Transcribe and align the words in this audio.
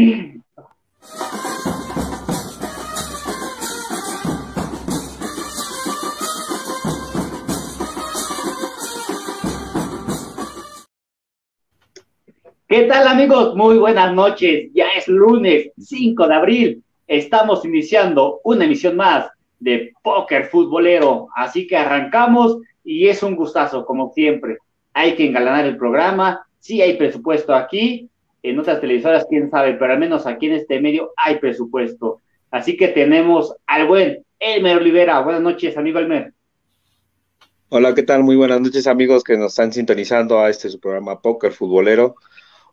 ¿Qué 0.00 0.24
tal 12.88 13.08
amigos? 13.08 13.54
Muy 13.56 13.76
buenas 13.76 14.14
noches. 14.14 14.70
Ya 14.72 14.88
es 14.96 15.06
lunes 15.06 15.70
5 15.78 16.26
de 16.26 16.34
abril. 16.34 16.84
Estamos 17.06 17.62
iniciando 17.66 18.40
una 18.44 18.64
emisión 18.64 18.96
más 18.96 19.30
de 19.58 19.92
Póker 20.02 20.46
Futbolero. 20.46 21.28
Así 21.36 21.66
que 21.66 21.76
arrancamos 21.76 22.56
y 22.82 23.08
es 23.08 23.22
un 23.22 23.36
gustazo, 23.36 23.84
como 23.84 24.12
siempre. 24.14 24.56
Hay 24.94 25.14
que 25.14 25.26
engalanar 25.26 25.66
el 25.66 25.76
programa. 25.76 26.46
Sí 26.58 26.80
hay 26.80 26.96
presupuesto 26.96 27.54
aquí. 27.54 28.09
En 28.42 28.58
otras 28.58 28.80
televisoras, 28.80 29.26
quién 29.28 29.50
sabe, 29.50 29.74
pero 29.74 29.92
al 29.92 29.98
menos 29.98 30.26
aquí 30.26 30.46
en 30.46 30.54
este 30.54 30.80
medio 30.80 31.12
hay 31.16 31.38
presupuesto. 31.38 32.20
Así 32.50 32.76
que 32.76 32.88
tenemos 32.88 33.54
al 33.66 33.86
buen 33.86 34.24
Elmer 34.38 34.78
Olivera. 34.78 35.20
Buenas 35.20 35.42
noches, 35.42 35.76
amigo 35.76 35.98
Elmer. 35.98 36.32
Hola, 37.68 37.94
¿qué 37.94 38.02
tal? 38.02 38.24
Muy 38.24 38.36
buenas 38.36 38.60
noches, 38.60 38.86
amigos 38.86 39.22
que 39.22 39.36
nos 39.36 39.52
están 39.52 39.72
sintonizando 39.72 40.40
a 40.40 40.50
este 40.50 40.68
su 40.68 40.80
programa 40.80 41.20
Póker 41.20 41.52
Futbolero 41.52 42.16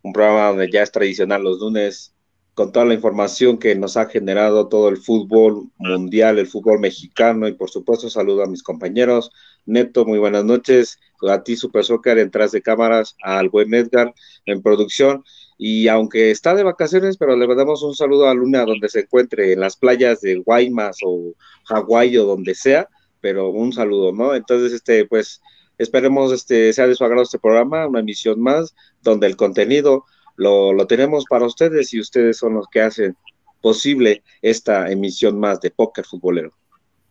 un 0.08 0.14
programa 0.14 0.48
donde 0.50 0.70
ya 0.72 0.84
es 0.84 0.92
tradicional 0.92 1.44
los 1.44 1.59
lunes, 1.59 2.14
con 2.54 2.72
toda 2.72 2.86
la 2.86 2.95
información 2.95 3.59
que 3.59 3.76
nos 3.76 3.98
ha 3.98 4.08
generado 4.08 4.68
todo 4.68 4.90
el 4.90 4.98
fútbol 4.98 5.70
mundial, 5.78 6.40
el 6.40 6.48
fútbol 6.48 6.80
mexicano, 6.80 7.48
y 7.48 7.54
por 7.54 7.70
supuesto 7.70 8.09
saludo 8.09 8.44
a 8.44 8.48
mis 8.48 8.64
compañeros. 8.64 9.31
Neto, 9.66 10.06
muy 10.06 10.18
buenas 10.18 10.44
noches. 10.44 10.98
A 11.30 11.44
ti, 11.44 11.56
Super 11.56 11.84
Soccer, 11.84 12.16
detrás 12.16 12.52
de 12.52 12.62
cámaras, 12.62 13.16
al 13.22 13.50
buen 13.50 13.73
Edgar 13.73 14.14
en 14.45 14.62
producción. 14.64 15.23
Y 15.58 15.88
aunque 15.88 16.32
está 16.32 16.54
de 16.54 16.64
vacaciones, 16.64 17.18
pero 17.18 17.36
le 17.36 17.48
mandamos 17.48 17.82
un 17.84 17.96
saludo 17.96 18.28
a 18.28 18.34
Luna 18.34 18.64
donde 18.66 18.90
se 18.90 19.02
encuentre, 19.02 19.54
en 19.54 19.60
las 19.60 19.76
playas 19.76 20.22
de 20.22 20.36
Guaymas 20.36 20.98
o 21.04 21.34
Hawái 21.66 22.18
o 22.18 22.26
donde 22.26 22.54
sea, 22.54 22.88
pero 23.22 23.50
un 23.50 23.73
saludo, 23.73 24.12
¿no? 24.12 24.36
Entonces, 24.36 24.72
este, 24.73 25.06
pues, 25.06 25.42
Esperemos 25.78 26.34
este, 26.34 26.73
sea 26.73 26.88
de 26.88 26.96
su 26.96 27.04
agrado 27.04 27.23
este 27.23 27.40
programa, 27.40 27.88
una 27.88 28.00
emisión 28.00 28.42
más, 28.42 28.76
donde 29.04 29.28
el 29.28 29.36
contenido 29.36 30.06
lo, 30.36 30.73
lo 30.73 30.88
tenemos 30.88 31.26
para 31.30 31.46
ustedes 31.46 31.94
y 31.94 32.00
ustedes 32.00 32.38
son 32.38 32.56
los 32.56 32.68
que 32.68 32.81
hacen 32.81 33.16
posible 33.62 34.24
esta 34.42 34.90
emisión 34.92 35.40
más 35.40 35.62
de 35.62 35.72
Póker 35.72 36.06
Futbolero. 36.06 36.52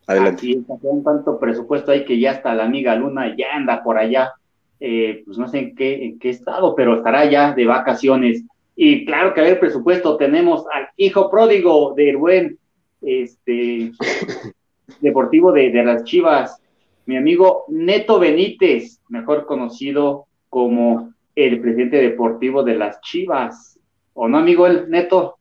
Adelante. 0.07 0.41
Así 0.41 0.65
un 0.83 1.05
tanto 1.05 1.39
presupuesto 1.39 1.93
hay 1.93 2.05
que 2.05 2.19
ya 2.19 2.33
está 2.33 2.55
la 2.55 2.65
amiga 2.65 2.95
Luna, 2.95 3.35
ya 3.37 3.55
anda 3.55 3.83
por 3.83 3.99
allá, 3.99 4.33
eh, 4.81 5.23
pues 5.25 5.39
no 5.39 5.49
sé 5.49 5.59
en 5.59 5.75
qué, 5.75 6.05
en 6.05 6.19
qué 6.19 6.31
estado, 6.31 6.75
pero 6.75 6.97
estará 6.97 7.25
ya 7.31 7.53
de 7.53 7.67
vacaciones. 7.67 8.45
Y 8.75 9.05
claro 9.07 9.33
que 9.33 9.41
a 9.41 9.45
ver 9.45 9.61
presupuesto 9.61 10.17
tenemos 10.17 10.65
al 10.73 10.89
hijo 10.97 11.31
pródigo 11.31 11.95
del 11.95 12.17
buen 12.17 12.59
este, 13.01 13.93
deportivo 15.01 15.53
de, 15.53 15.71
de 15.71 15.85
las 15.85 16.05
Chivas, 16.05 16.61
mi 17.07 17.17
amigo 17.17 17.65
Neto 17.69 18.19
Benítez, 18.19 19.01
mejor 19.09 19.47
conocido 19.47 20.27
como 20.49 21.13
el 21.37 21.61
presidente 21.61 21.99
deportivo 21.99 22.65
de 22.65 22.75
las 22.75 23.01
Chivas. 23.01 23.79
¿O 24.15 24.27
no, 24.27 24.39
amigo 24.39 24.67
el 24.67 24.91
Neto? 24.91 25.37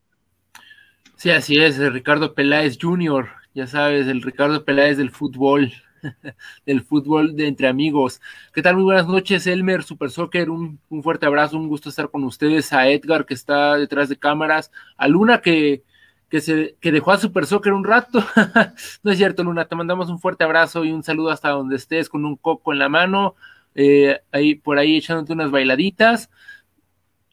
Sí, 1.16 1.31
así 1.31 1.58
es, 1.58 1.80
el 1.80 1.94
Ricardo 1.94 2.36
Peláez 2.36 2.78
Jr., 2.80 3.28
ya 3.53 3.67
sabes, 3.67 4.08
el 4.08 4.22
Ricardo 4.22 4.66
Peláez 4.66 4.97
del 4.97 5.11
fútbol, 5.11 5.72
del 6.65 6.81
fútbol 6.81 7.35
de 7.35 7.47
entre 7.47 7.67
amigos. 7.67 8.21
¿Qué 8.53 8.61
tal? 8.61 8.75
Muy 8.75 8.83
buenas 8.83 9.07
noches, 9.07 9.47
Elmer, 9.47 9.83
Super 9.83 10.09
Soccer, 10.09 10.49
un, 10.49 10.79
fuerte 11.03 11.25
abrazo, 11.25 11.57
un 11.57 11.67
gusto 11.67 11.89
estar 11.89 12.09
con 12.09 12.23
ustedes, 12.23 12.73
a 12.73 12.87
Edgar 12.89 13.25
que 13.25 13.33
está 13.33 13.75
detrás 13.75 14.09
de 14.09 14.17
cámaras, 14.17 14.71
a 14.97 15.07
Luna 15.07 15.41
que 15.41 15.83
que, 16.29 16.41
se, 16.41 16.75
que 16.81 16.91
dejó 16.91 17.11
a 17.11 17.17
Super 17.17 17.45
Soccer 17.45 17.71
un 17.71 17.83
rato. 17.83 18.19
no 19.03 19.11
es 19.11 19.17
cierto, 19.17 19.43
Luna, 19.43 19.65
te 19.65 19.75
mandamos 19.75 20.09
un 20.09 20.19
fuerte 20.19 20.43
abrazo 20.43 20.83
y 20.83 20.91
un 20.91 21.03
saludo 21.03 21.29
hasta 21.29 21.49
donde 21.49 21.75
estés 21.75 22.09
con 22.09 22.25
un 22.25 22.35
coco 22.35 22.73
en 22.73 22.79
la 22.79 22.89
mano, 22.89 23.35
eh, 23.73 24.19
ahí 24.31 24.55
por 24.55 24.77
ahí 24.77 24.97
echándote 24.97 25.33
unas 25.33 25.51
bailaditas, 25.51 26.29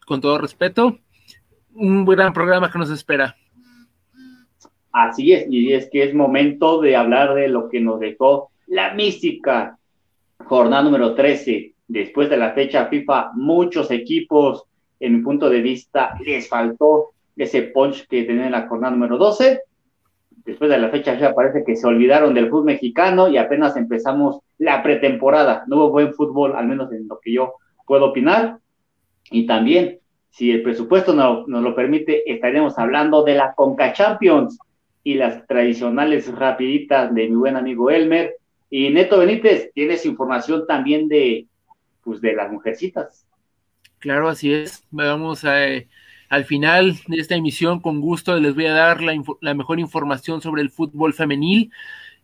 con 0.07 0.21
todo 0.21 0.39
respeto. 0.39 0.99
Un 1.75 2.05
gran 2.05 2.33
programa 2.33 2.71
que 2.71 2.79
nos 2.79 2.91
espera. 2.91 3.35
Así 4.93 5.33
es, 5.33 5.47
y 5.51 5.73
es 5.73 5.89
que 5.91 6.05
es 6.05 6.15
momento 6.15 6.81
de 6.83 6.97
hablar 6.97 7.35
de 7.35 7.49
lo 7.49 7.71
que 7.71 7.81
nos 7.81 7.99
dejó 7.99 8.52
la 8.67 8.95
mística 8.95 9.77
jornada 10.39 10.83
número 10.83 11.15
13. 11.15 11.75
Después 11.89 12.31
de 12.31 12.37
la 12.37 12.53
fecha 12.53 12.87
FIFA, 12.87 13.33
muchos 13.35 13.91
equipos, 13.91 14.65
en 15.01 15.17
mi 15.17 15.23
punto 15.23 15.51
de 15.51 15.61
vista, 15.61 16.17
les 16.25 16.49
faltó 16.49 17.11
ese 17.37 17.63
punch 17.63 18.07
que 18.07 18.25
tenía 18.25 18.47
en 18.47 18.53
la 18.53 18.69
jornada 18.69 18.93
número 18.93 19.19
12. 19.19 19.61
Después 20.45 20.71
de 20.71 20.79
la 20.79 20.89
fecha 20.89 21.19
ya 21.19 21.35
parece 21.35 21.65
que 21.65 21.77
se 21.77 21.87
olvidaron 21.87 22.35
del 22.35 22.49
fútbol 22.49 22.65
mexicano 22.65 23.29
y 23.29 23.37
apenas 23.37 23.77
empezamos 23.77 24.41
la 24.59 24.83
pretemporada. 24.83 25.65
No 25.67 25.77
hubo 25.77 25.91
buen 25.91 26.15
fútbol, 26.15 26.55
al 26.57 26.67
menos 26.67 26.93
en 26.93 27.07
lo 27.09 27.19
que 27.21 27.33
yo 27.33 27.55
puedo 27.87 28.07
opinar. 28.07 28.59
Y 29.31 29.47
también, 29.47 29.99
si 30.31 30.51
el 30.51 30.63
presupuesto 30.63 31.15
nos, 31.15 31.47
nos 31.47 31.63
lo 31.63 31.75
permite, 31.75 32.31
estaremos 32.31 32.79
hablando 32.79 33.23
de 33.23 33.35
la 33.35 33.55
Conca 33.55 33.93
Champions 33.93 34.59
y 35.05 35.15
las 35.15 35.47
tradicionales 35.47 36.33
rapiditas 36.35 37.15
de 37.15 37.29
mi 37.29 37.37
buen 37.37 37.57
amigo 37.57 37.91
Elmer. 37.91 38.37
Y 38.75 38.89
Neto 38.89 39.19
Benítez, 39.19 39.71
tienes 39.75 40.07
información 40.07 40.67
también 40.67 41.07
de, 41.07 41.47
pues, 42.03 42.21
de 42.21 42.33
las 42.33 42.51
mujercitas. 42.51 43.27
Claro, 43.99 44.29
así 44.29 44.53
es. 44.53 44.85
Vamos 44.91 45.45
a... 45.45 45.69
Eh 45.69 45.89
al 46.33 46.47
final 46.47 46.97
de 47.09 47.19
esta 47.19 47.35
emisión, 47.35 47.81
con 47.81 48.01
gusto, 48.01 48.41
les 48.41 48.55
voy 48.55 48.65
a 48.65 48.73
dar 48.73 49.03
la, 49.03 49.55
mejor 49.55 49.79
información 49.79 50.41
sobre 50.41 50.63
el 50.63 50.71
fútbol 50.71 51.13
femenil. 51.13 51.71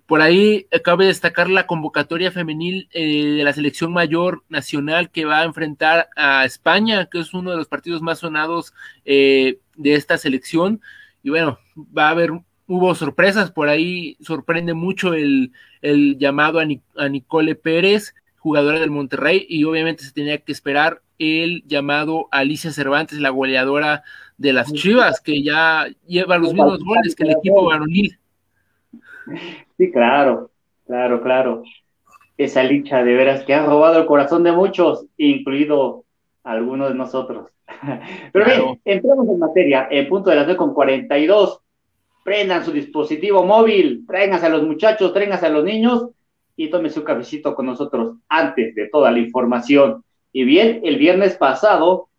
Por 0.06 0.22
ahí 0.22 0.66
cabe 0.82 1.04
destacar 1.04 1.50
la 1.50 1.66
convocatoria 1.66 2.32
femenil 2.32 2.88
eh, 2.92 3.34
de 3.36 3.44
la 3.44 3.52
selección 3.52 3.92
mayor 3.92 4.44
nacional 4.48 5.10
que 5.10 5.26
va 5.26 5.40
a 5.40 5.44
enfrentar 5.44 6.08
a 6.16 6.46
España, 6.46 7.10
que 7.10 7.20
es 7.20 7.34
uno 7.34 7.50
de 7.50 7.58
los 7.58 7.68
partidos 7.68 8.00
más 8.00 8.20
sonados 8.20 8.72
eh, 9.04 9.58
de 9.76 9.92
esta 9.92 10.16
selección. 10.16 10.80
Y 11.22 11.28
bueno, 11.28 11.58
va 11.76 12.08
a 12.08 12.12
haber, 12.12 12.30
hubo 12.68 12.94
sorpresas 12.94 13.50
por 13.50 13.68
ahí, 13.68 14.16
sorprende 14.20 14.74
mucho 14.74 15.14
el, 15.14 15.52
llamado 16.18 16.60
a, 16.60 16.66
a 16.96 17.08
Nicole 17.08 17.54
Pérez, 17.56 18.14
jugadora 18.38 18.78
del 18.78 18.90
Monterrey, 18.90 19.44
y 19.48 19.64
obviamente 19.64 20.04
se 20.04 20.12
tenía 20.12 20.38
que 20.38 20.52
esperar 20.52 21.00
el 21.18 21.64
llamado 21.66 22.28
Alicia 22.30 22.70
Cervantes, 22.70 23.18
la 23.18 23.30
goleadora 23.30 24.04
de 24.36 24.52
las 24.52 24.72
Chivas, 24.72 25.20
que 25.20 25.42
ya 25.42 25.86
lleva 26.06 26.38
los 26.38 26.52
mismos 26.54 26.78
goles 26.84 27.16
que 27.16 27.24
el 27.24 27.32
equipo 27.32 27.64
varonil. 27.64 28.18
Sí, 29.76 29.90
claro, 29.90 30.50
claro, 30.86 31.22
claro. 31.22 31.62
Esa 32.36 32.62
licha 32.62 33.02
de 33.02 33.14
veras 33.14 33.44
que 33.44 33.54
ha 33.54 33.66
robado 33.66 33.98
el 33.98 34.06
corazón 34.06 34.44
de 34.44 34.52
muchos, 34.52 35.06
incluido 35.16 36.04
algunos 36.44 36.90
de 36.90 36.94
nosotros. 36.94 37.50
Pero 38.32 38.44
bien, 38.44 38.80
entramos 38.84 39.28
en 39.28 39.38
materia, 39.38 39.88
en 39.90 40.08
punto 40.08 40.30
de 40.30 40.36
las 40.36 40.46
9 40.46 40.56
con 40.56 40.72
42. 40.72 41.60
Prendan 42.28 42.62
su 42.62 42.72
dispositivo 42.72 43.42
móvil, 43.42 44.04
tráiganse 44.06 44.44
a 44.44 44.50
los 44.50 44.62
muchachos, 44.62 45.14
tráiganse 45.14 45.46
a 45.46 45.48
los 45.48 45.64
niños 45.64 46.10
y 46.56 46.68
tomen 46.68 46.90
su 46.90 47.02
cafecito 47.02 47.54
con 47.54 47.64
nosotros 47.64 48.18
antes 48.28 48.74
de 48.74 48.86
toda 48.90 49.10
la 49.10 49.18
información. 49.18 50.04
Y 50.30 50.44
bien, 50.44 50.82
el 50.84 50.98
viernes 50.98 51.36
pasado 51.36 52.10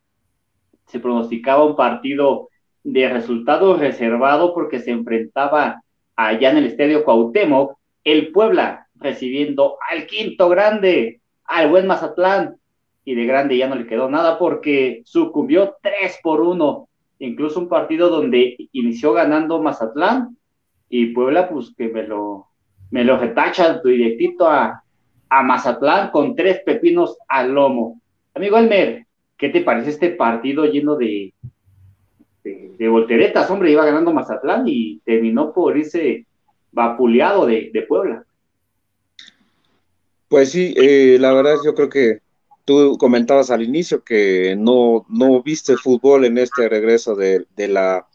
se 0.88 1.00
pronosticaba 1.00 1.64
un 1.64 1.76
partido 1.76 2.50
de 2.84 3.08
resultado 3.08 3.78
reservado 3.78 4.56
porque 4.56 4.80
se 4.80 4.90
enfrentaba 4.90 5.84
allá 6.16 6.50
en 6.50 6.58
el 6.58 6.66
Estadio 6.66 7.06
Cuauhtémoc 7.06 7.78
el 8.04 8.32
Puebla 8.32 8.88
recibiendo 8.96 9.78
al 9.92 10.08
quinto 10.08 10.50
grande, 10.50 11.22
al 11.46 11.70
buen 11.70 11.86
Mazatlán, 11.86 12.56
y 13.06 13.14
de 13.14 13.28
grande 13.28 13.58
ya 13.58 13.68
no 13.68 13.76
le 13.76 13.86
quedó 13.86 14.10
nada 14.10 14.40
porque 14.40 15.04
sucumbió 15.06 15.76
3 15.84 16.18
por 16.24 16.42
1, 16.42 16.89
incluso 17.20 17.60
un 17.60 17.70
partido 17.70 18.10
donde 18.10 18.56
inició 18.72 19.14
ganando 19.14 19.62
Mazatlán 19.62 20.38
y 20.90 21.08
Puebla 21.08 21.50
pues 21.50 21.74
que 21.78 21.90
me 21.90 22.04
lo, 22.04 22.48
me 22.92 23.04
lo 23.04 23.18
retacha 23.18 23.80
directito 23.84 24.48
a, 24.48 24.84
a 25.30 25.44
Mazatlán 25.44 26.12
con 26.12 26.36
tres 26.36 26.62
pepinos 26.66 27.18
al 27.28 27.54
lomo. 27.54 28.02
Amigo 28.34 28.58
Elmer, 28.58 29.06
¿qué 29.38 29.50
te 29.50 29.62
parece 29.62 29.92
este 29.92 30.10
partido 30.12 30.66
lleno 30.66 30.96
de, 30.96 31.34
de, 32.44 32.88
volteretas? 32.88 33.50
Hombre, 33.52 33.72
iba 33.72 33.86
ganando 33.86 34.14
Mazatlán 34.14 34.64
y 34.66 35.00
terminó 35.00 35.54
por 35.54 35.78
ese 35.78 36.26
vapuleado 36.72 37.46
de, 37.46 37.86
Puebla. 37.88 38.24
Pues 40.28 40.52
sí, 40.52 40.74
eh, 40.78 41.18
la 41.20 41.34
verdad 41.34 41.56
yo 41.66 41.74
creo 41.74 41.90
que 41.90 42.20
tú 42.70 43.00
comentabas 43.00 43.50
al 43.50 43.64
inicio 43.64 44.04
que 44.04 44.56
no, 44.56 45.04
no 45.10 45.42
viste 45.42 45.76
fútbol 45.76 46.24
en 46.26 46.38
este 46.38 46.70
regreso 46.70 47.16
de, 47.16 47.48
la 47.58 48.08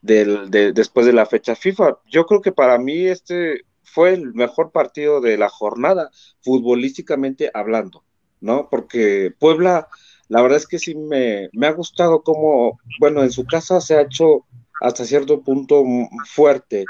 del, 0.00 0.50
de, 0.50 0.72
después 0.72 1.04
de 1.04 1.12
la 1.12 1.26
fecha 1.26 1.54
FIFA. 1.54 1.98
Yo 2.10 2.24
creo 2.24 2.40
que 2.40 2.50
para 2.50 2.78
mí 2.78 3.04
este 3.04 3.66
fue 3.82 4.14
el 4.14 4.32
mejor 4.32 4.72
partido 4.72 5.20
de 5.20 5.36
la 5.36 5.50
jornada, 5.50 6.10
futbolísticamente 6.40 7.50
hablando. 7.52 8.02
¿no? 8.40 8.70
Porque 8.70 9.30
Puebla 9.38 9.88
la 10.28 10.40
verdad 10.40 10.56
es 10.56 10.66
que 10.66 10.78
sí 10.78 10.94
me, 10.94 11.50
me 11.52 11.66
ha 11.66 11.72
gustado 11.72 12.22
cómo, 12.22 12.80
bueno, 13.00 13.22
en 13.22 13.30
su 13.30 13.44
casa 13.44 13.78
se 13.82 13.94
ha 13.94 14.00
hecho 14.00 14.46
hasta 14.80 15.04
cierto 15.04 15.42
punto 15.42 15.84
fuerte, 16.24 16.86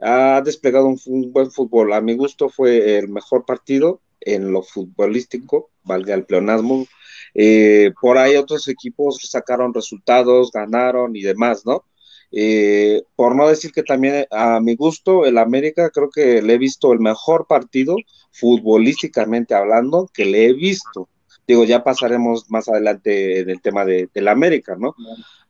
ha 0.00 0.40
desplegado 0.44 0.86
un, 0.86 1.32
buen 1.32 1.50
fútbol. 1.50 1.92
A 1.92 2.00
mi 2.00 2.14
gusto 2.14 2.48
fue 2.48 2.96
el 2.96 3.08
mejor 3.08 3.44
partido 3.44 4.02
en 4.20 4.52
lo 4.52 4.62
futbolístico, 4.62 5.70
valga 5.84 6.14
el 6.14 6.24
pleonasmo. 6.24 6.86
Eh, 7.34 7.92
por 8.00 8.18
ahí 8.18 8.36
otros 8.36 8.68
equipos 8.68 9.18
sacaron 9.30 9.74
resultados, 9.74 10.50
ganaron 10.52 11.14
y 11.16 11.22
demás, 11.22 11.64
¿no? 11.64 11.84
Eh, 12.32 13.02
por 13.16 13.34
no 13.34 13.48
decir 13.48 13.72
que 13.72 13.82
también 13.82 14.26
a 14.30 14.60
mi 14.60 14.76
gusto, 14.76 15.26
el 15.26 15.38
América 15.38 15.90
creo 15.90 16.10
que 16.10 16.42
le 16.42 16.54
he 16.54 16.58
visto 16.58 16.92
el 16.92 17.00
mejor 17.00 17.46
partido 17.48 17.96
futbolísticamente 18.32 19.54
hablando 19.54 20.08
que 20.12 20.24
le 20.24 20.46
he 20.46 20.52
visto. 20.52 21.08
Digo, 21.46 21.64
ya 21.64 21.82
pasaremos 21.82 22.48
más 22.50 22.68
adelante 22.68 23.40
en 23.40 23.50
el 23.50 23.60
tema 23.60 23.84
de, 23.84 24.08
del 24.14 24.28
América, 24.28 24.76
¿no? 24.78 24.94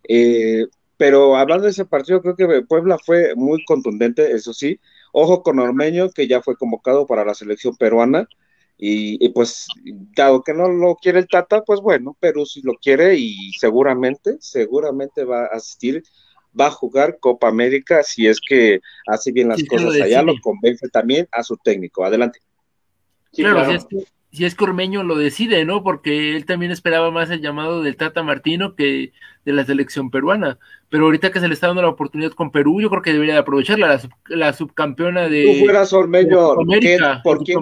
Eh, 0.08 0.66
pero 0.96 1.36
hablando 1.36 1.64
de 1.64 1.70
ese 1.70 1.84
partido, 1.84 2.22
creo 2.22 2.36
que 2.36 2.62
Puebla 2.62 2.98
fue 2.98 3.34
muy 3.34 3.64
contundente, 3.64 4.32
eso 4.32 4.52
sí. 4.52 4.80
Ojo 5.12 5.42
con 5.42 5.58
Ormeño, 5.58 6.10
que 6.10 6.28
ya 6.28 6.42
fue 6.42 6.56
convocado 6.56 7.06
para 7.06 7.24
la 7.24 7.34
selección 7.34 7.76
peruana. 7.76 8.28
Y, 8.82 9.28
pues, 9.30 9.66
dado 10.16 10.42
que 10.42 10.54
no 10.54 10.68
lo 10.68 10.94
quiere 10.96 11.18
el 11.18 11.28
Tata, 11.28 11.62
pues 11.62 11.80
bueno, 11.80 12.16
Perú 12.18 12.46
sí 12.46 12.62
lo 12.64 12.74
quiere 12.74 13.14
y 13.16 13.52
seguramente, 13.58 14.38
seguramente 14.40 15.24
va 15.24 15.42
a 15.42 15.56
asistir 15.56 16.02
va 16.58 16.66
a 16.66 16.70
jugar 16.70 17.18
Copa 17.20 17.48
América 17.48 18.02
si 18.02 18.26
es 18.26 18.40
que 18.40 18.80
hace 19.06 19.32
bien 19.32 19.48
las 19.48 19.62
cosas 19.64 20.00
allá, 20.00 20.22
lo 20.22 20.34
convence 20.42 20.88
también 20.88 21.28
a 21.32 21.42
su 21.42 21.56
técnico. 21.56 22.04
Adelante. 22.04 22.40
claro, 23.32 23.70
Si, 23.70 23.76
es 23.76 23.84
que, 23.84 24.04
si 24.32 24.44
es 24.44 24.56
lo 24.58 25.16
decide, 25.16 25.64
¿no? 25.64 25.82
Porque 25.82 26.36
él 26.36 26.44
también 26.46 26.70
esperaba 26.70 27.10
más 27.10 27.30
el 27.30 27.40
llamado 27.40 27.82
del 27.82 27.96
Tata 27.96 28.22
Martino 28.22 28.74
que 28.76 29.12
de 29.44 29.52
la 29.52 29.64
selección 29.64 30.10
peruana. 30.10 30.58
Pero 30.88 31.04
ahorita 31.04 31.32
que 31.32 31.40
se 31.40 31.48
le 31.48 31.54
está 31.54 31.68
dando 31.68 31.82
la 31.82 31.88
oportunidad 31.88 32.32
con 32.32 32.50
Perú, 32.50 32.80
yo 32.80 32.90
creo 32.90 33.02
que 33.02 33.12
debería 33.12 33.34
de 33.34 33.40
aprovecharla, 33.40 34.00
la, 34.28 34.52
subcampeona 34.52 35.28
de. 35.28 35.44
Tú 35.44 35.64
fueras 35.64 35.92
Ormeño, 35.92 36.54
¿por 37.22 37.44
qué 37.44 37.56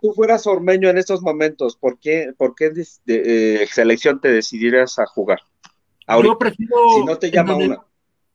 tú 0.00 0.12
fueras 0.12 0.46
Ormeño 0.46 0.88
en 0.88 0.98
estos 0.98 1.22
momentos, 1.22 1.76
¿por 1.76 1.98
qué, 1.98 2.32
por 2.36 2.54
qué 2.54 2.70
de, 2.70 2.84
eh, 3.06 3.66
selección 3.70 4.20
te 4.20 4.28
decidirías 4.28 4.98
a 4.98 5.06
jugar? 5.06 5.40
Yo 6.22 6.38
prefiero. 6.38 6.74
Si 6.96 7.04
no 7.04 7.16
te 7.16 7.30
llama 7.30 7.56
una 7.56 7.80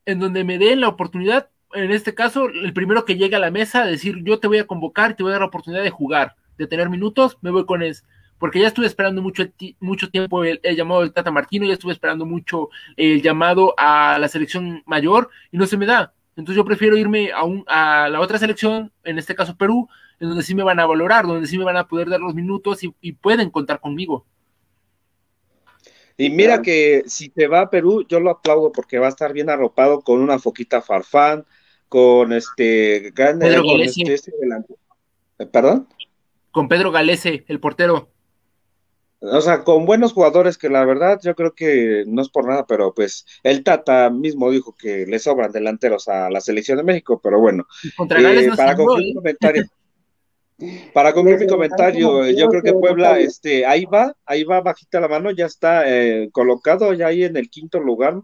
en 0.08 0.20
donde 0.20 0.42
me 0.42 0.56
den 0.56 0.80
la 0.80 0.88
oportunidad, 0.88 1.50
en 1.74 1.90
este 1.90 2.14
caso, 2.14 2.46
el 2.46 2.72
primero 2.72 3.04
que 3.04 3.16
llegue 3.16 3.36
a 3.36 3.40
la 3.40 3.50
mesa, 3.50 3.84
decir 3.84 4.22
yo 4.24 4.38
te 4.40 4.48
voy 4.48 4.56
a 4.56 4.66
convocar, 4.66 5.14
te 5.14 5.22
voy 5.22 5.30
a 5.30 5.32
dar 5.32 5.42
la 5.42 5.48
oportunidad 5.48 5.82
de 5.82 5.90
jugar, 5.90 6.34
de 6.58 6.66
tener 6.66 6.90
minutos, 6.90 7.38
me 7.40 7.50
voy 7.50 7.64
con 7.64 7.82
eso. 7.82 8.04
Porque 8.38 8.60
ya 8.60 8.68
estuve 8.68 8.86
esperando 8.86 9.22
mucho, 9.22 9.44
mucho 9.80 10.10
tiempo 10.10 10.44
el, 10.44 10.60
llamado 10.76 11.00
del 11.00 11.12
Tata 11.12 11.30
Martino, 11.30 11.66
ya 11.66 11.72
estuve 11.72 11.92
esperando 11.92 12.26
mucho 12.26 12.68
el 12.96 13.22
llamado 13.22 13.74
a 13.76 14.18
la 14.20 14.28
selección 14.28 14.82
mayor 14.86 15.30
y 15.50 15.56
no 15.56 15.66
se 15.66 15.76
me 15.76 15.86
da. 15.86 16.12
Entonces 16.36 16.56
yo 16.56 16.64
prefiero 16.64 16.96
irme 16.96 17.32
a, 17.32 17.42
un, 17.44 17.64
a 17.66 18.08
la 18.08 18.20
otra 18.20 18.38
selección, 18.38 18.92
en 19.02 19.18
este 19.18 19.34
caso 19.34 19.56
Perú, 19.56 19.88
en 20.20 20.28
donde 20.28 20.44
sí 20.44 20.54
me 20.54 20.62
van 20.62 20.78
a 20.78 20.86
valorar, 20.86 21.26
donde 21.26 21.48
sí 21.48 21.58
me 21.58 21.64
van 21.64 21.76
a 21.76 21.88
poder 21.88 22.08
dar 22.08 22.20
los 22.20 22.34
minutos 22.34 22.80
y 22.82 23.12
pueden 23.12 23.50
contar 23.50 23.80
conmigo. 23.80 24.24
Y 26.20 26.30
mira 26.30 26.60
que 26.62 27.04
si 27.06 27.28
te 27.28 27.46
va 27.46 27.60
a 27.60 27.70
Perú, 27.70 28.04
yo 28.08 28.18
lo 28.18 28.30
aplaudo 28.30 28.72
porque 28.72 28.98
va 28.98 29.06
a 29.06 29.10
estar 29.10 29.32
bien 29.32 29.48
arropado 29.48 30.00
con 30.00 30.20
una 30.20 30.40
foquita 30.40 30.82
farfán, 30.82 31.46
con 31.88 32.32
este 32.32 33.12
Pedro. 33.14 33.80
Este, 33.80 34.16
eh, 35.38 35.46
¿Perdón? 35.46 35.86
Con 36.58 36.66
Pedro 36.66 36.90
Galese, 36.90 37.44
el 37.46 37.60
portero. 37.60 38.08
O 39.20 39.40
sea, 39.40 39.62
con 39.62 39.86
buenos 39.86 40.12
jugadores 40.12 40.58
que 40.58 40.68
la 40.68 40.84
verdad 40.84 41.20
yo 41.22 41.36
creo 41.36 41.54
que 41.54 42.02
no 42.08 42.20
es 42.20 42.30
por 42.30 42.48
nada, 42.48 42.66
pero 42.66 42.92
pues 42.92 43.24
el 43.44 43.62
Tata 43.62 44.10
mismo 44.10 44.50
dijo 44.50 44.74
que 44.76 45.06
le 45.06 45.20
sobran 45.20 45.52
delanteros 45.52 46.08
a 46.08 46.28
la 46.30 46.40
selección 46.40 46.78
de 46.78 46.82
México, 46.82 47.20
pero 47.22 47.38
bueno. 47.38 47.64
Eh, 47.84 48.50
para 48.56 48.74
concluir 48.74 49.10
un 49.10 49.14
comentario. 49.14 49.66
Para 50.92 51.12
concluir 51.12 51.38
mi 51.38 51.46
comentario, 51.46 52.26
yo 52.26 52.48
creo 52.48 52.62
que 52.64 52.72
Puebla, 52.72 53.20
este, 53.20 53.64
ahí 53.64 53.84
va, 53.84 54.16
ahí 54.26 54.42
va 54.42 54.60
bajita 54.60 54.98
la 54.98 55.06
mano, 55.06 55.30
ya 55.30 55.46
está 55.46 55.84
eh, 55.86 56.28
colocado 56.32 56.92
ya 56.92 57.06
ahí 57.06 57.22
en 57.22 57.36
el 57.36 57.50
quinto 57.50 57.78
lugar, 57.78 58.20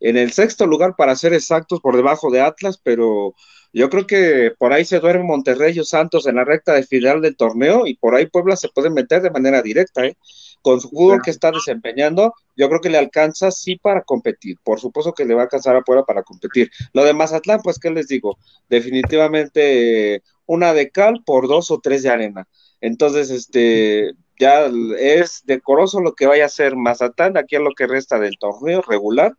en 0.00 0.16
el 0.16 0.32
sexto 0.32 0.66
lugar 0.66 0.94
para 0.96 1.16
ser 1.16 1.32
exactos 1.32 1.80
por 1.80 1.96
debajo 1.96 2.30
de 2.30 2.40
Atlas, 2.40 2.80
pero 2.82 3.34
yo 3.72 3.90
creo 3.90 4.06
que 4.06 4.52
por 4.58 4.72
ahí 4.72 4.84
se 4.84 5.00
duerme 5.00 5.24
Monterrey 5.24 5.78
y 5.78 5.84
Santos 5.84 6.26
en 6.26 6.36
la 6.36 6.44
recta 6.44 6.72
de 6.72 6.82
final 6.82 7.20
del 7.20 7.36
torneo 7.36 7.86
y 7.86 7.94
por 7.96 8.14
ahí 8.14 8.26
Puebla 8.26 8.56
se 8.56 8.68
puede 8.68 8.90
meter 8.90 9.22
de 9.22 9.30
manera 9.30 9.62
directa, 9.62 10.04
¿eh? 10.04 10.16
con 10.62 10.80
su 10.80 10.88
fútbol 10.88 11.22
que 11.22 11.30
está 11.30 11.52
desempeñando, 11.52 12.34
yo 12.56 12.68
creo 12.68 12.80
que 12.80 12.90
le 12.90 12.98
alcanza 12.98 13.52
sí 13.52 13.76
para 13.76 14.02
competir. 14.02 14.56
Por 14.64 14.80
supuesto 14.80 15.12
que 15.12 15.24
le 15.24 15.34
va 15.34 15.42
a 15.42 15.44
alcanzar 15.44 15.76
a 15.76 15.82
Puebla 15.82 16.04
para 16.04 16.24
competir. 16.24 16.70
Lo 16.92 17.04
de 17.04 17.14
Mazatlán, 17.14 17.60
pues, 17.62 17.78
¿qué 17.78 17.90
les 17.90 18.08
digo? 18.08 18.36
Definitivamente 18.68 20.22
una 20.46 20.72
de 20.72 20.90
cal 20.90 21.22
por 21.24 21.46
dos 21.46 21.70
o 21.70 21.78
tres 21.78 22.02
de 22.02 22.08
arena. 22.08 22.48
Entonces, 22.80 23.30
este, 23.30 24.14
ya 24.38 24.70
es 24.98 25.42
decoroso 25.44 26.00
lo 26.00 26.14
que 26.14 26.26
vaya 26.26 26.44
a 26.44 26.46
hacer 26.46 26.76
Mazatlán 26.76 27.36
aquí 27.36 27.56
a 27.56 27.60
lo 27.60 27.72
que 27.72 27.86
resta 27.86 28.18
del 28.18 28.38
torneo 28.38 28.82
regular. 28.82 29.34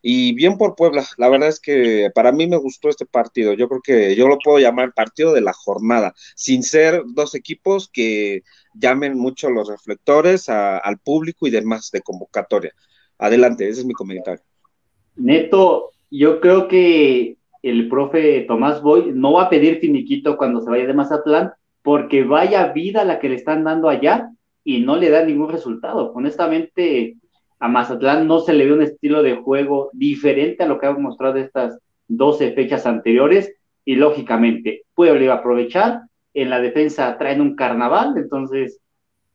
Y 0.00 0.32
bien 0.34 0.58
por 0.58 0.76
Puebla, 0.76 1.04
la 1.16 1.28
verdad 1.28 1.48
es 1.48 1.58
que 1.58 2.10
para 2.14 2.30
mí 2.30 2.46
me 2.46 2.56
gustó 2.56 2.88
este 2.88 3.04
partido. 3.04 3.52
Yo 3.54 3.68
creo 3.68 3.80
que 3.82 4.14
yo 4.14 4.28
lo 4.28 4.38
puedo 4.38 4.58
llamar 4.58 4.92
partido 4.94 5.32
de 5.32 5.40
la 5.40 5.52
jornada, 5.52 6.14
sin 6.36 6.62
ser 6.62 7.02
dos 7.06 7.34
equipos 7.34 7.88
que 7.92 8.42
llamen 8.74 9.18
mucho 9.18 9.50
los 9.50 9.68
reflectores 9.68 10.48
al 10.48 10.98
público 10.98 11.46
y 11.46 11.50
demás 11.50 11.90
de 11.90 12.00
convocatoria. 12.00 12.72
Adelante, 13.18 13.68
ese 13.68 13.80
es 13.80 13.86
mi 13.86 13.92
comentario. 13.92 14.44
Neto, 15.16 15.90
yo 16.10 16.40
creo 16.40 16.68
que 16.68 17.36
el 17.62 17.88
profe 17.88 18.42
Tomás 18.42 18.80
Boy 18.80 19.10
no 19.12 19.32
va 19.32 19.44
a 19.44 19.50
pedir 19.50 19.80
finiquito 19.80 20.36
cuando 20.36 20.60
se 20.60 20.70
vaya 20.70 20.86
de 20.86 20.94
Mazatlán, 20.94 21.52
porque 21.82 22.22
vaya 22.22 22.72
vida 22.72 23.04
la 23.04 23.18
que 23.18 23.28
le 23.28 23.34
están 23.34 23.64
dando 23.64 23.88
allá 23.88 24.30
y 24.68 24.80
no 24.80 24.96
le 24.96 25.08
da 25.08 25.24
ningún 25.24 25.50
resultado. 25.50 26.12
Honestamente, 26.14 27.16
a 27.58 27.68
Mazatlán 27.68 28.28
no 28.28 28.40
se 28.40 28.52
le 28.52 28.66
ve 28.66 28.74
un 28.74 28.82
estilo 28.82 29.22
de 29.22 29.36
juego 29.36 29.88
diferente 29.94 30.62
a 30.62 30.66
lo 30.66 30.78
que 30.78 30.84
ha 30.84 30.92
mostrado 30.92 31.38
estas 31.38 31.78
12 32.08 32.52
fechas 32.52 32.84
anteriores 32.84 33.50
y 33.86 33.94
lógicamente 33.94 34.82
Puebla 34.94 35.24
iba 35.24 35.32
a 35.32 35.36
aprovechar. 35.38 36.02
En 36.34 36.50
la 36.50 36.60
defensa 36.60 37.16
traen 37.16 37.40
un 37.40 37.56
carnaval, 37.56 38.12
entonces 38.18 38.78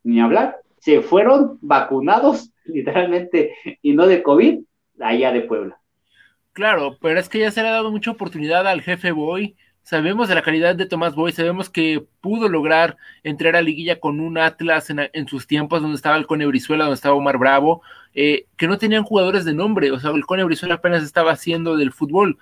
ni 0.04 0.20
hablar. 0.20 0.58
Se 0.78 1.00
fueron 1.00 1.58
vacunados 1.62 2.52
literalmente 2.64 3.56
y 3.82 3.92
no 3.92 4.06
de 4.06 4.22
COVID 4.22 4.60
allá 5.00 5.32
de 5.32 5.40
Puebla. 5.40 5.80
Claro, 6.52 6.96
pero 7.02 7.18
es 7.18 7.28
que 7.28 7.40
ya 7.40 7.50
se 7.50 7.60
le 7.62 7.70
ha 7.70 7.72
dado 7.72 7.90
mucha 7.90 8.12
oportunidad 8.12 8.68
al 8.68 8.82
jefe 8.82 9.10
Boy. 9.10 9.56
Sabemos 9.84 10.28
de 10.28 10.34
la 10.34 10.42
calidad 10.42 10.74
de 10.74 10.86
Tomás 10.86 11.14
Boy, 11.14 11.32
sabemos 11.32 11.68
que 11.68 12.04
pudo 12.22 12.48
lograr 12.48 12.96
entrar 13.22 13.54
a 13.54 13.60
liguilla 13.60 14.00
con 14.00 14.18
un 14.18 14.38
Atlas 14.38 14.88
en, 14.88 15.28
sus 15.28 15.46
tiempos, 15.46 15.82
donde 15.82 15.96
estaba 15.96 16.16
el 16.16 16.26
Cone 16.26 16.46
Brizuela, 16.46 16.84
donde 16.84 16.96
estaba 16.96 17.14
Omar 17.14 17.36
Bravo, 17.36 17.82
eh, 18.14 18.46
que 18.56 18.66
no 18.66 18.78
tenían 18.78 19.04
jugadores 19.04 19.44
de 19.44 19.52
nombre, 19.52 19.90
o 19.90 20.00
sea, 20.00 20.10
el 20.12 20.24
Cone 20.24 20.42
Brizuela 20.44 20.76
apenas 20.76 21.02
estaba 21.02 21.32
haciendo 21.32 21.76
del 21.76 21.92
fútbol. 21.92 22.38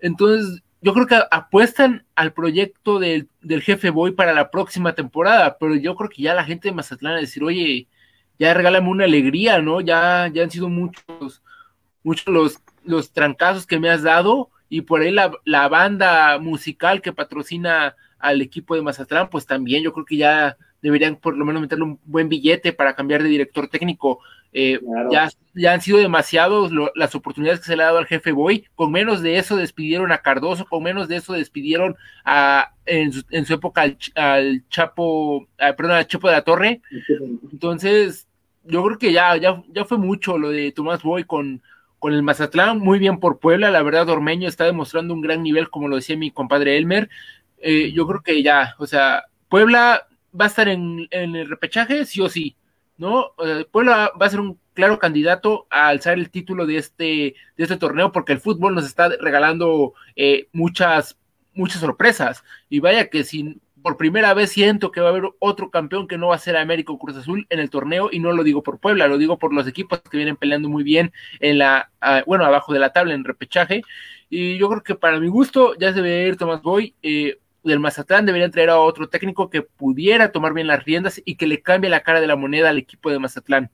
Entonces, 0.00 0.62
yo 0.82 0.92
creo 0.92 1.06
que 1.06 1.18
apuestan 1.30 2.04
al 2.14 2.34
proyecto 2.34 2.98
del, 2.98 3.28
del 3.40 3.62
jefe 3.62 3.88
Boy 3.88 4.12
para 4.12 4.34
la 4.34 4.50
próxima 4.50 4.94
temporada, 4.94 5.56
pero 5.58 5.74
yo 5.76 5.96
creo 5.96 6.10
que 6.10 6.22
ya 6.22 6.34
la 6.34 6.44
gente 6.44 6.68
de 6.68 6.74
Mazatlán 6.74 7.14
a 7.14 7.20
decir, 7.20 7.42
oye, 7.42 7.88
ya 8.38 8.52
regálame 8.54 8.88
una 8.88 9.04
alegría, 9.04 9.62
¿no? 9.62 9.80
Ya, 9.80 10.28
ya 10.32 10.42
han 10.42 10.50
sido 10.50 10.68
muchos, 10.68 11.42
muchos 12.02 12.26
los 12.26 12.60
los 12.84 13.12
trancazos 13.12 13.66
que 13.66 13.78
me 13.78 13.90
has 13.90 14.02
dado 14.02 14.50
y 14.72 14.80
por 14.80 15.02
ahí 15.02 15.10
la, 15.10 15.30
la, 15.44 15.68
banda 15.68 16.38
musical 16.38 17.02
que 17.02 17.12
patrocina 17.12 17.94
al 18.18 18.40
equipo 18.40 18.74
de 18.74 18.80
Mazatlán, 18.80 19.28
pues 19.28 19.44
también 19.44 19.82
yo 19.82 19.92
creo 19.92 20.06
que 20.06 20.16
ya 20.16 20.56
deberían 20.80 21.16
por 21.16 21.36
lo 21.36 21.44
menos 21.44 21.60
meterle 21.60 21.84
un 21.84 22.00
buen 22.06 22.30
billete 22.30 22.72
para 22.72 22.94
cambiar 22.94 23.22
de 23.22 23.28
director 23.28 23.68
técnico. 23.68 24.20
Eh, 24.54 24.80
ya, 25.10 25.28
ya 25.52 25.74
han 25.74 25.82
sido 25.82 25.98
demasiados 25.98 26.72
las 26.94 27.14
oportunidades 27.14 27.60
que 27.60 27.66
se 27.66 27.76
le 27.76 27.82
ha 27.82 27.86
dado 27.86 27.98
al 27.98 28.06
jefe 28.06 28.32
Boy. 28.32 28.64
Con 28.74 28.90
menos 28.90 29.20
de 29.20 29.36
eso 29.36 29.56
despidieron 29.56 30.10
a 30.10 30.22
Cardoso, 30.22 30.64
con 30.64 30.82
menos 30.82 31.06
de 31.06 31.16
eso 31.16 31.34
despidieron 31.34 31.94
a, 32.24 32.72
en, 32.86 33.12
su, 33.12 33.24
en 33.28 33.44
su 33.44 33.52
época 33.52 33.82
al, 34.14 34.68
Chapo, 34.70 35.48
perdón, 35.58 35.96
al 35.96 36.06
Chapo 36.06 36.28
de 36.28 36.34
la 36.34 36.44
Torre. 36.44 36.80
Entonces, 37.52 38.26
yo 38.64 38.82
creo 38.82 38.96
que 38.96 39.12
ya, 39.12 39.36
ya, 39.36 39.62
ya 39.68 39.84
fue 39.84 39.98
mucho 39.98 40.38
lo 40.38 40.48
de 40.48 40.72
Tomás 40.72 41.02
Boy 41.02 41.24
con, 41.24 41.60
con 42.02 42.14
el 42.14 42.24
Mazatlán, 42.24 42.80
muy 42.80 42.98
bien 42.98 43.20
por 43.20 43.38
Puebla, 43.38 43.70
la 43.70 43.80
verdad 43.80 44.08
Ormeño 44.08 44.48
está 44.48 44.64
demostrando 44.64 45.14
un 45.14 45.20
gran 45.20 45.40
nivel, 45.40 45.70
como 45.70 45.86
lo 45.86 45.94
decía 45.94 46.16
mi 46.16 46.32
compadre 46.32 46.76
Elmer, 46.76 47.08
eh, 47.58 47.92
yo 47.92 48.08
creo 48.08 48.22
que 48.24 48.42
ya, 48.42 48.74
o 48.80 48.88
sea, 48.88 49.26
Puebla 49.48 50.08
va 50.38 50.46
a 50.46 50.48
estar 50.48 50.66
en, 50.66 51.06
el 51.12 51.48
repechaje, 51.48 52.04
sí 52.04 52.20
o 52.20 52.28
sí, 52.28 52.56
¿no? 52.96 53.34
Puebla 53.70 54.10
va 54.20 54.26
a 54.26 54.30
ser 54.30 54.40
un 54.40 54.58
claro 54.74 54.98
candidato 54.98 55.68
a 55.70 55.86
alzar 55.86 56.14
el 56.14 56.30
título 56.30 56.66
de 56.66 56.78
este, 56.78 57.04
de 57.56 57.62
este 57.62 57.76
torneo, 57.76 58.10
porque 58.10 58.32
el 58.32 58.40
fútbol 58.40 58.74
nos 58.74 58.84
está 58.84 59.08
regalando 59.20 59.94
eh, 60.16 60.48
muchas, 60.52 61.16
muchas 61.54 61.82
sorpresas, 61.82 62.42
y 62.68 62.80
vaya 62.80 63.10
que 63.10 63.22
si 63.22 63.60
por 63.82 63.96
primera 63.96 64.32
vez 64.34 64.50
siento 64.50 64.90
que 64.90 65.00
va 65.00 65.08
a 65.08 65.10
haber 65.10 65.30
otro 65.38 65.70
campeón 65.70 66.06
que 66.08 66.18
no 66.18 66.28
va 66.28 66.36
a 66.36 66.38
ser 66.38 66.56
América 66.56 66.92
o 66.92 66.98
Cruz 66.98 67.16
Azul 67.16 67.46
en 67.50 67.58
el 67.58 67.70
torneo 67.70 68.08
y 68.10 68.20
no 68.20 68.32
lo 68.32 68.44
digo 68.44 68.62
por 68.62 68.78
Puebla, 68.78 69.08
lo 69.08 69.18
digo 69.18 69.38
por 69.38 69.52
los 69.52 69.66
equipos 69.66 70.00
que 70.00 70.16
vienen 70.16 70.36
peleando 70.36 70.68
muy 70.68 70.84
bien 70.84 71.12
en 71.40 71.58
la, 71.58 71.90
bueno, 72.26 72.44
abajo 72.44 72.72
de 72.72 72.78
la 72.78 72.92
tabla 72.92 73.14
en 73.14 73.24
repechaje 73.24 73.82
y 74.30 74.56
yo 74.56 74.68
creo 74.68 74.82
que 74.82 74.94
para 74.94 75.20
mi 75.20 75.28
gusto 75.28 75.74
ya 75.78 75.92
se 75.92 76.00
debe 76.00 76.28
ir 76.28 76.36
Tomás 76.36 76.62
Boy, 76.62 76.94
eh, 77.02 77.38
del 77.64 77.80
Mazatlán 77.80 78.26
deberían 78.26 78.50
traer 78.50 78.70
a 78.70 78.78
otro 78.78 79.08
técnico 79.08 79.50
que 79.50 79.62
pudiera 79.62 80.32
tomar 80.32 80.52
bien 80.52 80.66
las 80.66 80.84
riendas 80.84 81.20
y 81.24 81.36
que 81.36 81.46
le 81.46 81.62
cambie 81.62 81.90
la 81.90 82.00
cara 82.00 82.20
de 82.20 82.26
la 82.26 82.36
moneda 82.36 82.70
al 82.70 82.78
equipo 82.78 83.10
de 83.10 83.18
Mazatlán. 83.18 83.70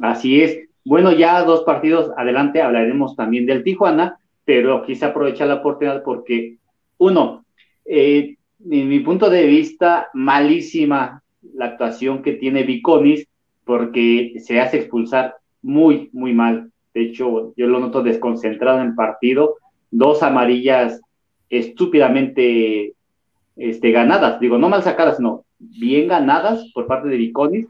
Así 0.00 0.42
es. 0.42 0.68
Bueno, 0.84 1.12
ya 1.12 1.42
dos 1.42 1.62
partidos 1.62 2.10
adelante 2.16 2.62
hablaremos 2.62 3.16
también 3.16 3.46
del 3.46 3.62
Tijuana, 3.62 4.18
pero 4.44 4.84
quise 4.84 5.04
aprovechar 5.04 5.48
la 5.48 5.56
oportunidad 5.56 6.02
porque, 6.02 6.56
uno, 6.98 7.44
eh, 7.84 8.36
en 8.68 8.88
mi 8.88 9.00
punto 9.00 9.30
de 9.30 9.46
vista, 9.46 10.08
malísima 10.14 11.22
la 11.54 11.66
actuación 11.66 12.22
que 12.22 12.32
tiene 12.32 12.64
Viconis 12.64 13.26
porque 13.64 14.34
se 14.38 14.60
hace 14.60 14.78
expulsar 14.78 15.36
muy, 15.62 16.10
muy 16.12 16.34
mal. 16.34 16.70
De 16.92 17.02
hecho, 17.02 17.54
yo 17.56 17.66
lo 17.66 17.78
noto 17.78 18.02
desconcentrado 18.02 18.80
en 18.80 18.94
partido. 18.94 19.56
Dos 19.90 20.22
amarillas 20.22 21.00
estúpidamente 21.48 22.94
este, 23.56 23.90
ganadas. 23.90 24.40
Digo, 24.40 24.58
no 24.58 24.68
mal 24.68 24.82
sacadas, 24.82 25.16
sino 25.16 25.44
bien 25.58 26.08
ganadas 26.08 26.70
por 26.74 26.86
parte 26.86 27.08
de 27.08 27.16
Viconis. 27.16 27.66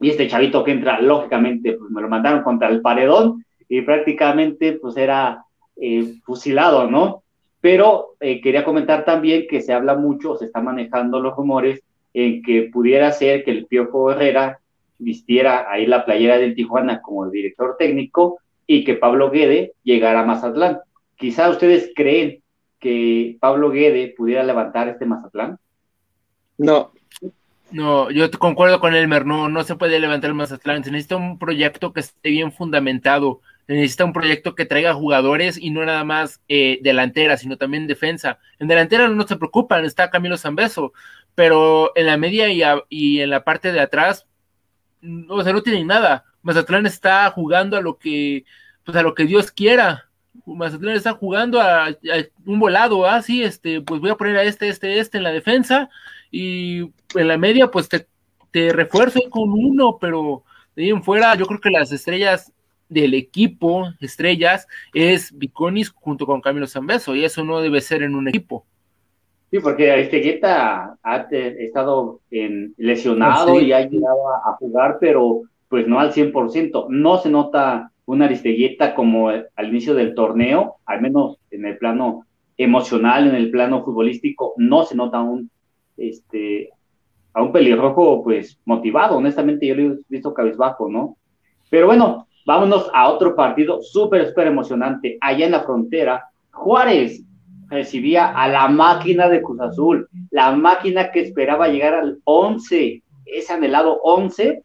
Y 0.00 0.10
este 0.10 0.28
chavito 0.28 0.62
que 0.64 0.72
entra, 0.72 1.00
lógicamente, 1.00 1.72
pues 1.74 1.90
me 1.90 2.02
lo 2.02 2.08
mandaron 2.08 2.42
contra 2.42 2.68
el 2.68 2.82
paredón 2.82 3.44
y 3.68 3.80
prácticamente 3.82 4.74
pues 4.74 4.96
era 4.96 5.44
eh, 5.76 6.14
fusilado, 6.24 6.90
¿no? 6.90 7.22
Pero 7.60 8.16
eh, 8.20 8.40
quería 8.40 8.64
comentar 8.64 9.04
también 9.04 9.46
que 9.48 9.60
se 9.60 9.72
habla 9.72 9.94
mucho, 9.94 10.36
se 10.36 10.46
están 10.46 10.64
manejando 10.64 11.20
los 11.20 11.34
rumores 11.34 11.82
en 12.14 12.42
que 12.42 12.70
pudiera 12.72 13.12
ser 13.12 13.44
que 13.44 13.50
el 13.50 13.66
Piojo 13.66 14.10
Herrera 14.10 14.60
vistiera 14.98 15.70
ahí 15.70 15.86
la 15.86 16.04
playera 16.04 16.38
del 16.38 16.54
Tijuana 16.54 17.02
como 17.02 17.24
el 17.24 17.30
director 17.30 17.76
técnico 17.78 18.38
y 18.66 18.84
que 18.84 18.94
Pablo 18.94 19.30
Guede 19.30 19.72
llegara 19.84 20.20
a 20.20 20.26
Mazatlán. 20.26 20.78
Quizá 21.16 21.48
ustedes 21.50 21.92
creen 21.94 22.42
que 22.78 23.36
Pablo 23.40 23.70
Guede 23.70 24.14
pudiera 24.16 24.42
levantar 24.42 24.88
este 24.88 25.06
Mazatlán. 25.06 25.58
No. 26.58 26.92
No, 27.72 28.10
yo 28.10 28.30
concuerdo 28.30 28.78
con 28.78 28.94
Elmer, 28.94 29.26
no, 29.26 29.48
no 29.48 29.64
se 29.64 29.74
puede 29.74 29.98
levantar 29.98 30.30
el 30.30 30.36
Mazatlán, 30.36 30.84
se 30.84 30.90
necesita 30.90 31.16
un 31.16 31.38
proyecto 31.38 31.92
que 31.92 32.00
esté 32.00 32.30
bien 32.30 32.52
fundamentado, 32.52 33.40
necesita 33.68 34.04
un 34.04 34.12
proyecto 34.12 34.54
que 34.54 34.64
traiga 34.64 34.94
jugadores 34.94 35.58
y 35.58 35.70
no 35.70 35.84
nada 35.84 36.04
más 36.04 36.40
eh, 36.48 36.78
delantera, 36.82 37.36
sino 37.36 37.56
también 37.56 37.86
defensa. 37.86 38.38
En 38.58 38.68
delantera 38.68 39.08
no 39.08 39.26
se 39.26 39.36
preocupan, 39.36 39.84
está 39.84 40.10
Camilo 40.10 40.36
Zambeso, 40.36 40.92
pero 41.34 41.92
en 41.96 42.06
la 42.06 42.16
media 42.16 42.48
y, 42.48 42.62
y 42.88 43.20
en 43.20 43.30
la 43.30 43.44
parte 43.44 43.72
de 43.72 43.80
atrás, 43.80 44.26
no, 45.00 45.34
o 45.34 45.42
sea, 45.42 45.52
no 45.52 45.62
tienen 45.62 45.86
nada. 45.86 46.24
Mazatlán 46.42 46.86
está 46.86 47.30
jugando 47.30 47.76
a 47.76 47.80
lo 47.80 47.98
que, 47.98 48.44
pues 48.84 48.96
a 48.96 49.02
lo 49.02 49.14
que 49.14 49.24
Dios 49.24 49.50
quiera. 49.50 50.08
Mazatlán 50.44 50.94
está 50.94 51.12
jugando 51.12 51.60
a, 51.60 51.88
un 52.44 52.60
volado, 52.60 53.06
ah, 53.06 53.20
sí, 53.20 53.42
este, 53.42 53.80
pues 53.80 54.00
voy 54.00 54.10
a 54.10 54.16
poner 54.16 54.36
a 54.36 54.44
este, 54.44 54.68
este, 54.68 55.00
este 55.00 55.18
en 55.18 55.24
la 55.24 55.32
defensa 55.32 55.90
y 56.30 56.92
en 57.14 57.28
la 57.28 57.36
media, 57.36 57.70
pues 57.70 57.88
te, 57.88 58.06
te 58.52 58.72
refuerzo 58.72 59.20
con 59.28 59.50
uno, 59.50 59.98
pero 60.00 60.44
de 60.76 60.84
ahí 60.84 60.90
en 60.90 61.02
fuera, 61.02 61.34
yo 61.34 61.46
creo 61.46 61.60
que 61.60 61.70
las 61.70 61.90
estrellas 61.90 62.52
del 62.88 63.14
equipo 63.14 63.92
estrellas 64.00 64.66
es 64.94 65.36
Viconis 65.36 65.90
junto 65.90 66.26
con 66.26 66.40
Camilo 66.40 66.66
Zambeso 66.66 67.14
y 67.14 67.24
eso 67.24 67.44
no 67.44 67.60
debe 67.60 67.80
ser 67.80 68.02
en 68.02 68.14
un 68.14 68.28
equipo. 68.28 68.64
Sí, 69.50 69.60
porque 69.60 69.92
Aristegueta 69.92 70.98
ha 71.02 71.16
estado 71.30 72.20
en, 72.30 72.74
lesionado 72.76 73.60
y 73.60 73.72
ha 73.72 73.88
llegado 73.88 74.28
a, 74.44 74.56
jugar, 74.58 74.98
pero 75.00 75.42
pues 75.68 75.86
no 75.86 76.00
al 76.00 76.12
100%. 76.12 76.86
No 76.88 77.18
se 77.18 77.30
nota 77.30 77.92
una 78.06 78.24
Aristegueta 78.24 78.94
como 78.94 79.28
al 79.28 79.68
inicio 79.68 79.94
del 79.94 80.14
torneo, 80.14 80.76
al 80.84 81.00
menos 81.00 81.38
en 81.50 81.64
el 81.64 81.78
plano 81.78 82.26
emocional, 82.56 83.28
en 83.28 83.34
el 83.34 83.50
plano 83.50 83.84
futbolístico, 83.84 84.54
no 84.56 84.84
se 84.84 84.96
nota 84.96 85.20
un, 85.20 85.50
este, 85.96 86.70
a 87.32 87.42
un 87.42 87.52
pelirrojo 87.52 88.24
pues 88.24 88.58
motivado. 88.64 89.18
Honestamente, 89.18 89.66
yo 89.66 89.74
lo 89.74 89.94
he 89.94 89.98
visto 90.08 90.34
cabezbajo, 90.34 90.88
¿no? 90.88 91.16
Pero 91.70 91.86
bueno, 91.86 92.25
Vámonos 92.46 92.88
a 92.94 93.08
otro 93.08 93.34
partido 93.34 93.82
súper, 93.82 94.28
súper 94.28 94.46
emocionante. 94.46 95.18
Allá 95.20 95.46
en 95.46 95.52
la 95.52 95.64
frontera, 95.64 96.26
Juárez 96.52 97.24
recibía 97.68 98.28
a 98.28 98.48
la 98.48 98.68
máquina 98.68 99.28
de 99.28 99.42
Cruz 99.42 99.60
Azul, 99.60 100.08
la 100.30 100.52
máquina 100.52 101.10
que 101.10 101.22
esperaba 101.22 101.66
llegar 101.66 101.94
al 101.94 102.20
11, 102.22 103.02
ese 103.24 103.52
anhelado 103.52 103.98
11, 104.00 104.62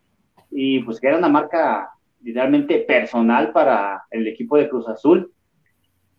y 0.51 0.79
pues 0.83 0.99
que 0.99 1.07
era 1.07 1.17
una 1.17 1.27
marca 1.27 1.89
literalmente 2.21 2.77
personal 2.79 3.51
para 3.51 4.03
el 4.11 4.27
equipo 4.27 4.57
de 4.57 4.69
Cruz 4.69 4.87
Azul. 4.87 5.31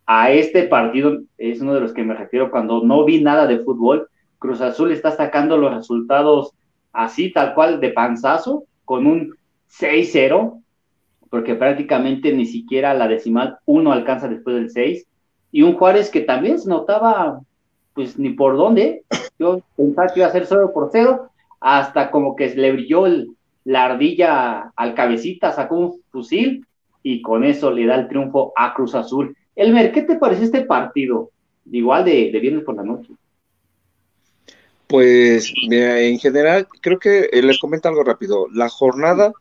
A 0.05 0.31
este 0.31 0.63
partido 0.63 1.21
es 1.37 1.61
uno 1.61 1.75
de 1.75 1.79
los 1.79 1.93
que 1.93 2.03
me 2.03 2.13
refiero 2.13 2.51
cuando 2.51 2.83
no 2.83 3.05
vi 3.05 3.21
nada 3.21 3.47
de 3.47 3.59
fútbol. 3.59 4.09
Cruz 4.37 4.59
Azul 4.59 4.91
está 4.91 5.11
sacando 5.11 5.55
los 5.55 5.73
resultados 5.73 6.51
así, 6.91 7.31
tal 7.31 7.53
cual, 7.53 7.79
de 7.79 7.91
panzazo, 7.91 8.65
con 8.83 9.07
un 9.07 9.33
6-0, 9.79 10.62
porque 11.33 11.55
prácticamente 11.55 12.31
ni 12.31 12.45
siquiera 12.45 12.93
la 12.93 13.07
decimal 13.07 13.57
uno 13.65 13.91
alcanza 13.91 14.27
después 14.27 14.55
del 14.55 14.69
6, 14.69 15.07
y 15.51 15.63
un 15.63 15.73
Juárez 15.73 16.11
que 16.11 16.21
también 16.21 16.59
se 16.59 16.69
notaba, 16.69 17.41
pues 17.95 18.19
ni 18.19 18.29
por 18.29 18.55
dónde, 18.55 19.01
yo 19.39 19.63
pensaba 19.75 20.09
que 20.09 20.19
iba 20.19 20.27
a 20.27 20.31
ser 20.31 20.45
solo 20.45 20.71
por 20.71 20.89
cero, 20.91 21.31
hasta 21.59 22.11
como 22.11 22.35
que 22.35 22.53
le 22.53 22.73
brilló 22.73 23.05
la 23.63 23.85
ardilla 23.85 24.71
al 24.75 24.93
cabecita, 24.93 25.51
sacó 25.51 25.75
un 25.75 26.01
fusil, 26.11 26.67
y 27.01 27.23
con 27.23 27.43
eso 27.43 27.71
le 27.71 27.87
da 27.87 27.95
el 27.95 28.07
triunfo 28.09 28.53
a 28.55 28.75
Cruz 28.75 28.93
Azul. 28.93 29.35
Elmer, 29.55 29.91
¿qué 29.91 30.03
te 30.03 30.17
parece 30.17 30.43
este 30.43 30.61
partido? 30.61 31.31
Igual 31.71 32.05
de, 32.05 32.29
de 32.31 32.39
viernes 32.39 32.63
por 32.63 32.75
la 32.75 32.83
noche. 32.83 33.11
Pues 34.85 35.51
en 35.71 36.19
general, 36.19 36.67
creo 36.79 36.99
que 36.99 37.27
eh, 37.31 37.41
les 37.41 37.57
comento 37.57 37.89
algo 37.89 38.03
rápido. 38.03 38.45
La 38.53 38.69
jornada 38.69 39.33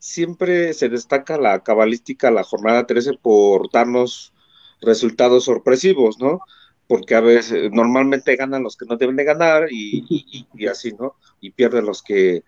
siempre 0.00 0.72
se 0.74 0.88
destaca 0.88 1.38
la 1.38 1.62
cabalística, 1.62 2.32
la 2.32 2.42
jornada 2.42 2.86
13, 2.86 3.12
por 3.22 3.70
darnos 3.70 4.32
resultados 4.80 5.44
sorpresivos, 5.44 6.18
¿no? 6.18 6.40
Porque 6.88 7.14
a 7.14 7.20
veces 7.20 7.70
normalmente 7.70 8.34
ganan 8.34 8.64
los 8.64 8.76
que 8.76 8.86
no 8.86 8.96
deben 8.96 9.16
de 9.16 9.24
ganar 9.24 9.68
y, 9.70 10.66
así, 10.68 10.92
¿no? 10.98 11.14
Y 11.40 11.52
pierden 11.52 11.84
los 11.84 12.02
que 12.02 12.42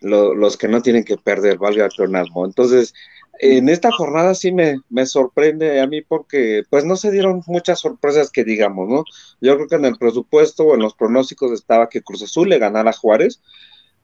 los 0.00 0.58
que 0.58 0.68
no 0.68 0.82
tienen 0.82 1.04
que 1.04 1.16
perder, 1.16 1.56
valga 1.56 1.86
el 1.86 1.90
pleonasmo. 1.96 2.44
Entonces, 2.44 2.92
en 3.38 3.70
esta 3.70 3.90
jornada 3.90 4.34
sí 4.34 4.52
me, 4.52 4.76
me, 4.90 5.06
sorprende 5.06 5.80
a 5.80 5.86
mí 5.86 6.02
porque 6.02 6.62
pues 6.68 6.84
no 6.84 6.96
se 6.96 7.10
dieron 7.10 7.42
muchas 7.46 7.80
sorpresas 7.80 8.30
que 8.30 8.44
digamos, 8.44 8.86
¿no? 8.86 9.04
Yo 9.40 9.56
creo 9.56 9.66
que 9.66 9.76
en 9.76 9.86
el 9.86 9.96
presupuesto 9.96 10.64
o 10.64 10.74
en 10.74 10.82
los 10.82 10.94
pronósticos 10.94 11.52
estaba 11.52 11.88
que 11.88 12.02
Cruz 12.02 12.22
Azul 12.22 12.50
le 12.50 12.58
ganara 12.58 12.90
a 12.90 12.92
Juárez, 12.92 13.40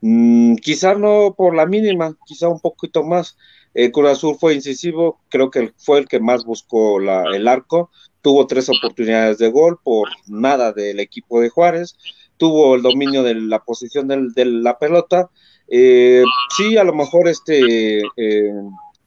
Mm, 0.01 0.57
quizá 0.57 0.95
no 0.95 1.35
por 1.37 1.55
la 1.55 1.67
mínima, 1.67 2.17
quizá 2.27 2.49
un 2.49 2.61
poquito 2.61 3.03
más. 3.05 3.37
Eh, 3.75 3.93
Cruz 3.93 4.11
Azul 4.11 4.37
fue 4.39 4.55
incisivo, 4.55 5.21
creo 5.29 5.51
que 5.51 5.73
fue 5.77 5.99
el 6.01 6.09
que 6.09 6.21
más 6.21 6.45
buscó 6.45 6.99
el 6.99 7.49
arco, 7.49 7.91
tuvo 8.21 8.47
tres 8.47 8.69
oportunidades 8.69 9.39
de 9.39 9.51
gol 9.51 9.79
por 9.83 10.09
nada 10.27 10.73
del 10.73 11.01
equipo 11.01 11.41
de 11.41 11.51
Juárez, 11.51 11.97
tuvo 12.37 12.75
el 12.75 12.83
dominio 12.83 13.23
de 13.23 13.35
la 13.35 13.61
posición 13.61 14.09
de 14.09 14.45
la 14.45 14.79
pelota. 14.79 15.31
Eh, 15.69 16.25
sí, 16.57 16.77
a 16.77 16.85
lo 16.85 16.95
mejor 16.95 17.29
este 17.29 18.01
eh, 18.17 18.53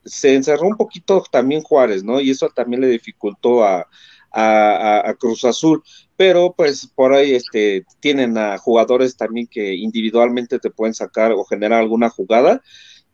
se 0.05 0.35
encerró 0.35 0.67
un 0.67 0.77
poquito 0.77 1.23
también 1.31 1.62
Juárez, 1.62 2.03
¿no? 2.03 2.21
Y 2.21 2.31
eso 2.31 2.50
también 2.50 2.81
le 2.81 2.88
dificultó 2.88 3.63
a, 3.63 3.88
a, 4.33 5.15
Cruz 5.19 5.45
Azul, 5.45 5.83
pero 6.17 6.53
pues 6.55 6.87
por 6.87 7.13
ahí 7.13 7.33
este, 7.33 7.85
tienen 7.99 8.37
a 8.37 8.57
jugadores 8.57 9.15
también 9.15 9.47
que 9.47 9.75
individualmente 9.75 10.59
te 10.59 10.71
pueden 10.71 10.93
sacar 10.93 11.31
o 11.31 11.43
generar 11.43 11.79
alguna 11.79 12.09
jugada 12.09 12.61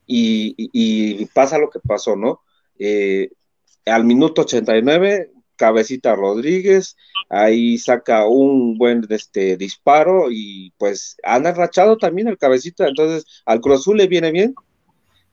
y, 0.06 1.26
pasa 1.34 1.60
lo 1.60 1.70
que 1.70 1.80
pasó, 1.80 2.16
¿no? 2.16 2.42
Eh, 2.80 3.30
al 3.86 4.06
minuto 4.06 4.42
89, 4.42 5.32
Cabecita 5.56 6.16
Rodríguez, 6.16 6.96
ahí 7.30 7.78
saca 7.78 8.26
un 8.26 8.78
buen 8.78 9.06
este, 9.10 9.58
disparo 9.58 10.32
y 10.32 10.74
pues 10.78 11.18
han 11.24 11.46
arrachado 11.46 11.98
también 11.98 12.28
el 12.28 12.38
Cabecita, 12.38 12.88
entonces 12.88 13.26
al 13.46 13.60
Cruz 13.60 13.82
Azul 13.82 13.98
le 13.98 14.08
viene 14.08 14.32
bien 14.32 14.56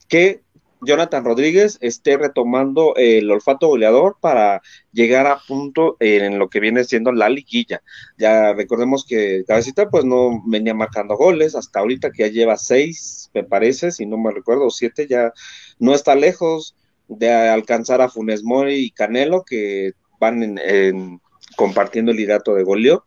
que 0.08 0.42
Jonathan 0.80 1.25
Rodríguez 1.25 1.78
esté 1.80 2.16
retomando 2.16 2.95
el 2.97 3.30
olfato 3.30 3.68
goleador 3.68 4.16
para 4.21 4.62
llegar 4.92 5.26
a 5.26 5.38
punto 5.38 5.97
en 6.00 6.38
lo 6.38 6.49
que 6.49 6.61
viene 6.61 6.85
siendo 6.85 7.12
la 7.12 7.28
liguilla. 7.28 7.83
Ya 8.18 8.52
recordemos 8.52 9.04
que 9.06 9.45
Cabecita 9.47 9.88
pues 9.88 10.04
no 10.04 10.42
venía 10.47 10.75
marcando 10.75 11.16
goles, 11.16 11.54
hasta 11.54 11.80
ahorita 11.80 12.11
que 12.11 12.25
ya 12.25 12.28
lleva 12.28 12.56
seis, 12.56 13.30
me 13.35 13.45
parece, 13.45 13.90
si 13.90 14.06
no 14.06 14.18
me 14.18 14.30
recuerdo, 14.30 14.71
siete, 14.71 15.06
ya 15.06 15.33
no 15.78 15.95
está 15.95 16.14
lejos 16.14 16.75
de 17.09 17.33
alcanzar 17.33 18.00
a 18.00 18.09
Funes 18.09 18.42
Mori 18.42 18.75
y 18.75 18.90
Canelo, 18.90 19.45
que 19.45 19.92
van 20.21 20.59
en, 20.59 21.21
compartiendo 21.56 22.11
el 22.11 22.18
liderato 22.18 22.54
de 22.54 22.64
goleo. 22.64 23.04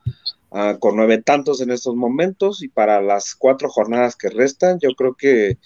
ah, 0.52 0.78
con 0.80 0.96
nueve 0.96 1.22
tantos 1.22 1.62
en 1.62 1.70
estos 1.70 1.96
momentos 1.96 2.64
y 2.64 2.70
para 2.70 3.02
las 3.02 3.36
cuatro 3.36 3.70
jornadas 3.70 4.16
que 4.16 4.30
restan, 4.30 4.80
yo 4.80 4.90
creo 4.96 5.14
que 5.16 5.58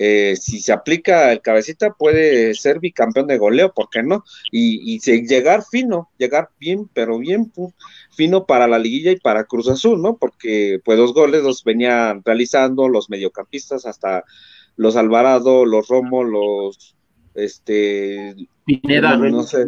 eh, 0.00 0.36
si 0.40 0.60
se 0.60 0.72
aplica 0.72 1.32
el 1.32 1.42
cabecita 1.42 1.92
puede 1.92 2.54
ser 2.54 2.78
bicampeón 2.78 3.26
de 3.26 3.36
goleo, 3.36 3.72
¿por 3.72 3.90
qué 3.90 4.04
no? 4.04 4.24
Y, 4.52 4.94
y 4.94 5.26
llegar 5.26 5.64
fino, 5.68 6.08
llegar 6.18 6.50
bien, 6.60 6.88
pero 6.94 7.18
bien 7.18 7.52
fino 8.12 8.46
para 8.46 8.68
la 8.68 8.78
liguilla 8.78 9.10
y 9.10 9.16
para 9.16 9.44
Cruz 9.44 9.68
Azul, 9.68 10.00
¿no? 10.00 10.16
Porque 10.16 10.80
pues 10.84 10.98
dos 10.98 11.12
goles 11.12 11.42
los 11.42 11.64
venían 11.64 12.22
realizando 12.24 12.88
los 12.88 13.10
mediocampistas 13.10 13.86
hasta 13.86 14.24
los 14.76 14.94
Alvarado, 14.94 15.66
los 15.66 15.88
Romo, 15.88 16.22
los 16.22 16.94
este 17.34 18.36
Pineda, 18.64 19.16
no 19.16 19.42
sé, 19.42 19.66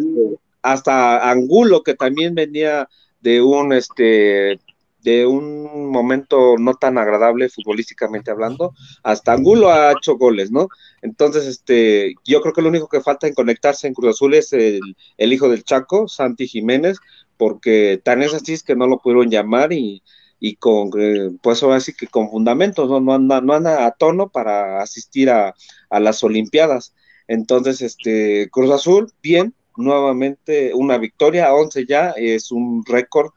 hasta 0.62 1.28
Angulo 1.28 1.82
que 1.82 1.94
también 1.94 2.36
venía 2.36 2.88
de 3.20 3.42
un 3.42 3.72
este 3.72 4.60
de 5.02 5.26
un 5.26 5.90
momento 5.90 6.56
no 6.58 6.74
tan 6.74 6.98
agradable 6.98 7.48
futbolísticamente 7.48 8.30
hablando, 8.30 8.74
hasta 9.02 9.32
Angulo 9.32 9.70
ha 9.70 9.92
hecho 9.92 10.16
goles, 10.16 10.50
¿no? 10.50 10.68
Entonces, 11.02 11.46
este, 11.46 12.14
yo 12.24 12.40
creo 12.40 12.52
que 12.52 12.62
lo 12.62 12.68
único 12.68 12.88
que 12.88 13.00
falta 13.00 13.26
en 13.26 13.34
conectarse 13.34 13.86
en 13.86 13.94
Cruz 13.94 14.10
Azul 14.16 14.34
es 14.34 14.52
el, 14.52 14.80
hijo 15.18 15.48
del 15.48 15.64
Chaco, 15.64 16.08
Santi 16.08 16.46
Jiménez, 16.46 16.98
porque 17.36 18.00
tan 18.02 18.22
es 18.22 18.34
así 18.34 18.52
es 18.52 18.62
que 18.62 18.76
no 18.76 18.86
lo 18.86 18.98
pudieron 18.98 19.30
llamar 19.30 19.72
y, 19.72 20.02
y 20.38 20.56
con, 20.56 20.90
eh, 20.98 21.30
pues 21.42 21.62
ahora 21.62 21.80
sí 21.80 21.94
que 21.94 22.06
con 22.06 22.30
fundamentos, 22.30 22.88
¿no? 22.88 23.00
No 23.00 23.14
anda, 23.14 23.40
no 23.40 23.54
anda 23.54 23.86
a 23.86 23.92
tono 23.92 24.28
para 24.28 24.82
asistir 24.82 25.30
a, 25.30 25.54
a 25.88 26.00
las 26.00 26.22
Olimpiadas. 26.22 26.94
Entonces, 27.28 27.80
este, 27.80 28.48
Cruz 28.50 28.70
Azul, 28.70 29.12
bien, 29.22 29.54
nuevamente 29.76 30.72
una 30.74 30.98
victoria, 30.98 31.54
11 31.54 31.86
ya, 31.86 32.10
es 32.10 32.52
un 32.52 32.84
récord 32.84 33.30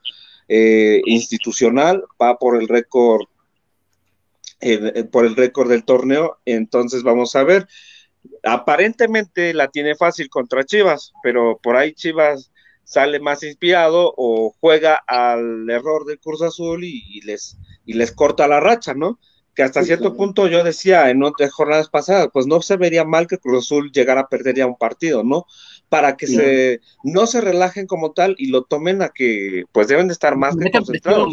eh, 0.48 1.00
institucional, 1.06 2.04
va 2.20 2.36
por 2.38 2.60
el 2.60 2.68
récord 2.68 3.26
eh, 4.66 5.04
por 5.04 5.26
el 5.26 5.36
récord 5.36 5.68
del 5.68 5.84
torneo, 5.84 6.38
entonces 6.46 7.02
vamos 7.02 7.36
a 7.36 7.44
ver. 7.44 7.68
Aparentemente 8.42 9.52
la 9.52 9.68
tiene 9.68 9.94
fácil 9.94 10.30
contra 10.30 10.64
Chivas, 10.64 11.12
pero 11.22 11.58
por 11.62 11.76
ahí 11.76 11.92
Chivas 11.92 12.50
sale 12.84 13.20
más 13.20 13.42
inspirado 13.42 14.14
o 14.16 14.54
juega 14.60 14.94
al 15.06 15.68
error 15.68 16.06
del 16.06 16.18
Cruz 16.18 16.40
Azul 16.40 16.82
y, 16.82 17.20
les, 17.22 17.58
y 17.84 17.92
les 17.92 18.12
corta 18.12 18.48
la 18.48 18.60
racha, 18.60 18.94
¿no? 18.94 19.18
Que 19.54 19.62
hasta 19.62 19.84
cierto 19.84 20.16
punto 20.16 20.48
yo 20.48 20.64
decía 20.64 21.10
en 21.10 21.22
otras 21.22 21.52
jornadas 21.52 21.90
pasadas, 21.90 22.28
pues 22.32 22.46
no 22.46 22.62
se 22.62 22.78
vería 22.78 23.04
mal 23.04 23.26
que 23.26 23.38
Cruz 23.38 23.66
Azul 23.66 23.92
llegara 23.92 24.22
a 24.22 24.28
perder 24.28 24.56
ya 24.56 24.66
un 24.66 24.78
partido, 24.78 25.22
¿no? 25.22 25.44
Para 25.94 26.16
que 26.16 26.26
se 26.26 26.80
no 27.04 27.24
se 27.28 27.40
relajen 27.40 27.86
como 27.86 28.10
tal 28.10 28.34
y 28.36 28.48
lo 28.48 28.64
tomen 28.64 29.00
a 29.00 29.10
que 29.10 29.62
pues 29.70 29.86
deben 29.86 30.08
de 30.08 30.12
estar 30.12 30.34
más 30.34 30.56
que 30.56 30.68
concentrados. 30.72 31.32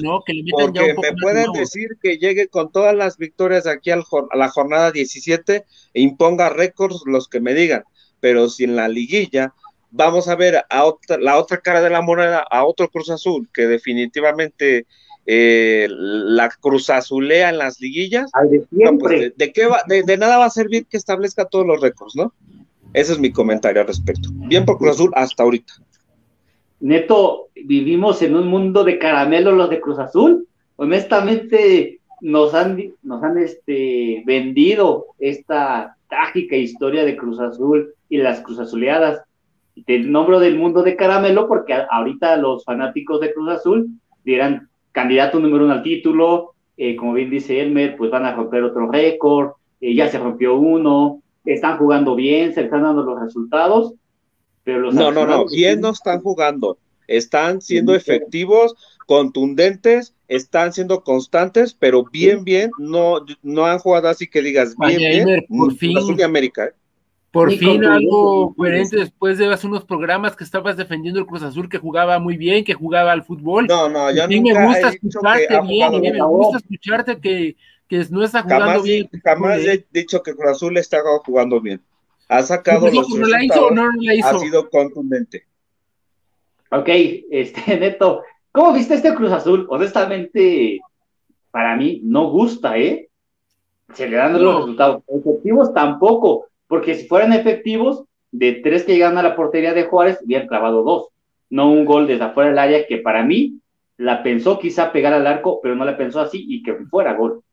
porque 0.51 0.93
me 1.01 1.13
pueden 1.19 1.51
decir 1.53 1.97
que 1.99 2.19
llegue 2.19 2.47
con 2.47 2.71
todas 2.71 2.95
las 2.95 3.17
victorias 3.17 3.63
de 3.63 3.71
aquí 3.71 3.89
al, 3.89 4.03
a 4.29 4.37
la 4.37 4.49
jornada 4.49 4.91
17 4.91 5.65
e 5.95 6.01
imponga 6.01 6.49
récords 6.49 7.01
los 7.07 7.27
que 7.27 7.39
me 7.39 7.55
digan, 7.55 7.85
pero 8.19 8.49
si 8.49 8.65
en 8.65 8.75
la 8.75 8.87
liguilla 8.87 9.55
vamos 9.89 10.27
a 10.27 10.35
ver 10.35 10.63
a 10.69 10.83
otra, 10.83 11.17
la 11.17 11.39
otra 11.39 11.57
cara 11.57 11.81
de 11.81 11.89
la 11.89 12.03
moneda, 12.03 12.45
a 12.51 12.63
otro 12.63 12.87
Cruz 12.89 13.09
Azul 13.09 13.49
que 13.51 13.65
definitivamente 13.65 14.85
eh, 15.25 15.87
la 15.89 16.49
Cruz 16.49 16.91
Azulea 16.91 17.49
en 17.49 17.57
las 17.57 17.79
liguillas, 17.79 18.29
pues, 18.99 19.35
de, 19.35 19.53
qué 19.53 19.65
va, 19.65 19.81
de 19.87 20.17
nada 20.17 20.37
va 20.37 20.45
a 20.45 20.51
servir 20.51 20.85
que 20.85 20.97
establezca 20.97 21.45
todos 21.45 21.65
los 21.65 21.81
récords, 21.81 22.15
¿no? 22.15 22.31
Ese 22.93 23.13
es 23.13 23.19
mi 23.19 23.31
comentario 23.31 23.81
al 23.81 23.87
respecto. 23.87 24.29
Bien 24.33 24.65
por 24.65 24.77
Cruz 24.77 24.91
Azul 24.91 25.11
hasta 25.13 25.43
ahorita. 25.43 25.73
Neto, 26.79 27.49
vivimos 27.55 28.21
en 28.21 28.35
un 28.35 28.47
mundo 28.47 28.83
de 28.83 28.97
caramelo 28.97 29.51
los 29.51 29.69
de 29.69 29.79
Cruz 29.79 29.99
Azul. 29.99 30.47
Honestamente, 30.75 31.99
nos 32.21 32.53
han, 32.53 32.77
nos 33.03 33.23
han 33.23 33.37
este, 33.37 34.23
vendido 34.25 35.07
esta 35.19 35.95
trágica 36.09 36.55
historia 36.55 37.05
de 37.05 37.15
Cruz 37.15 37.39
Azul 37.39 37.93
y 38.09 38.17
las 38.17 38.41
Cruz 38.41 38.59
Azuleadas. 38.59 39.21
Te 39.85 39.99
nombro 39.99 40.39
del 40.39 40.57
mundo 40.57 40.83
de 40.83 40.95
caramelo 40.95 41.47
porque 41.47 41.73
ahorita 41.89 42.35
los 42.37 42.65
fanáticos 42.65 43.21
de 43.21 43.33
Cruz 43.33 43.49
Azul 43.49 43.89
dirán 44.23 44.69
candidato 44.91 45.39
número 45.39 45.65
uno 45.65 45.73
al 45.73 45.83
título, 45.83 46.53
eh, 46.77 46.95
como 46.95 47.13
bien 47.13 47.29
dice 47.29 47.61
Elmer, 47.61 47.95
pues 47.95 48.11
van 48.11 48.25
a 48.25 48.35
romper 48.35 48.63
otro 48.63 48.91
récord, 48.91 49.51
eh, 49.79 49.95
ya 49.95 50.09
se 50.09 50.19
rompió 50.19 50.55
uno, 50.55 51.20
están 51.45 51.77
jugando 51.77 52.15
bien, 52.15 52.53
se 52.53 52.61
están 52.61 52.83
dando 52.83 53.03
los 53.03 53.19
resultados, 53.19 53.93
pero 54.63 54.79
los... 54.79 54.93
No, 54.93 55.11
no, 55.11 55.25
no, 55.25 55.45
bien 55.47 55.81
no 55.81 55.89
están 55.89 56.21
jugando, 56.21 56.77
están 57.07 57.61
siendo 57.61 57.95
efectivos, 57.95 58.75
contundentes, 59.07 60.13
están 60.27 60.71
siendo 60.71 61.03
constantes, 61.03 61.73
pero 61.73 62.05
bien, 62.05 62.43
bien, 62.43 62.71
no, 62.77 63.25
no 63.41 63.65
han 63.65 63.79
jugado 63.79 64.07
así 64.07 64.27
que 64.27 64.41
digas 64.41 64.75
bien, 64.77 65.25
bien, 65.25 65.45
por 65.49 65.75
fin. 65.75 66.15
de 66.15 66.23
América. 66.23 66.65
¿eh? 66.65 66.73
Por 67.31 67.51
fin 67.53 67.85
algo 67.85 68.53
coherente 68.55 68.97
después 68.97 69.37
de 69.37 69.47
hace 69.47 69.65
unos 69.65 69.85
programas 69.85 70.35
que 70.35 70.43
estabas 70.43 70.75
defendiendo 70.75 71.19
el 71.19 71.25
Cruz 71.25 71.41
Azul, 71.43 71.69
que 71.69 71.77
jugaba 71.77 72.19
muy 72.19 72.35
bien, 72.35 72.65
que 72.65 72.73
jugaba 72.73 73.13
al 73.13 73.23
fútbol. 73.23 73.67
No, 73.67 73.87
no, 73.87 74.11
ya 74.11 74.27
no. 74.27 74.41
me 74.41 74.65
gusta 74.65 74.89
escucharte 74.89 75.61
bien, 75.67 76.01
me 76.01 76.25
gusta 76.25 76.57
escucharte 76.57 77.19
que, 77.21 77.55
que 77.91 78.05
no 78.09 78.23
está 78.23 78.43
jugando 78.43 78.65
jamás, 78.67 78.83
bien. 78.83 79.09
Jamás 79.21 79.59
he 79.65 79.85
dicho 79.91 80.23
que 80.23 80.33
Cruz 80.33 80.51
Azul 80.51 80.77
está 80.77 80.99
jugando 81.25 81.59
bien. 81.59 81.81
Ha 82.29 82.41
sacado 82.41 82.89
los 82.89 83.09
no 83.09 83.27
la 83.27 83.43
hizo 83.43 83.67
o 83.67 83.71
no 83.71 83.89
la 83.99 84.15
hizo? 84.15 84.27
Ha 84.29 84.39
sido 84.39 84.69
contundente. 84.69 85.45
Ok, 86.69 86.87
este, 87.31 87.77
Neto, 87.77 88.23
¿cómo 88.53 88.71
viste 88.71 88.93
este 88.93 89.13
Cruz 89.13 89.33
Azul? 89.33 89.67
Honestamente, 89.69 90.79
para 91.51 91.75
mí 91.75 91.99
no 92.05 92.29
gusta, 92.29 92.77
¿eh? 92.77 93.09
Se 93.93 94.07
le 94.07 94.15
dan 94.15 94.41
los 94.41 94.59
resultados. 94.59 95.03
Efectivos 95.09 95.73
tampoco, 95.73 96.47
porque 96.67 96.95
si 96.95 97.09
fueran 97.09 97.33
efectivos, 97.33 98.05
de 98.31 98.53
tres 98.53 98.85
que 98.85 98.93
llegan 98.93 99.17
a 99.17 99.23
la 99.23 99.35
portería 99.35 99.73
de 99.73 99.83
Juárez, 99.83 100.19
hubieran 100.23 100.47
clavado 100.47 100.83
dos. 100.83 101.09
No 101.49 101.69
un 101.69 101.83
gol 101.83 102.07
desde 102.07 102.23
afuera 102.23 102.51
del 102.51 102.59
área 102.59 102.87
que 102.87 102.99
para 102.99 103.25
mí 103.25 103.59
la 103.97 104.23
pensó 104.23 104.59
quizá 104.59 104.93
pegar 104.93 105.11
al 105.11 105.27
arco, 105.27 105.59
pero 105.61 105.75
no 105.75 105.83
la 105.83 105.97
pensó 105.97 106.21
así 106.21 106.45
y 106.47 106.63
que 106.63 106.73
fuera 106.89 107.15
gol 107.15 107.43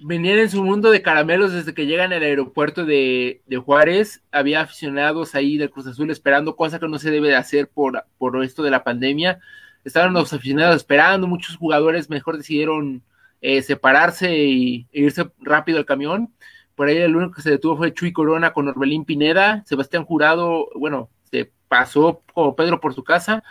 venían 0.00 0.38
en 0.38 0.50
su 0.50 0.64
mundo 0.64 0.90
de 0.90 1.02
caramelos 1.02 1.52
desde 1.52 1.74
que 1.74 1.86
llegan 1.86 2.12
al 2.12 2.22
aeropuerto 2.22 2.84
de, 2.84 3.42
Juárez. 3.64 4.22
Había 4.32 4.62
aficionados 4.62 5.34
ahí 5.34 5.58
del 5.58 5.70
Cruz 5.70 5.86
Azul 5.86 6.10
esperando, 6.10 6.56
cosa 6.56 6.78
que 6.78 6.88
no 6.88 6.98
se 6.98 7.10
debe 7.10 7.28
de 7.28 7.36
hacer 7.36 7.68
por, 7.68 8.04
por 8.18 8.42
esto 8.44 8.62
de 8.62 8.70
la 8.70 8.84
pandemia. 8.84 9.40
Estaban 9.84 10.12
los 10.12 10.32
aficionados 10.32 10.76
esperando, 10.76 11.26
muchos 11.26 11.56
jugadores 11.56 12.10
mejor 12.10 12.36
decidieron 12.36 13.02
eh, 13.40 13.62
separarse 13.62 14.36
y, 14.36 14.86
e 14.92 15.02
irse 15.02 15.30
rápido 15.38 15.78
al 15.78 15.86
camión. 15.86 16.32
Por 16.74 16.88
ahí 16.88 16.98
el 16.98 17.16
único 17.16 17.34
que 17.34 17.42
se 17.42 17.50
detuvo 17.50 17.76
fue 17.76 17.92
Chuy 17.92 18.12
Corona 18.12 18.52
con 18.52 18.68
Orbelín 18.68 19.04
Pineda. 19.04 19.62
Sebastián 19.66 20.04
Jurado, 20.04 20.68
bueno, 20.74 21.10
se 21.30 21.52
pasó 21.68 22.22
como 22.32 22.56
Pedro 22.56 22.80
por 22.80 22.94
su 22.94 23.04
casa. 23.04 23.42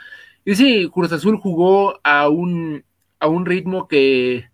Y 0.45 0.55
sí, 0.55 0.89
Cruz 0.91 1.12
Azul 1.12 1.38
jugó 1.38 1.99
a 2.03 2.29
un, 2.29 2.83
a 3.19 3.27
un 3.27 3.45
ritmo 3.45 3.88
que 3.88 4.49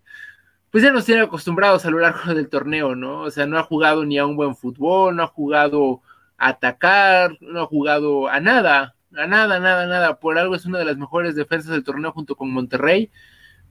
pues 0.70 0.82
ya 0.82 0.92
nos 0.92 1.04
tiene 1.04 1.22
acostumbrados 1.22 1.84
a 1.86 1.90
lo 1.90 1.98
largo 1.98 2.34
del 2.34 2.48
torneo, 2.48 2.94
¿no? 2.94 3.22
O 3.22 3.30
sea, 3.30 3.46
no 3.46 3.58
ha 3.58 3.62
jugado 3.62 4.04
ni 4.04 4.18
a 4.18 4.26
un 4.26 4.36
buen 4.36 4.56
fútbol, 4.56 5.16
no 5.16 5.22
ha 5.22 5.28
jugado 5.28 6.02
a 6.38 6.48
atacar, 6.48 7.36
no 7.40 7.62
ha 7.62 7.66
jugado 7.66 8.28
a 8.28 8.40
nada, 8.40 8.94
a 9.16 9.26
nada, 9.26 9.58
nada, 9.58 9.86
nada. 9.86 10.18
Por 10.18 10.38
algo 10.38 10.54
es 10.54 10.66
una 10.66 10.78
de 10.78 10.84
las 10.84 10.96
mejores 10.96 11.34
defensas 11.34 11.70
del 11.70 11.84
torneo 11.84 12.12
junto 12.12 12.36
con 12.36 12.50
Monterrey, 12.52 13.10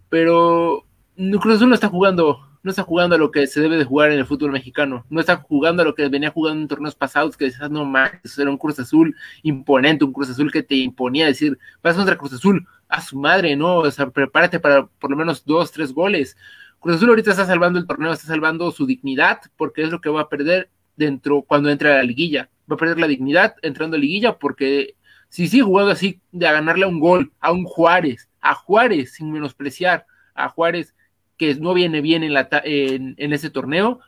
pero 0.10 0.86
Cruz 1.16 1.58
Azul 1.58 1.70
no 1.70 1.76
está 1.76 1.90
jugando, 1.90 2.40
no 2.64 2.72
está 2.72 2.84
jugando 2.84 3.16
a 3.16 3.20
lo 3.20 3.32
que 3.32 3.46
se 3.48 3.62
debe 3.62 3.78
de 3.78 3.86
jugar 3.86 4.12
en 4.12 4.20
el 4.20 4.26
fútbol 4.26 4.52
mexicano, 4.52 5.06
no 5.10 5.20
está 5.20 5.38
jugando 5.38 5.84
a 5.84 5.86
lo 5.86 5.94
que 5.94 6.08
venía 6.10 6.32
jugando 6.32 6.62
en 6.62 6.68
torneos 6.68 6.96
pasados, 6.96 7.38
que 7.38 7.46
decías, 7.46 7.70
no 7.70 7.86
más, 7.86 8.12
era 8.40 8.50
un 8.50 8.58
Cruz 8.58 8.80
Azul 8.80 9.16
imponente, 9.44 10.06
un 10.06 10.14
Cruz 10.14 10.30
Azul 10.30 10.52
que 10.52 10.64
te 10.64 10.76
imponía 10.76 11.28
decir, 11.28 11.60
vas 11.84 11.96
contra 11.96 12.18
Cruz 12.18 12.34
Azul, 12.34 12.68
a 12.88 13.02
su 13.02 13.18
madre, 13.20 13.56
¿no? 13.56 13.78
O 13.78 13.92
sea, 13.92 14.10
prepárate 14.10 14.60
para 14.60 14.88
por 14.88 15.12
lo 15.12 15.18
menos 15.18 15.46
dos, 15.46 15.72
tres 15.72 15.94
goles. 15.94 16.38
Cruz 16.86 16.98
Azul 16.98 17.10
ahorita 17.10 17.32
está 17.32 17.48
salvando 17.48 17.80
el 17.80 17.88
torneo, 17.88 18.14
está 18.14 18.28
salvando 18.28 18.70
su 18.70 18.86
dignidad, 18.86 19.40
porque 19.58 19.82
es 19.82 19.90
lo 19.90 20.02
que 20.02 20.10
va 20.12 20.22
a 20.22 20.30
perder 20.30 20.70
dentro 20.96 21.42
cuando 21.42 21.72
entre 21.72 21.92
a 21.92 21.96
la 21.96 22.04
liguilla. 22.04 22.52
Va 22.70 22.76
a 22.76 22.78
perder 22.78 23.00
la 23.00 23.08
dignidad 23.08 23.56
entrando 23.64 23.98
a 23.98 24.00
liguilla, 24.00 24.38
porque 24.38 24.94
si 25.28 25.48
sigue 25.48 25.64
jugando 25.64 25.92
así 25.92 26.22
de 26.32 26.48
a 26.48 26.52
ganarle 26.52 26.86
a 26.86 26.88
un 26.88 27.00
gol, 27.00 27.34
a 27.40 27.52
un 27.52 27.64
Juárez, 27.64 28.30
a 28.40 28.54
Juárez, 28.54 29.14
sin 29.14 29.32
menospreciar 29.32 30.06
a 30.36 30.48
Juárez, 30.50 30.94
que 31.38 31.56
no 31.56 31.74
viene 31.74 32.02
bien 32.02 32.22
en, 32.22 32.36
la, 32.36 32.48
en, 32.64 33.34
ese 33.34 33.50
torneo, 33.50 34.00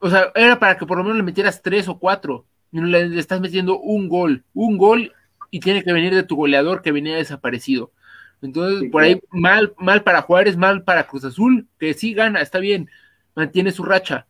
o 0.00 0.10
sea, 0.10 0.30
era 0.34 0.58
para 0.58 0.76
que 0.76 0.84
por 0.84 0.98
lo 0.98 1.02
menos 1.02 1.16
le 1.16 1.22
metieras 1.22 1.62
tres 1.62 1.88
o 1.88 1.98
cuatro, 1.98 2.44
y 2.72 2.82
le 2.82 3.18
estás 3.18 3.40
metiendo 3.40 3.80
un 3.80 4.10
gol, 4.10 4.44
un 4.52 4.76
gol, 4.76 5.14
y 5.50 5.60
tiene 5.60 5.82
que 5.82 5.94
venir 5.94 6.14
de 6.14 6.24
tu 6.24 6.36
goleador 6.36 6.82
que 6.82 6.92
venía 6.92 7.16
desaparecido. 7.16 7.90
Entonces, 8.40 8.90
por 8.90 9.02
ahí 9.02 9.20
mal, 9.30 9.74
mal 9.78 10.02
para 10.02 10.22
Juárez, 10.22 10.56
mal 10.56 10.84
para 10.84 11.06
Cruz 11.06 11.24
Azul, 11.24 11.66
que 11.78 11.94
sí 11.94 12.14
gana, 12.14 12.40
está 12.40 12.58
bien, 12.58 12.88
mantiene 13.34 13.72
su 13.72 13.82
racha, 13.82 14.26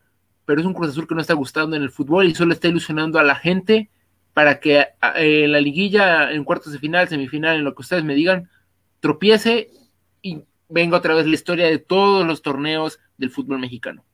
pero 0.46 0.60
es 0.60 0.66
un 0.66 0.72
Cruz 0.72 0.90
Azul 0.90 1.06
que 1.06 1.14
no 1.14 1.20
está 1.20 1.34
gustando 1.34 1.76
en 1.76 1.82
el 1.82 1.90
fútbol 1.90 2.26
y 2.26 2.34
solo 2.34 2.52
está 2.52 2.68
ilusionando 2.68 3.18
a 3.18 3.24
la 3.24 3.34
gente 3.34 3.90
para 4.32 4.60
que 4.60 4.86
en 5.16 5.52
la 5.52 5.60
liguilla, 5.60 6.32
en 6.32 6.44
cuartos 6.44 6.72
de 6.72 6.78
final, 6.78 7.08
semifinal, 7.08 7.56
en 7.56 7.64
lo 7.64 7.74
que 7.74 7.82
ustedes 7.82 8.04
me 8.04 8.14
digan, 8.14 8.48
tropiece 9.00 9.70
y 10.22 10.42
venga 10.68 10.96
otra 10.96 11.14
vez 11.14 11.26
la 11.26 11.34
historia 11.34 11.66
de 11.66 11.78
todos 11.78 12.26
los 12.26 12.40
torneos 12.40 13.00
del 13.16 13.30
fútbol 13.30 13.58
mexicano. 13.58 14.04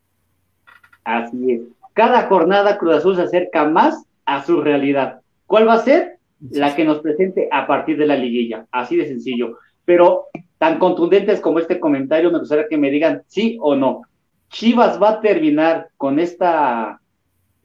Así 1.04 1.52
es. 1.52 1.60
Cada 1.92 2.26
jornada 2.26 2.78
Cruz 2.78 2.94
Azul 2.94 3.16
se 3.16 3.22
acerca 3.22 3.68
más 3.68 4.04
a 4.24 4.42
su 4.42 4.60
realidad. 4.60 5.20
¿Cuál 5.46 5.68
va 5.68 5.74
a 5.74 5.78
ser? 5.84 6.18
La 6.50 6.74
que 6.74 6.84
nos 6.84 7.00
presente 7.00 7.48
a 7.52 7.66
partir 7.66 7.96
de 7.96 8.06
la 8.06 8.16
liguilla. 8.16 8.66
Así 8.72 8.96
de 8.96 9.06
sencillo. 9.06 9.58
Pero 9.84 10.26
tan 10.58 10.78
contundentes 10.78 11.40
como 11.40 11.58
este 11.58 11.78
comentario, 11.78 12.30
me 12.30 12.38
gustaría 12.38 12.68
que 12.68 12.78
me 12.78 12.90
digan 12.90 13.22
sí 13.26 13.58
o 13.60 13.74
no. 13.74 14.02
Chivas 14.48 15.02
va 15.02 15.10
a 15.10 15.20
terminar 15.20 15.88
con 15.96 16.18
esta, 16.18 17.00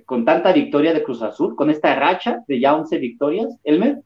con 0.06 0.26
tanta 0.26 0.52
victoria 0.52 0.94
de 0.94 1.04
Cruz 1.04 1.22
Azul, 1.22 1.56
con 1.56 1.70
esta 1.70 1.96
racha 1.96 2.44
de 2.48 2.60
ya 2.60 2.76
11 2.76 2.98
victorias, 2.98 3.56
Elmer. 3.64 4.00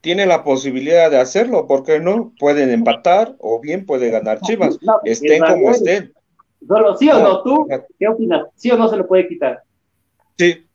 Tiene 0.00 0.26
la 0.26 0.44
posibilidad 0.44 1.10
de 1.10 1.18
hacerlo, 1.18 1.66
¿por 1.66 1.82
qué 1.82 1.98
no? 1.98 2.32
Pueden 2.38 2.70
empatar 2.70 3.34
o 3.38 3.60
bien 3.60 3.86
puede 3.86 4.10
ganar 4.10 4.40
Chivas, 4.40 4.78
estén 5.04 5.42
como 5.42 5.70
estén. 5.70 6.12
Solo 6.66 6.96
sí 6.96 7.08
o 7.10 7.18
no, 7.18 7.42
tú, 7.42 7.66
¿qué 7.98 8.08
opinas? 8.08 8.46
¿Sí 8.56 8.70
o 8.70 8.76
no 8.76 8.88
se 8.88 8.96
lo 8.96 9.06
puede 9.06 9.28
quitar? 9.28 9.62
Sí. 10.36 10.66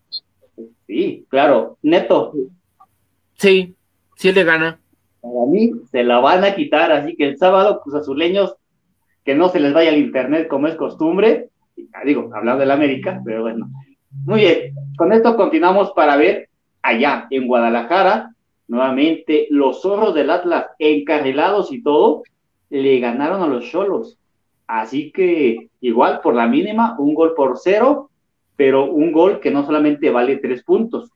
Sí, 0.87 1.25
claro, 1.29 1.77
neto. 1.81 2.33
Sí, 3.37 3.75
sí 4.15 4.31
le 4.31 4.43
gana. 4.43 4.80
Para 5.21 5.45
mí 5.47 5.71
se 5.91 6.03
la 6.03 6.19
van 6.19 6.43
a 6.43 6.55
quitar, 6.55 6.91
así 6.91 7.15
que 7.15 7.25
el 7.25 7.37
sábado, 7.37 7.81
pues 7.83 7.95
azuleños, 7.95 8.55
que 9.23 9.35
no 9.35 9.49
se 9.49 9.59
les 9.59 9.73
vaya 9.73 9.89
al 9.89 9.97
internet 9.97 10.47
como 10.47 10.67
es 10.67 10.75
costumbre. 10.75 11.49
Digo, 12.05 12.29
hablando 12.33 12.61
del 12.61 12.71
América, 12.71 13.21
pero 13.23 13.43
bueno. 13.43 13.69
Muy 14.25 14.41
bien, 14.41 14.73
con 14.97 15.13
esto 15.13 15.37
continuamos 15.37 15.91
para 15.91 16.17
ver 16.17 16.49
allá 16.81 17.27
en 17.29 17.47
Guadalajara, 17.47 18.33
nuevamente 18.67 19.47
los 19.49 19.81
zorros 19.81 20.13
del 20.13 20.29
Atlas 20.29 20.67
encarrilados 20.79 21.71
y 21.71 21.81
todo, 21.81 22.23
le 22.69 22.99
ganaron 22.99 23.41
a 23.41 23.47
los 23.47 23.69
Cholos. 23.69 24.17
Así 24.67 25.11
que 25.11 25.69
igual 25.81 26.21
por 26.21 26.33
la 26.33 26.47
mínima, 26.47 26.95
un 26.97 27.13
gol 27.13 27.33
por 27.35 27.57
cero, 27.57 28.09
pero 28.55 28.85
un 28.85 29.11
gol 29.11 29.39
que 29.39 29.51
no 29.51 29.65
solamente 29.65 30.09
vale 30.09 30.37
tres 30.37 30.63
puntos, 30.63 31.11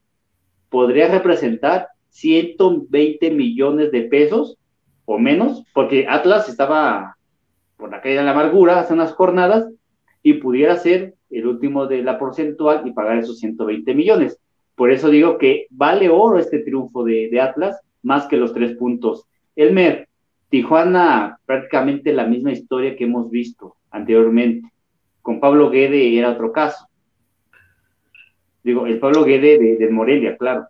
podría 0.68 1.08
representar 1.08 1.88
120 2.16 3.30
millones 3.30 3.92
de 3.92 4.02
pesos 4.02 4.56
o 5.04 5.18
menos, 5.18 5.64
porque 5.74 6.06
Atlas 6.08 6.48
estaba 6.48 7.16
por 7.76 7.90
la 7.90 8.00
caída 8.00 8.20
de 8.20 8.24
la 8.24 8.32
amargura 8.32 8.80
hace 8.80 8.94
unas 8.94 9.12
jornadas 9.12 9.68
y 10.22 10.34
pudiera 10.34 10.76
ser 10.76 11.14
el 11.28 11.46
último 11.46 11.86
de 11.86 12.02
la 12.02 12.18
porcentual 12.18 12.86
y 12.86 12.92
pagar 12.92 13.18
esos 13.18 13.38
120 13.38 13.94
millones. 13.94 14.40
Por 14.74 14.90
eso 14.90 15.10
digo 15.10 15.36
que 15.36 15.66
vale 15.68 16.08
oro 16.08 16.38
este 16.38 16.60
triunfo 16.60 17.04
de, 17.04 17.38
Atlas 17.38 17.78
más 18.02 18.26
que 18.26 18.38
los 18.38 18.54
tres 18.54 18.76
puntos. 18.76 19.26
Elmer, 19.54 20.08
Tijuana 20.48 21.38
prácticamente 21.44 22.14
la 22.14 22.26
misma 22.26 22.52
historia 22.52 22.96
que 22.96 23.04
hemos 23.04 23.30
visto 23.30 23.76
anteriormente. 23.90 24.70
Con 25.20 25.38
Pablo 25.38 25.68
Guede 25.68 26.16
era 26.18 26.30
otro 26.30 26.50
caso. 26.50 26.86
Digo, 28.64 28.86
el 28.86 28.98
Pablo 28.98 29.24
Guede 29.24 29.58
de, 29.58 29.76
de 29.76 29.90
Morelia, 29.90 30.36
claro. 30.38 30.68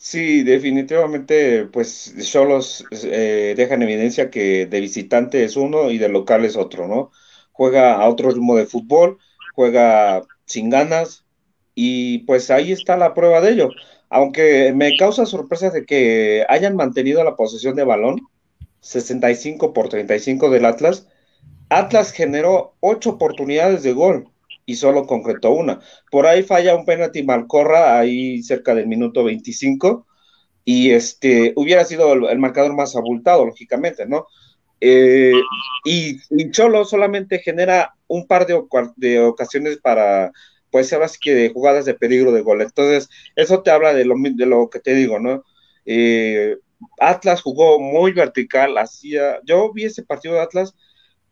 Sí, 0.00 0.44
definitivamente, 0.44 1.66
pues 1.66 2.14
solos 2.22 2.86
eh, 2.92 3.54
dejan 3.56 3.82
evidencia 3.82 4.30
que 4.30 4.66
de 4.66 4.80
visitante 4.80 5.44
es 5.44 5.56
uno 5.56 5.90
y 5.90 5.98
de 5.98 6.08
local 6.08 6.44
es 6.44 6.56
otro, 6.56 6.86
¿no? 6.86 7.10
Juega 7.50 7.94
a 8.00 8.08
otro 8.08 8.30
ritmo 8.30 8.54
de 8.56 8.66
fútbol, 8.66 9.18
juega 9.50 10.28
sin 10.46 10.70
ganas 10.70 11.26
y 11.74 12.20
pues 12.20 12.50
ahí 12.50 12.70
está 12.72 12.96
la 12.96 13.12
prueba 13.12 13.40
de 13.40 13.50
ello. 13.52 13.76
Aunque 14.08 14.72
me 14.74 14.94
causa 14.96 15.26
sorpresa 15.26 15.70
de 15.70 15.84
que 15.84 16.46
hayan 16.48 16.76
mantenido 16.76 17.24
la 17.24 17.34
posesión 17.36 17.74
de 17.74 17.84
balón, 17.84 18.28
65 18.80 19.72
por 19.72 19.88
35 19.88 20.48
del 20.50 20.64
Atlas, 20.64 21.08
Atlas 21.70 22.12
generó 22.12 22.76
ocho 22.80 23.10
oportunidades 23.10 23.82
de 23.82 23.92
gol 23.94 24.30
y 24.68 24.76
solo 24.76 25.06
concretó 25.06 25.52
una. 25.52 25.80
Por 26.10 26.26
ahí 26.26 26.42
falla 26.42 26.76
un 26.76 26.84
penalti 26.84 27.22
Malcorra, 27.22 27.98
ahí 27.98 28.42
cerca 28.42 28.74
del 28.74 28.86
minuto 28.86 29.24
25, 29.24 30.06
y 30.62 30.90
este 30.90 31.54
hubiera 31.56 31.86
sido 31.86 32.12
el, 32.28 32.38
marcador 32.38 32.74
más 32.76 32.94
abultado, 32.94 33.46
lógicamente, 33.46 34.04
¿no? 34.04 34.26
Eh, 34.78 35.32
y, 35.86 36.18
Cholo 36.50 36.84
solamente 36.84 37.38
genera 37.38 37.94
un 38.08 38.26
par 38.26 38.46
de, 38.46 39.20
ocasiones 39.20 39.78
para, 39.78 40.32
pues 40.70 40.92
ahora 40.92 41.08
sí 41.08 41.18
que 41.18 41.34
de 41.34 41.48
jugadas 41.48 41.86
de 41.86 41.94
peligro 41.94 42.30
de 42.32 42.42
gol. 42.42 42.60
Entonces, 42.60 43.08
eso 43.36 43.62
te 43.62 43.70
habla 43.70 43.94
de 43.94 44.04
lo, 44.04 44.16
de 44.18 44.44
lo 44.44 44.68
que 44.68 44.80
te 44.80 44.94
digo, 44.94 45.18
¿no? 45.18 45.44
Eh, 45.86 46.58
Atlas 47.00 47.40
jugó 47.40 47.80
muy 47.80 48.12
vertical, 48.12 48.76
hacía, 48.76 49.40
yo 49.46 49.72
vi 49.72 49.84
ese 49.84 50.02
partido 50.02 50.34
de 50.34 50.42
Atlas 50.42 50.74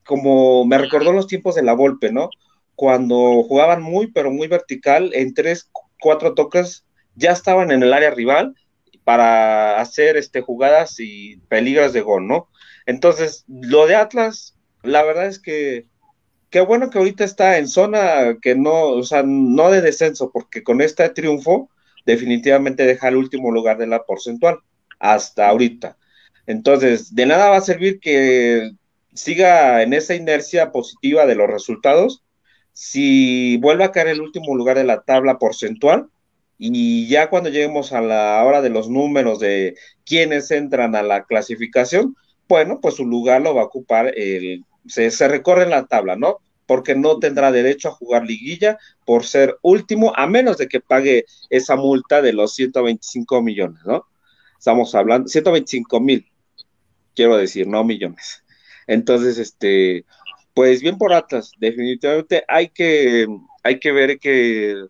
como 0.07 0.65
me 0.65 0.79
recordó 0.79 1.13
los 1.13 1.27
tiempos 1.27 1.55
de 1.57 1.65
la 1.65 1.75
Volpe, 1.75 2.13
¿no? 2.13 2.31
Cuando 2.77 3.43
jugaban 3.43 3.83
muy, 3.83 4.13
pero 4.13 4.31
muy 4.31 4.49
vertical, 4.49 5.11
en 5.15 5.35
tres, 5.35 5.71
cuatro 5.99 6.35
toques, 6.35 6.85
ya 7.15 7.33
estaban 7.33 7.71
en 7.71 7.83
el 7.83 7.93
área 7.93 8.11
rival 8.11 8.55
para 9.03 9.81
hacer 9.81 10.17
este, 10.17 10.43
jugadas 10.43 10.97
y 11.01 11.39
peligros 11.49 11.93
de 11.93 12.03
gol, 12.03 12.29
¿no? 12.29 12.49
Entonces, 12.85 13.45
lo 13.49 13.87
de 13.87 13.97
Atlas, 13.97 14.57
la 14.83 15.03
verdad 15.03 15.27
es 15.27 15.39
que 15.39 15.87
qué 16.51 16.61
bueno 16.61 16.91
que 16.91 16.99
ahorita 16.99 17.25
está 17.25 17.59
en 17.59 17.69
zona 17.69 18.37
que 18.41 18.55
no, 18.55 18.89
o 18.91 19.03
sea, 19.03 19.23
no 19.25 19.71
de 19.71 19.81
descenso, 19.81 20.31
porque 20.33 20.63
con 20.63 20.81
este 20.81 21.09
triunfo 21.11 21.71
definitivamente 22.05 22.87
deja 22.87 23.09
el 23.09 23.17
último 23.17 23.51
lugar 23.51 23.79
de 23.79 23.87
la 23.87 24.05
porcentual 24.05 24.59
hasta 24.99 25.49
ahorita. 25.49 25.97
Entonces, 26.47 27.15
de 27.15 27.27
nada 27.27 27.51
va 27.51 27.57
a 27.57 27.61
servir 27.61 28.01
que 28.01 28.71
siga 29.15 29.83
en 29.83 29.93
esa 29.93 30.15
inercia 30.15 30.73
positiva 30.73 31.27
de 31.27 31.35
los 31.35 31.49
resultados 31.49 32.23
si 32.77 33.57
vuelve 33.57 33.85
a 33.85 33.91
caer 33.91 34.09
el 34.09 34.21
último 34.21 34.55
lugar 34.55 34.77
de 34.77 34.85
la 34.85 35.01
tabla 35.01 35.39
porcentual, 35.39 36.11
y 36.59 37.09
ya 37.09 37.31
cuando 37.31 37.49
lleguemos 37.49 37.95
a 37.95 38.03
la 38.03 38.45
hora 38.45 38.61
de 38.61 38.69
los 38.69 38.91
números 38.91 39.41
de 39.41 39.77
quienes 40.05 40.51
entran 40.51 40.95
a 40.95 41.03
la 41.03 41.25
clasificación, 41.25 42.15
bueno, 42.47 42.79
pues 42.83 42.97
su 42.97 43.07
lugar 43.07 43.41
lo 43.41 43.55
va 43.55 43.63
a 43.63 43.65
ocupar 43.65 44.13
el, 44.15 44.63
se, 44.87 45.11
se 45.11 45.27
recorre 45.27 45.63
en 45.63 45.71
la 45.71 45.87
tabla, 45.87 46.17
¿no? 46.17 46.37
Porque 46.67 46.95
no 46.95 47.19
tendrá 47.19 47.51
derecho 47.51 47.89
a 47.89 47.93
jugar 47.93 48.27
liguilla 48.27 48.77
por 49.07 49.25
ser 49.25 49.57
último, 49.63 50.13
a 50.15 50.27
menos 50.27 50.59
de 50.59 50.69
que 50.69 50.81
pague 50.81 51.25
esa 51.49 51.77
multa 51.77 52.21
de 52.21 52.35
los 52.35 52.55
125 52.57 53.41
millones, 53.41 53.81
¿no? 53.87 54.05
Estamos 54.59 54.95
hablando, 54.95 55.29
125 55.29 55.99
mil, 56.01 56.31
quiero 57.15 57.39
decir, 57.39 57.67
no 57.67 57.85
millones. 57.85 58.45
Entonces, 58.87 59.39
este, 59.39 60.05
pues 60.57 60.81
bien 60.81 60.97
por 60.97 61.13
Atlas, 61.13 61.53
definitivamente 61.59 62.43
hay 62.49 62.71
que, 62.71 63.27
hay 63.63 63.79
que 63.79 63.93
ver 63.93 64.19
que 64.19 64.87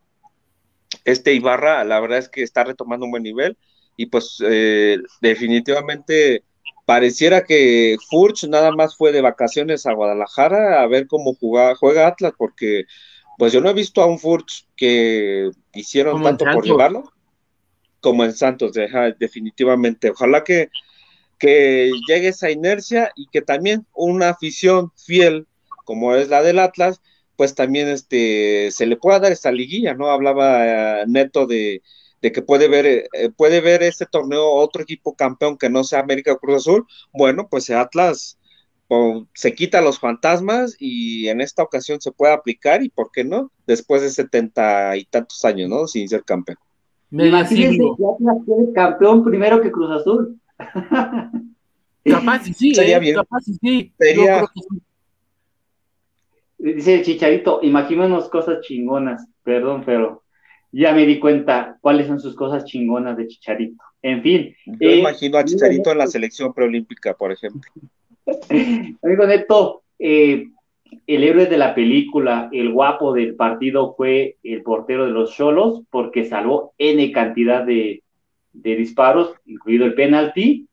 este 1.05 1.35
Ibarra, 1.35 1.83
la 1.83 1.99
verdad 1.99 2.19
es 2.19 2.29
que 2.29 2.45
está 2.45 2.63
retomando 2.63 3.05
un 3.05 3.11
buen 3.11 3.25
nivel 3.25 3.59
y 3.97 4.07
pues 4.07 4.41
eh, 4.47 4.99
definitivamente 5.21 6.45
pareciera 6.85 7.43
que 7.43 7.97
Furch 8.09 8.45
nada 8.45 8.71
más 8.71 8.97
fue 8.97 9.11
de 9.11 9.23
vacaciones 9.23 9.87
a 9.87 9.93
Guadalajara 9.93 10.81
a 10.81 10.87
ver 10.87 11.09
cómo 11.09 11.35
juega, 11.35 11.75
juega 11.75 12.07
Atlas, 12.07 12.35
porque 12.39 12.85
pues 13.37 13.53
yo 13.53 13.61
no 13.61 13.69
he 13.69 13.75
visto 13.75 14.01
a 14.03 14.07
un 14.07 14.21
Furch 14.21 14.69
que 14.77 15.51
hicieron 15.75 16.23
tanto 16.23 16.45
por 16.45 16.65
llevarlo 16.65 17.13
como 18.01 18.23
en 18.23 18.35
Santos, 18.35 18.71
definitivamente. 19.19 20.11
Ojalá 20.11 20.45
que, 20.45 20.71
que 21.41 21.91
llegue 22.07 22.29
esa 22.29 22.53
inercia 22.53 23.11
y 23.17 23.27
que 23.33 23.43
también 23.43 23.85
una 23.93 24.29
afición 24.29 24.93
fiel 24.95 25.49
como 25.87 26.15
es 26.15 26.29
la 26.29 26.43
del 26.43 26.59
Atlas, 26.59 27.01
pues 27.37 27.55
también 27.55 27.89
este, 27.89 28.71
se 28.73 28.87
le 28.87 28.97
pueda 28.97 29.21
dar 29.21 29.33
esta 29.33 29.53
liguilla, 29.53 29.95
¿no? 29.95 30.11
Hablaba 30.11 31.01
eh, 31.01 31.05
Neto 31.07 31.47
de, 31.47 31.83
que 32.21 32.43
puede 32.43 32.69
ver, 32.69 32.87
eh, 32.87 33.31
puede 33.37 33.61
ver 33.61 33.83
este 33.85 34.05
torneo 34.05 34.51
otro 34.51 34.83
equipo 34.83 35.15
campeón 35.15 35.57
que 35.57 35.71
no 35.71 35.85
sea 35.85 36.01
América 36.01 36.37
Cruz 36.37 36.57
Azul, 36.57 36.87
bueno, 37.13 37.47
pues 37.49 37.71
Atlas 37.71 38.37
se 39.35 39.55
quita 39.55 39.81
los 39.81 39.99
fantasmas 39.99 40.77
y 40.79 41.29
en 41.29 41.41
esta 41.41 41.63
ocasión 41.63 42.01
se 42.01 42.13
puede 42.13 42.33
aplicar 42.33 42.83
y 42.83 42.89
por 42.89 43.11
qué 43.13 43.25
no, 43.25 43.51
después 43.67 44.03
de 44.03 44.11
setenta 44.11 44.97
y 44.97 45.05
tantos 45.05 45.45
años, 45.45 45.69
¿no? 45.69 45.87
Sin 45.87 46.09
ser 46.09 46.25
campeón. 46.25 46.59
Imagínense 47.11 47.79
que 47.79 48.05
Atlas 48.05 48.37
tiene 48.45 48.73
campeón 48.73 49.25
primero 49.25 49.61
que 49.61 49.71
Cruz 49.71 49.91
Azul. 49.91 50.41
capaz 52.05 52.45
sí, 52.45 52.75
Sería 52.75 52.97
¿eh? 52.97 53.01
bien. 53.01 53.17
capaz 53.17 53.43
sí. 53.61 53.93
Sería, 53.99 54.47
dice 56.75 56.95
el 56.95 57.03
chicharito, 57.03 57.61
imaginémonos 57.63 58.29
cosas 58.29 58.61
chingonas, 58.61 59.29
perdón, 59.43 59.83
pero 59.85 60.23
ya 60.73 60.93
me 60.93 61.07
di 61.07 61.19
cuenta 61.19 61.79
cuáles 61.81 62.07
son 62.07 62.21
sus 62.21 62.35
cosas 62.35 62.65
chingonas 62.65 63.17
de 63.17 63.29
chicharito. 63.29 63.83
En 64.03 64.23
fin. 64.23 64.55
Yo 64.67 64.91
eh, 64.91 64.97
imagino 64.99 65.39
a 65.39 65.45
Chicharito 65.45 65.91
en 65.91 65.99
la 65.99 66.07
selección 66.07 66.53
preolímpica, 66.53 67.15
por 67.15 67.33
ejemplo. 67.33 67.71
Amigo 69.03 69.27
Neto, 69.27 69.83
eh, 69.99 70.49
el 71.07 71.25
héroe 71.25 71.47
de 71.47 71.57
la 71.57 71.75
película, 71.75 72.49
el 72.53 72.73
guapo 72.73 73.13
del 73.13 73.35
partido 73.35 73.95
fue 73.97 74.37
el 74.43 74.63
portero 74.63 75.07
de 75.07 75.13
los 75.13 75.35
Cholos, 75.35 75.83
porque 75.91 76.25
salvó 76.25 76.73
N 76.79 77.11
cantidad 77.13 77.65
de, 77.65 78.03
de 78.53 78.77
disparos, 78.77 79.35
incluido 79.47 79.87
el 79.87 79.95
penalti, 79.95 80.69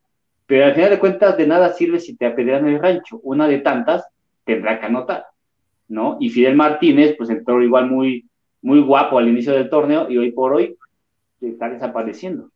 pero 0.45 0.65
al 0.65 0.75
final 0.75 0.89
de 0.91 0.99
cuentas 0.99 1.37
de 1.37 1.47
nada 1.47 1.73
sirve 1.73 1.99
si 1.99 2.15
te 2.15 2.25
apedrean 2.25 2.67
el 2.67 2.79
rancho. 2.79 3.19
Una 3.23 3.47
de 3.47 3.59
tantas 3.59 4.05
tendrá 4.43 4.79
que 4.79 4.85
anotar, 4.85 5.25
¿no? 5.87 6.17
Y 6.19 6.29
Fidel 6.29 6.55
Martínez, 6.55 7.15
pues 7.17 7.29
entró 7.29 7.61
igual 7.61 7.89
muy, 7.89 8.27
muy 8.61 8.79
guapo 8.79 9.17
al 9.17 9.27
inicio 9.27 9.53
del 9.53 9.69
torneo 9.69 10.09
y 10.09 10.17
hoy 10.17 10.31
por 10.31 10.53
hoy 10.53 10.77
está 11.41 11.69
desapareciendo. 11.69 12.49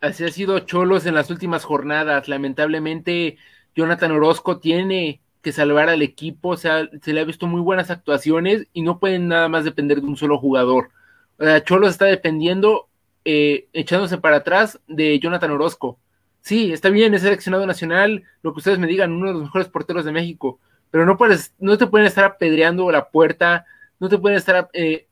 Así 0.00 0.24
ha 0.24 0.30
sido 0.30 0.58
Cholos 0.60 1.06
en 1.06 1.14
las 1.14 1.30
últimas 1.30 1.64
jornadas. 1.64 2.28
Lamentablemente, 2.28 3.38
Jonathan 3.74 4.12
Orozco 4.12 4.58
tiene 4.58 5.20
que 5.40 5.52
salvar 5.52 5.88
al 5.88 6.02
equipo. 6.02 6.50
O 6.50 6.56
sea, 6.56 6.88
se 7.00 7.12
le 7.12 7.20
ha 7.20 7.24
visto 7.24 7.46
muy 7.46 7.60
buenas 7.60 7.90
actuaciones 7.90 8.66
y 8.72 8.82
no 8.82 8.98
pueden 8.98 9.28
nada 9.28 9.48
más 9.48 9.64
depender 9.64 10.00
de 10.00 10.06
un 10.06 10.16
solo 10.16 10.38
jugador. 10.38 10.90
O 11.38 11.44
sea, 11.44 11.64
Cholos 11.64 11.90
está 11.90 12.04
dependiendo, 12.04 12.88
eh, 13.24 13.68
echándose 13.72 14.18
para 14.18 14.36
atrás 14.36 14.78
de 14.86 15.18
Jonathan 15.18 15.52
Orozco. 15.52 15.98
Sí, 16.42 16.72
está 16.72 16.90
bien, 16.90 17.14
es 17.14 17.22
seleccionado 17.22 17.66
nacional, 17.66 18.24
lo 18.42 18.52
que 18.52 18.58
ustedes 18.58 18.78
me 18.78 18.86
digan, 18.86 19.12
uno 19.12 19.28
de 19.28 19.32
los 19.32 19.42
mejores 19.44 19.68
porteros 19.68 20.04
de 20.04 20.12
México, 20.12 20.60
pero 20.94 21.06
no 21.06 21.16
puedes, 21.16 21.52
no 21.58 21.76
te 21.76 21.88
pueden 21.88 22.06
estar 22.06 22.24
apedreando 22.24 22.88
la 22.92 23.08
puerta, 23.08 23.66
no 23.98 24.08
te 24.08 24.16
pueden 24.16 24.38
estar 24.38 24.70
eh, 24.72 25.08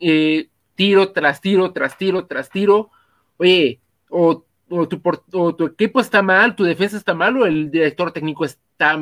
eh, 0.00 0.48
tiro 0.74 1.12
tras 1.12 1.42
tiro, 1.42 1.70
tras 1.70 1.98
tiro, 1.98 2.24
tras 2.24 2.48
tiro. 2.48 2.90
Oye, 3.36 3.78
o, 4.08 4.46
tu, 4.66 5.66
equipo 5.66 6.00
está 6.00 6.22
mal, 6.22 6.56
tu 6.56 6.64
defensa 6.64 6.96
está 6.96 7.12
mal, 7.12 7.36
o 7.36 7.44
el 7.44 7.70
director 7.70 8.10
técnico 8.10 8.46
está 8.46 8.98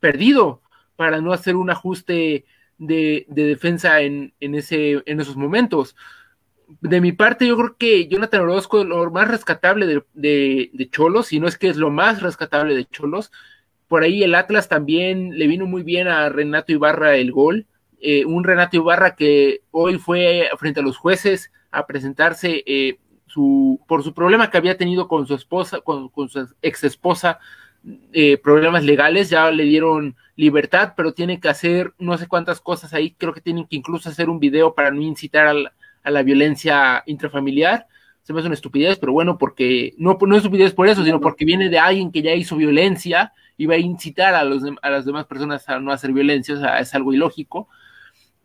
perdido 0.00 0.60
para 0.96 1.20
no 1.20 1.32
hacer 1.32 1.54
un 1.54 1.70
ajuste 1.70 2.46
de, 2.76 3.26
defensa 3.28 4.00
en 4.00 4.34
esos 4.40 5.36
momentos. 5.36 5.94
De 6.80 7.00
mi 7.00 7.12
parte, 7.12 7.46
yo 7.46 7.56
creo 7.56 7.76
que 7.76 8.08
Jonathan 8.08 8.40
Orozco 8.40 8.80
es 8.80 8.86
lo 8.86 9.08
más 9.12 9.28
rescatable 9.28 9.86
de, 9.86 10.02
de, 10.72 10.90
Cholos, 10.90 11.32
y 11.32 11.38
no 11.38 11.46
es 11.46 11.56
que 11.56 11.68
es 11.68 11.76
lo 11.76 11.90
más 11.90 12.22
rescatable 12.22 12.74
de 12.74 12.86
Cholos. 12.86 13.30
Por 13.90 14.04
ahí 14.04 14.22
el 14.22 14.36
Atlas 14.36 14.68
también 14.68 15.36
le 15.36 15.48
vino 15.48 15.66
muy 15.66 15.82
bien 15.82 16.06
a 16.06 16.28
Renato 16.28 16.70
Ibarra 16.70 17.16
el 17.16 17.32
gol. 17.32 17.66
Eh, 18.00 18.24
un 18.24 18.44
Renato 18.44 18.76
Ibarra 18.76 19.16
que 19.16 19.62
hoy 19.72 19.98
fue 19.98 20.48
frente 20.58 20.78
a 20.78 20.84
los 20.84 20.96
jueces 20.96 21.50
a 21.72 21.88
presentarse 21.88 22.62
eh, 22.66 23.00
su, 23.26 23.80
por 23.88 24.04
su 24.04 24.14
problema 24.14 24.48
que 24.48 24.58
había 24.58 24.76
tenido 24.76 25.08
con 25.08 25.26
su 25.26 25.34
esposa, 25.34 25.80
con, 25.80 26.08
su 26.28 26.48
ex 26.62 26.84
esposa, 26.84 27.40
eh, 28.12 28.38
problemas 28.38 28.84
legales, 28.84 29.28
ya 29.28 29.50
le 29.50 29.64
dieron 29.64 30.14
libertad, 30.36 30.92
pero 30.96 31.12
tiene 31.12 31.40
que 31.40 31.48
hacer 31.48 31.92
no 31.98 32.16
sé 32.16 32.28
cuántas 32.28 32.60
cosas 32.60 32.94
ahí, 32.94 33.16
creo 33.18 33.32
que 33.32 33.40
tienen 33.40 33.66
que 33.66 33.74
incluso 33.74 34.08
hacer 34.08 34.30
un 34.30 34.38
video 34.38 34.72
para 34.72 34.92
no 34.92 35.02
incitar 35.02 35.48
a 35.48 36.10
la, 36.12 36.22
violencia 36.22 37.02
intrafamiliar. 37.06 37.88
Se 38.22 38.32
me 38.32 38.38
hace 38.38 38.46
una 38.46 38.54
estupidez, 38.54 39.00
pero 39.00 39.12
bueno, 39.12 39.36
porque 39.36 39.94
no, 39.98 40.16
no 40.20 40.36
es 40.36 40.44
estupidez 40.44 40.74
por 40.74 40.86
eso, 40.86 41.02
sino 41.02 41.20
porque 41.20 41.44
viene 41.44 41.68
de 41.68 41.80
alguien 41.80 42.12
que 42.12 42.22
ya 42.22 42.34
hizo 42.34 42.54
violencia 42.54 43.32
va 43.66 43.74
a 43.74 43.78
incitar 43.78 44.34
a, 44.34 44.40
a 44.40 44.90
las 44.90 45.04
demás 45.04 45.26
personas 45.26 45.68
a 45.68 45.78
no 45.80 45.92
hacer 45.92 46.12
violencia, 46.12 46.54
o 46.54 46.58
sea, 46.58 46.78
es 46.78 46.94
algo 46.94 47.12
ilógico. 47.12 47.68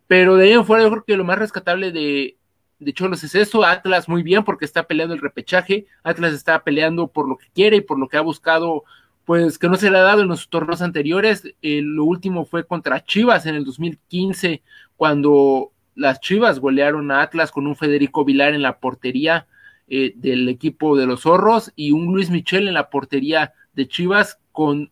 Pero 0.06 0.36
de 0.36 0.46
ahí 0.46 0.52
en 0.52 0.64
fuera, 0.64 0.84
yo 0.84 0.90
creo 0.90 1.04
que 1.04 1.16
lo 1.16 1.24
más 1.24 1.38
rescatable 1.38 1.90
de, 1.90 2.36
de 2.78 2.92
Cholos 2.92 3.24
es 3.24 3.34
eso, 3.34 3.64
Atlas 3.64 4.08
muy 4.08 4.22
bien 4.22 4.44
porque 4.44 4.64
está 4.64 4.84
peleando 4.84 5.14
el 5.14 5.20
repechaje, 5.20 5.86
Atlas 6.02 6.32
está 6.32 6.62
peleando 6.62 7.08
por 7.08 7.28
lo 7.28 7.36
que 7.36 7.46
quiere 7.54 7.78
y 7.78 7.80
por 7.80 7.98
lo 7.98 8.08
que 8.08 8.16
ha 8.16 8.22
buscado, 8.22 8.84
pues 9.24 9.58
que 9.58 9.68
no 9.68 9.76
se 9.76 9.90
le 9.90 9.98
ha 9.98 10.02
dado 10.02 10.22
en 10.22 10.28
los 10.28 10.48
torneos 10.48 10.82
anteriores, 10.82 11.44
eh, 11.62 11.80
lo 11.82 12.04
último 12.04 12.44
fue 12.44 12.66
contra 12.66 13.04
Chivas 13.04 13.46
en 13.46 13.54
el 13.54 13.64
2015, 13.64 14.62
cuando 14.96 15.72
las 15.94 16.20
Chivas 16.20 16.60
golearon 16.60 17.10
a 17.10 17.22
Atlas 17.22 17.50
con 17.50 17.66
un 17.66 17.76
Federico 17.76 18.24
Vilar 18.24 18.54
en 18.54 18.62
la 18.62 18.78
portería 18.78 19.46
eh, 19.88 20.12
del 20.16 20.48
equipo 20.48 20.96
de 20.96 21.06
los 21.06 21.22
zorros 21.22 21.72
y 21.74 21.92
un 21.92 22.12
Luis 22.12 22.30
Michel 22.30 22.68
en 22.68 22.74
la 22.74 22.90
portería 22.90 23.54
de 23.72 23.88
Chivas 23.88 24.38
con 24.52 24.90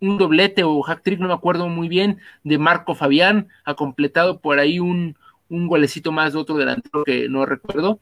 un 0.00 0.18
doblete 0.18 0.64
o 0.64 0.82
hack 0.82 1.02
trick, 1.02 1.20
no 1.20 1.28
me 1.28 1.34
acuerdo 1.34 1.68
muy 1.68 1.88
bien, 1.88 2.18
de 2.42 2.58
Marco 2.58 2.94
Fabián, 2.94 3.48
ha 3.64 3.74
completado 3.74 4.40
por 4.40 4.58
ahí 4.58 4.80
un, 4.80 5.16
un 5.50 5.66
golecito 5.66 6.12
más 6.12 6.32
de 6.32 6.38
otro 6.38 6.56
delantero 6.56 7.04
que 7.04 7.28
no 7.28 7.44
recuerdo. 7.44 8.00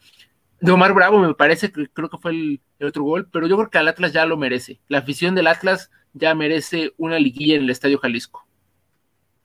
De 0.61 0.73
Omar 0.73 0.93
Bravo 0.93 1.19
me 1.19 1.35
parece 1.35 1.73
que 1.73 1.89
creo 1.89 2.09
que 2.09 2.19
fue 2.19 2.33
el, 2.33 2.61
otro 2.81 3.03
gol, 3.03 3.29
pero 3.33 3.47
yo 3.47 3.57
creo 3.57 3.71
que 3.71 3.79
el 3.79 3.89
Atlas 3.89 4.13
ya 4.13 4.27
lo 4.27 4.37
merece. 4.37 4.79
La 4.89 4.99
afición 4.99 5.35
del 5.35 5.47
Atlas 5.47 5.91
ya 6.13 6.35
merece 6.35 6.93
una 6.97 7.19
liguilla 7.19 7.57
en 7.57 7.63
el 7.63 7.71
Estadio 7.71 7.99
Jalisco. 7.99 8.47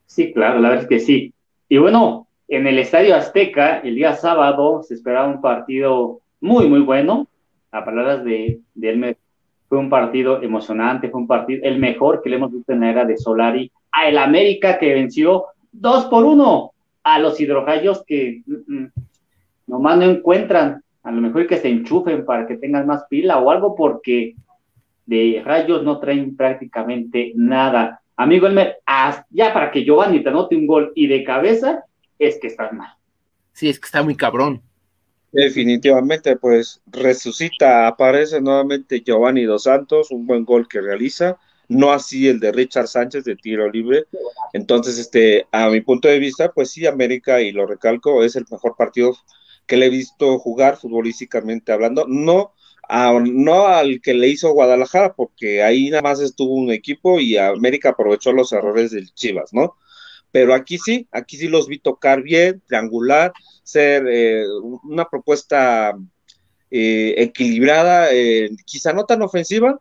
Sí, 0.06 0.34
claro, 0.34 0.60
la 0.60 0.70
verdad 0.70 0.84
es 0.84 0.90
que 0.90 1.00
sí. 1.00 1.34
Y 1.70 1.78
bueno, 1.78 2.28
en 2.48 2.68
el 2.68 2.78
Estadio 2.78 3.16
Azteca, 3.16 3.80
el 3.80 3.96
día 3.96 4.16
sábado, 4.16 4.84
se 4.84 4.94
esperaba 4.94 5.28
un 5.28 5.42
partido 5.42 6.22
muy, 6.42 6.68
muy 6.68 6.82
bueno. 6.82 7.28
A 7.72 7.84
palabras 7.84 8.24
de, 8.24 8.60
de 8.76 9.16
fue 9.68 9.78
un 9.78 9.90
partido 9.90 10.42
emocionante, 10.42 11.10
fue 11.10 11.22
un 11.22 11.28
partido 11.28 11.62
el 11.64 11.80
mejor 11.80 12.22
que 12.22 12.30
le 12.30 12.36
hemos 12.36 12.52
visto 12.52 12.74
en 12.74 12.82
la 12.82 12.92
era 12.92 13.06
de 13.06 13.18
Solari. 13.18 13.72
A 13.92 14.08
el 14.08 14.18
América 14.18 14.78
que 14.78 14.94
venció 14.94 15.46
dos 15.72 16.06
por 16.06 16.26
uno 16.26 16.72
a 17.04 17.20
los 17.20 17.40
hidrorrayos 17.40 18.04
que 18.06 18.42
mm, 18.46 18.76
mm, 18.76 18.92
nomás 19.68 19.98
no 19.98 20.06
encuentran, 20.06 20.84
a 21.04 21.12
lo 21.12 21.22
mejor 21.22 21.48
que 21.48 21.58
se 21.58 21.70
enchufen 21.70 22.26
para 22.26 22.48
que 22.48 22.58
tengan 22.58 22.88
más 22.88 23.06
pila 23.10 23.40
o 23.40 23.50
algo, 23.50 23.76
porque 23.76 24.36
de 25.06 25.42
rayos 25.44 25.84
no 25.84 26.00
traen 26.00 26.36
prácticamente 26.36 27.34
nada. 27.36 28.02
Amigo 28.16 28.48
Elmer, 28.48 28.78
ya 29.32 29.54
para 29.54 29.72
que 29.72 29.84
Giovanni 29.84 30.22
te 30.22 30.30
anote 30.30 30.56
un 30.56 30.68
gol 30.68 30.92
y 30.96 31.08
de 31.08 31.24
cabeza, 31.24 31.84
es 32.18 32.40
que 32.40 32.48
estás 32.48 32.72
mal. 32.72 32.94
Sí, 33.52 33.70
es 33.70 33.80
que 33.80 33.86
está 33.86 34.02
muy 34.02 34.16
cabrón. 34.16 34.62
Definitivamente, 35.34 36.38
pues 36.38 36.82
resucita, 36.86 37.88
aparece 37.88 38.40
nuevamente 38.40 39.02
Giovanni 39.02 39.44
Dos 39.44 39.64
Santos, 39.64 40.12
un 40.12 40.26
buen 40.26 40.46
gol 40.46 40.68
que 40.68 40.80
realiza 40.80 41.38
no 41.68 41.92
así 41.92 42.28
el 42.28 42.40
de 42.40 42.52
Richard 42.52 42.88
Sánchez 42.88 43.24
de 43.24 43.36
tiro 43.36 43.70
libre. 43.70 44.06
Entonces, 44.54 44.98
este, 44.98 45.48
a 45.52 45.70
mi 45.70 45.82
punto 45.82 46.08
de 46.08 46.20
vista, 46.20 46.52
pues 46.52 46.72
sí, 46.72 46.86
América, 46.86 47.42
y 47.42 47.52
lo 47.52 47.66
recalco, 47.66 48.24
es 48.24 48.36
el 48.36 48.46
mejor 48.50 48.76
partido 48.78 49.16
que 49.66 49.78
le 49.78 49.88
he 49.88 49.90
visto 49.90 50.40
jugar 50.40 50.78
futbolísticamente 50.78 51.72
hablando, 51.72 52.06
no, 52.08 52.54
no 53.24 53.68
al 53.68 54.02
que 54.02 54.14
le 54.14 54.28
hizo 54.28 54.52
Guadalajara, 54.52 55.14
porque 55.14 55.64
ahí 55.64 55.90
nada 55.90 56.02
más 56.02 56.20
estuvo 56.20 56.54
un 56.54 56.72
equipo 56.72 57.20
y 57.20 57.38
América 57.38 57.90
aprovechó 57.90 58.34
los 58.34 58.52
errores 58.52 58.92
del 58.92 59.14
Chivas, 59.14 59.54
¿no? 59.54 59.76
Pero 60.32 60.54
aquí 60.54 60.78
sí, 60.78 61.08
aquí 61.12 61.38
sí 61.38 61.48
los 61.48 61.68
vi 61.68 61.80
tocar 61.80 62.24
bien, 62.24 62.62
triangular, 62.68 63.32
ser 63.64 64.06
eh, 64.08 64.46
una 64.84 65.06
propuesta 65.10 65.94
eh, 66.72 67.16
equilibrada, 67.18 68.12
eh, 68.12 68.50
quizá 68.66 68.94
no 68.94 69.06
tan 69.06 69.22
ofensiva, 69.22 69.80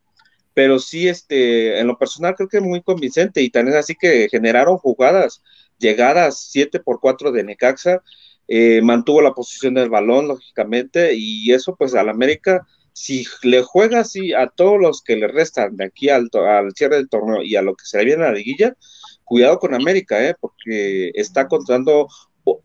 pero 0.55 0.79
sí, 0.79 1.09
este, 1.09 1.81
en 1.81 1.87
lo 1.87 1.99
personal 1.99 2.35
creo 2.35 2.49
que 2.49 2.61
muy 2.61 2.83
convincente 2.83 3.43
y 3.43 3.51
también 3.51 3.77
así 3.77 3.95
que 3.95 4.29
generaron 4.31 4.77
jugadas, 4.79 5.43
llegadas 5.79 6.49
7 6.51 6.81
por 6.81 7.01
4 7.01 7.33
de 7.33 7.45
Necaxa, 7.45 8.03
eh, 8.49 8.83
mantuvo 8.83 9.23
la 9.23 9.33
posición 9.33 9.75
del 9.75 9.89
balón, 9.89 10.29
lógicamente, 10.29 11.15
y 11.15 11.53
eso 11.53 11.75
pues 11.77 11.95
al 11.95 12.09
América, 12.09 12.67
si 12.93 13.25
le 13.43 13.63
juega 13.63 14.01
así 14.01 14.35
a 14.35 14.49
todos 14.49 14.79
los 14.79 15.03
que 15.03 15.17
le 15.17 15.29
restan 15.29 15.77
de 15.77 15.87
aquí 15.87 16.11
al, 16.11 16.29
al 16.35 16.73
cierre 16.75 16.97
del 16.97 17.09
torneo 17.09 17.43
y 17.43 17.57
a 17.57 17.63
lo 17.63 17.75
que 17.75 17.87
se 17.87 17.99
le 17.99 18.05
viene 18.05 18.25
a 18.25 18.29
la 18.29 18.35
liguilla, 18.35 18.77
cuidado 19.25 19.59
con 19.59 19.75
América, 19.75 20.23
eh, 20.23 20.35
porque 20.39 21.11
está 21.15 21.49
contando, 21.49 22.09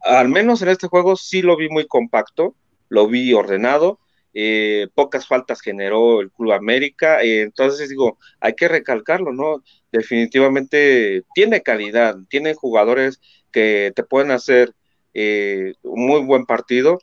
al 0.02 0.30
menos 0.30 0.62
en 0.62 0.70
este 0.70 0.88
juego 0.88 1.16
sí 1.16 1.42
lo 1.42 1.58
vi 1.58 1.70
muy 1.70 1.88
compacto, 1.88 2.56
lo 2.90 3.08
vi 3.08 3.34
ordenado, 3.34 4.00
eh, 4.40 4.88
pocas 4.94 5.26
faltas 5.26 5.62
generó 5.62 6.22
el 6.22 6.32
Club 6.32 6.52
América, 6.52 7.24
eh, 7.24 7.42
entonces 7.42 7.90
digo, 7.90 8.20
hay 8.40 8.54
que 8.54 8.68
recalcarlo, 8.68 9.34
¿no? 9.34 9.64
Definitivamente 9.92 11.24
tiene 11.34 11.64
calidad, 11.64 12.16
tiene 12.30 12.54
jugadores 12.54 13.20
que 13.52 13.92
te 13.96 14.04
pueden 14.04 14.30
hacer 14.30 14.76
eh, 15.16 15.74
un 15.82 16.06
muy 16.06 16.22
buen 16.22 16.46
partido, 16.46 17.00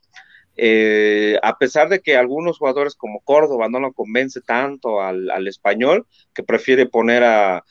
a 1.43 1.59
pesar 1.59 1.89
de 1.89 2.01
que 2.01 2.17
algunos 2.17 2.59
jugadores 2.59 2.95
como 2.95 3.19
Córdoba 3.23 3.69
no 3.69 3.81
lo 3.81 3.93
convence 3.93 4.41
tanto 4.41 5.01
al, 5.01 5.49
español, 5.49 6.07
que 6.33 6.45
prefiere 6.45 6.87
poner 6.87 7.25
a, 7.25 7.65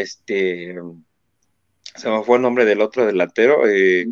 este, 0.00 0.74
se 1.96 2.08
me 2.08 2.22
fue 2.22 2.36
el 2.36 2.42
nombre 2.42 2.64
del 2.64 2.80
otro 2.80 3.06
delantero 3.06 3.66
eh, 3.66 4.06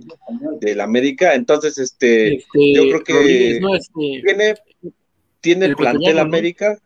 del 0.61 0.81
América, 0.81 1.35
entonces 1.35 1.79
este, 1.79 2.37
este 2.37 2.75
yo 2.75 2.83
creo 2.83 3.05
que 3.05 3.57
este, 3.57 4.23
tiene 4.23 4.55
tiene 5.45 5.67
el 5.67 5.77
plantel 5.77 6.19
América, 6.19 6.79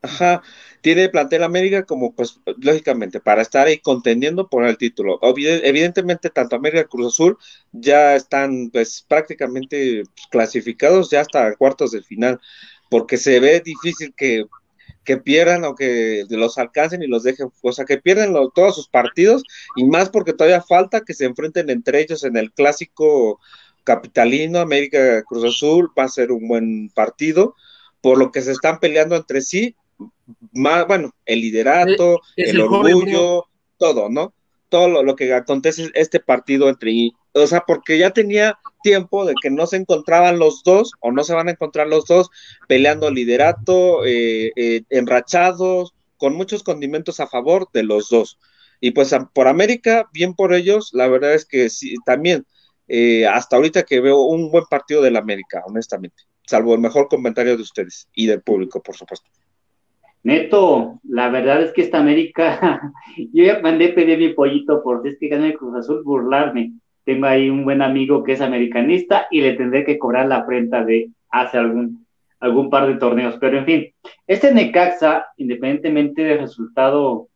ajá, 0.00 0.42
tiene 0.80 1.02
el 1.02 1.10
plantel 1.10 1.42
América 1.42 1.84
como, 1.84 2.14
pues, 2.14 2.40
lógicamente, 2.58 3.18
para 3.18 3.42
estar 3.42 3.66
ahí 3.66 3.78
contendiendo 3.78 4.48
por 4.48 4.64
el 4.64 4.78
título. 4.78 5.18
Evidentemente, 5.22 6.30
tanto 6.30 6.54
América 6.54 6.84
como 6.84 7.02
Cruz 7.02 7.14
Azul 7.14 7.38
ya 7.72 8.14
están, 8.14 8.70
pues, 8.70 9.04
prácticamente 9.08 10.04
clasificados 10.30 11.10
ya 11.10 11.22
hasta 11.22 11.56
cuartos 11.56 11.90
del 11.90 12.04
final, 12.04 12.40
porque 12.88 13.16
se 13.16 13.40
ve 13.40 13.60
difícil 13.60 14.14
que, 14.16 14.46
que 15.04 15.16
pierdan 15.16 15.64
o 15.64 15.74
que 15.74 16.24
los 16.28 16.58
alcancen 16.58 17.02
y 17.02 17.06
los 17.06 17.22
dejen, 17.22 17.50
o 17.62 17.72
sea, 17.72 17.84
que 17.84 17.98
pierden 17.98 18.34
todos 18.54 18.74
sus 18.74 18.88
partidos, 18.88 19.42
y 19.76 19.84
más 19.84 20.10
porque 20.10 20.32
todavía 20.32 20.62
falta 20.62 21.02
que 21.02 21.14
se 21.14 21.24
enfrenten 21.24 21.70
entre 21.70 22.00
ellos 22.00 22.24
en 22.24 22.36
el 22.36 22.52
clásico 22.52 23.40
capitalino, 23.84 24.60
América 24.60 25.22
Cruz 25.24 25.44
Azul, 25.44 25.90
va 25.98 26.04
a 26.04 26.08
ser 26.08 26.32
un 26.32 26.46
buen 26.46 26.90
partido 26.90 27.54
por 28.00 28.18
lo 28.18 28.30
que 28.30 28.42
se 28.42 28.52
están 28.52 28.78
peleando 28.78 29.16
entre 29.16 29.40
sí 29.40 29.74
más, 30.52 30.86
bueno, 30.86 31.14
el 31.26 31.40
liderato, 31.40 32.20
el, 32.36 32.60
orgullo, 32.60 33.46
todo, 33.76 34.08
¿no? 34.08 34.32
Todo 34.68 34.88
lo, 34.88 35.02
lo, 35.02 35.16
que 35.16 35.32
acontece 35.34 35.90
este 35.94 36.20
partido 36.20 36.68
entre, 36.68 37.10
o 37.32 37.46
sea, 37.46 37.64
porque 37.66 37.98
ya 37.98 38.10
tenía 38.10 38.58
tiempo 38.82 39.24
de 39.24 39.34
que 39.40 39.50
no 39.50 39.66
se 39.66 39.76
encontraban 39.76 40.38
los 40.38 40.62
dos, 40.64 40.92
o 41.00 41.12
no 41.12 41.22
se 41.24 41.34
van 41.34 41.48
a 41.48 41.52
encontrar 41.52 41.86
los 41.86 42.06
dos, 42.06 42.30
peleando 42.68 43.10
liderato, 43.10 44.04
eh, 44.04 44.52
eh, 44.56 44.82
enrachados, 44.90 45.94
con 46.16 46.34
muchos 46.34 46.62
condimentos 46.62 47.20
a 47.20 47.26
favor 47.26 47.68
de 47.72 47.82
los 47.82 48.08
dos. 48.08 48.38
Y 48.80 48.92
pues 48.92 49.14
por 49.32 49.48
América, 49.48 50.08
bien 50.12 50.34
por 50.34 50.54
ellos, 50.54 50.90
la 50.92 51.08
verdad 51.08 51.34
es 51.34 51.44
que 51.44 51.68
sí, 51.68 51.96
también, 52.04 52.46
eh, 52.88 53.26
hasta 53.26 53.56
ahorita 53.56 53.84
que 53.84 54.00
veo 54.00 54.22
un 54.22 54.50
buen 54.50 54.64
partido 54.64 55.02
del 55.02 55.16
América, 55.16 55.62
honestamente, 55.66 56.24
salvo 56.46 56.74
el 56.74 56.80
mejor 56.80 57.08
comentario 57.08 57.56
de 57.56 57.62
ustedes 57.62 58.08
y 58.14 58.26
del 58.26 58.42
público, 58.42 58.82
por 58.82 58.96
supuesto. 58.96 59.30
Neto, 60.22 61.00
la 61.04 61.30
verdad 61.30 61.62
es 61.62 61.72
que 61.72 61.82
esta 61.82 61.98
América, 61.98 62.92
yo 63.32 63.44
ya 63.44 63.60
mandé 63.60 63.90
pedir 63.90 64.18
mi 64.18 64.34
pollito 64.34 64.82
por 64.82 65.02
si 65.02 65.10
es 65.10 65.18
que 65.18 65.28
gana 65.28 65.46
el 65.46 65.56
Cruz 65.56 65.76
Azul, 65.76 66.02
burlarme. 66.02 66.72
Tengo 67.04 67.26
ahí 67.26 67.50
un 67.50 67.64
buen 67.64 67.82
amigo 67.82 68.22
que 68.22 68.32
es 68.32 68.40
americanista 68.40 69.26
y 69.30 69.40
le 69.40 69.54
tendré 69.54 69.84
que 69.84 69.98
cobrar 69.98 70.26
la 70.26 70.44
frente 70.44 70.84
de 70.84 71.10
hace 71.30 71.58
algún, 71.58 72.06
algún 72.40 72.70
par 72.70 72.86
de 72.86 72.96
torneos. 72.96 73.36
Pero 73.40 73.58
en 73.58 73.64
fin, 73.64 73.86
este 74.26 74.52
Necaxa, 74.52 75.26
independientemente 75.36 76.22
del 76.22 76.40
resultado, 76.40 77.28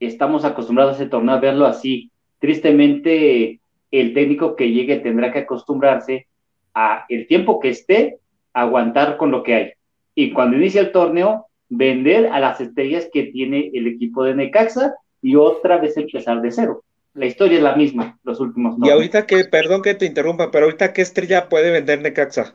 estamos 0.00 0.44
acostumbrados 0.44 0.94
a 0.94 1.02
ese 1.02 1.10
torneo 1.10 1.34
a 1.34 1.40
verlo 1.40 1.66
así. 1.66 2.10
Tristemente, 2.38 3.60
el 3.90 4.14
técnico 4.14 4.56
que 4.56 4.70
llegue 4.70 4.98
tendrá 4.98 5.32
que 5.32 5.40
acostumbrarse 5.40 6.26
a 6.74 7.04
el 7.08 7.26
tiempo 7.26 7.60
que 7.60 7.68
esté, 7.68 8.18
aguantar 8.52 9.16
con 9.16 9.30
lo 9.30 9.42
que 9.42 9.54
hay. 9.54 9.72
Y 10.14 10.32
cuando 10.32 10.56
inicia 10.56 10.80
el 10.80 10.92
torneo, 10.92 11.46
vender 11.68 12.26
a 12.26 12.40
las 12.40 12.60
estrellas 12.60 13.08
que 13.12 13.24
tiene 13.24 13.70
el 13.72 13.86
equipo 13.86 14.24
de 14.24 14.34
Necaxa 14.34 14.94
y 15.22 15.36
otra 15.36 15.78
vez 15.78 15.96
empezar 15.96 16.40
de 16.42 16.50
cero. 16.50 16.84
La 17.14 17.26
historia 17.26 17.58
es 17.58 17.62
la 17.62 17.76
misma, 17.76 18.18
los 18.24 18.40
últimos. 18.40 18.76
Y 18.82 18.90
ahorita 18.90 19.26
que, 19.26 19.44
perdón 19.44 19.82
que 19.82 19.94
te 19.94 20.06
interrumpa, 20.06 20.50
pero 20.50 20.64
ahorita 20.64 20.92
qué 20.92 21.02
estrella 21.02 21.48
puede 21.48 21.70
vender 21.70 22.00
Necaxa? 22.00 22.54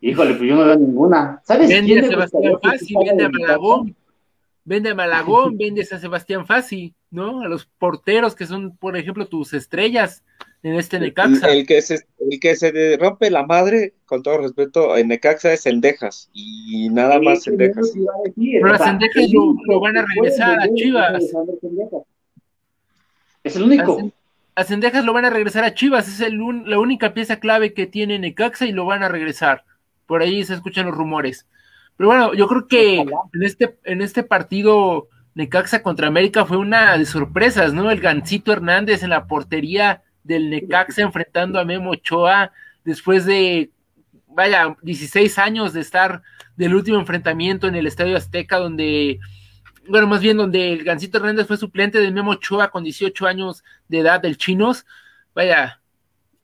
Híjole, 0.00 0.34
pues 0.34 0.48
yo 0.48 0.56
no 0.56 0.64
veo 0.64 0.76
ninguna. 0.76 1.40
¿Sabes 1.44 1.68
vende 1.68 2.00
a 2.00 2.08
Sebastián 2.08 2.54
Fassi, 2.60 2.94
vende 3.06 3.24
a 3.24 3.28
Malagón, 3.28 3.94
vende 4.64 4.90
a 4.90 4.94
Malagón, 4.96 5.56
vende 5.58 5.82
a 5.82 5.98
Sebastián 5.98 6.44
Fassi, 6.44 6.92
¿no? 7.12 7.42
A 7.42 7.48
los 7.48 7.66
porteros 7.66 8.34
que 8.34 8.46
son, 8.46 8.76
por 8.76 8.96
ejemplo, 8.96 9.26
tus 9.26 9.54
estrellas 9.54 10.24
en 10.64 10.74
este 10.74 10.98
Necaxa. 10.98 11.52
El, 11.52 11.66
que 11.66 11.80
se, 11.82 12.00
el 12.18 12.40
que 12.40 12.56
se 12.56 12.96
rompe 12.96 13.30
la 13.30 13.46
madre, 13.46 13.94
con 14.04 14.24
todo 14.24 14.38
respeto, 14.38 14.96
en 14.96 15.06
Necaxa 15.06 15.52
es 15.52 15.62
Cendejas 15.62 16.30
y 16.32 16.88
nada 16.90 17.20
más 17.20 17.44
Cendejas. 17.44 17.92
Pero 18.34 18.74
a 18.74 18.78
Cendejas 18.78 19.30
lo, 19.30 19.80
van 19.80 19.98
a 19.98 20.04
regresar 20.04 20.58
a 20.58 20.68
Chivas. 20.74 21.32
Es 23.44 23.56
el 23.56 23.64
único. 23.64 24.12
A 24.54 24.64
Cendejas 24.64 25.04
lo 25.04 25.14
van 25.14 25.24
a 25.24 25.30
regresar 25.30 25.64
a 25.64 25.74
Chivas, 25.74 26.08
es 26.08 26.20
el 26.20 26.38
la 26.66 26.78
única 26.78 27.14
pieza 27.14 27.40
clave 27.40 27.72
que 27.72 27.86
tiene 27.86 28.18
Necaxa 28.18 28.66
y 28.66 28.72
lo 28.72 28.84
van 28.84 29.02
a 29.02 29.08
regresar. 29.08 29.64
Por 30.06 30.20
ahí 30.20 30.44
se 30.44 30.54
escuchan 30.54 30.86
los 30.86 30.94
rumores. 30.94 31.46
Pero 31.96 32.08
bueno, 32.08 32.34
yo 32.34 32.46
creo 32.48 32.68
que 32.68 33.00
en 33.00 33.42
este, 33.42 33.78
en 33.84 34.02
este 34.02 34.22
partido 34.22 35.08
Necaxa 35.34 35.82
contra 35.82 36.08
América 36.08 36.44
fue 36.44 36.58
una 36.58 36.98
de 36.98 37.06
sorpresas, 37.06 37.72
¿no? 37.72 37.90
El 37.90 38.00
Gancito 38.00 38.52
Hernández 38.52 39.02
en 39.02 39.10
la 39.10 39.26
portería 39.26 40.02
del 40.22 40.50
Necaxa 40.50 41.02
enfrentando 41.02 41.58
a 41.58 41.64
Memo 41.64 41.90
Ochoa 41.90 42.52
después 42.84 43.24
de, 43.24 43.70
vaya, 44.26 44.76
16 44.82 45.38
años 45.38 45.72
de 45.72 45.80
estar 45.80 46.22
del 46.56 46.74
último 46.74 46.98
enfrentamiento 46.98 47.66
en 47.68 47.74
el 47.74 47.86
Estadio 47.86 48.16
Azteca, 48.16 48.58
donde, 48.58 49.18
bueno, 49.88 50.06
más 50.06 50.20
bien 50.20 50.36
donde 50.36 50.72
el 50.72 50.84
Gancito 50.84 51.18
Hernández 51.18 51.46
fue 51.46 51.56
suplente 51.56 51.98
de 51.98 52.10
Memo 52.10 52.32
Ochoa 52.32 52.70
con 52.70 52.84
18 52.84 53.26
años 53.26 53.64
de 53.88 53.98
edad 53.98 54.20
del 54.20 54.36
Chinos. 54.36 54.86
Vaya, 55.34 55.80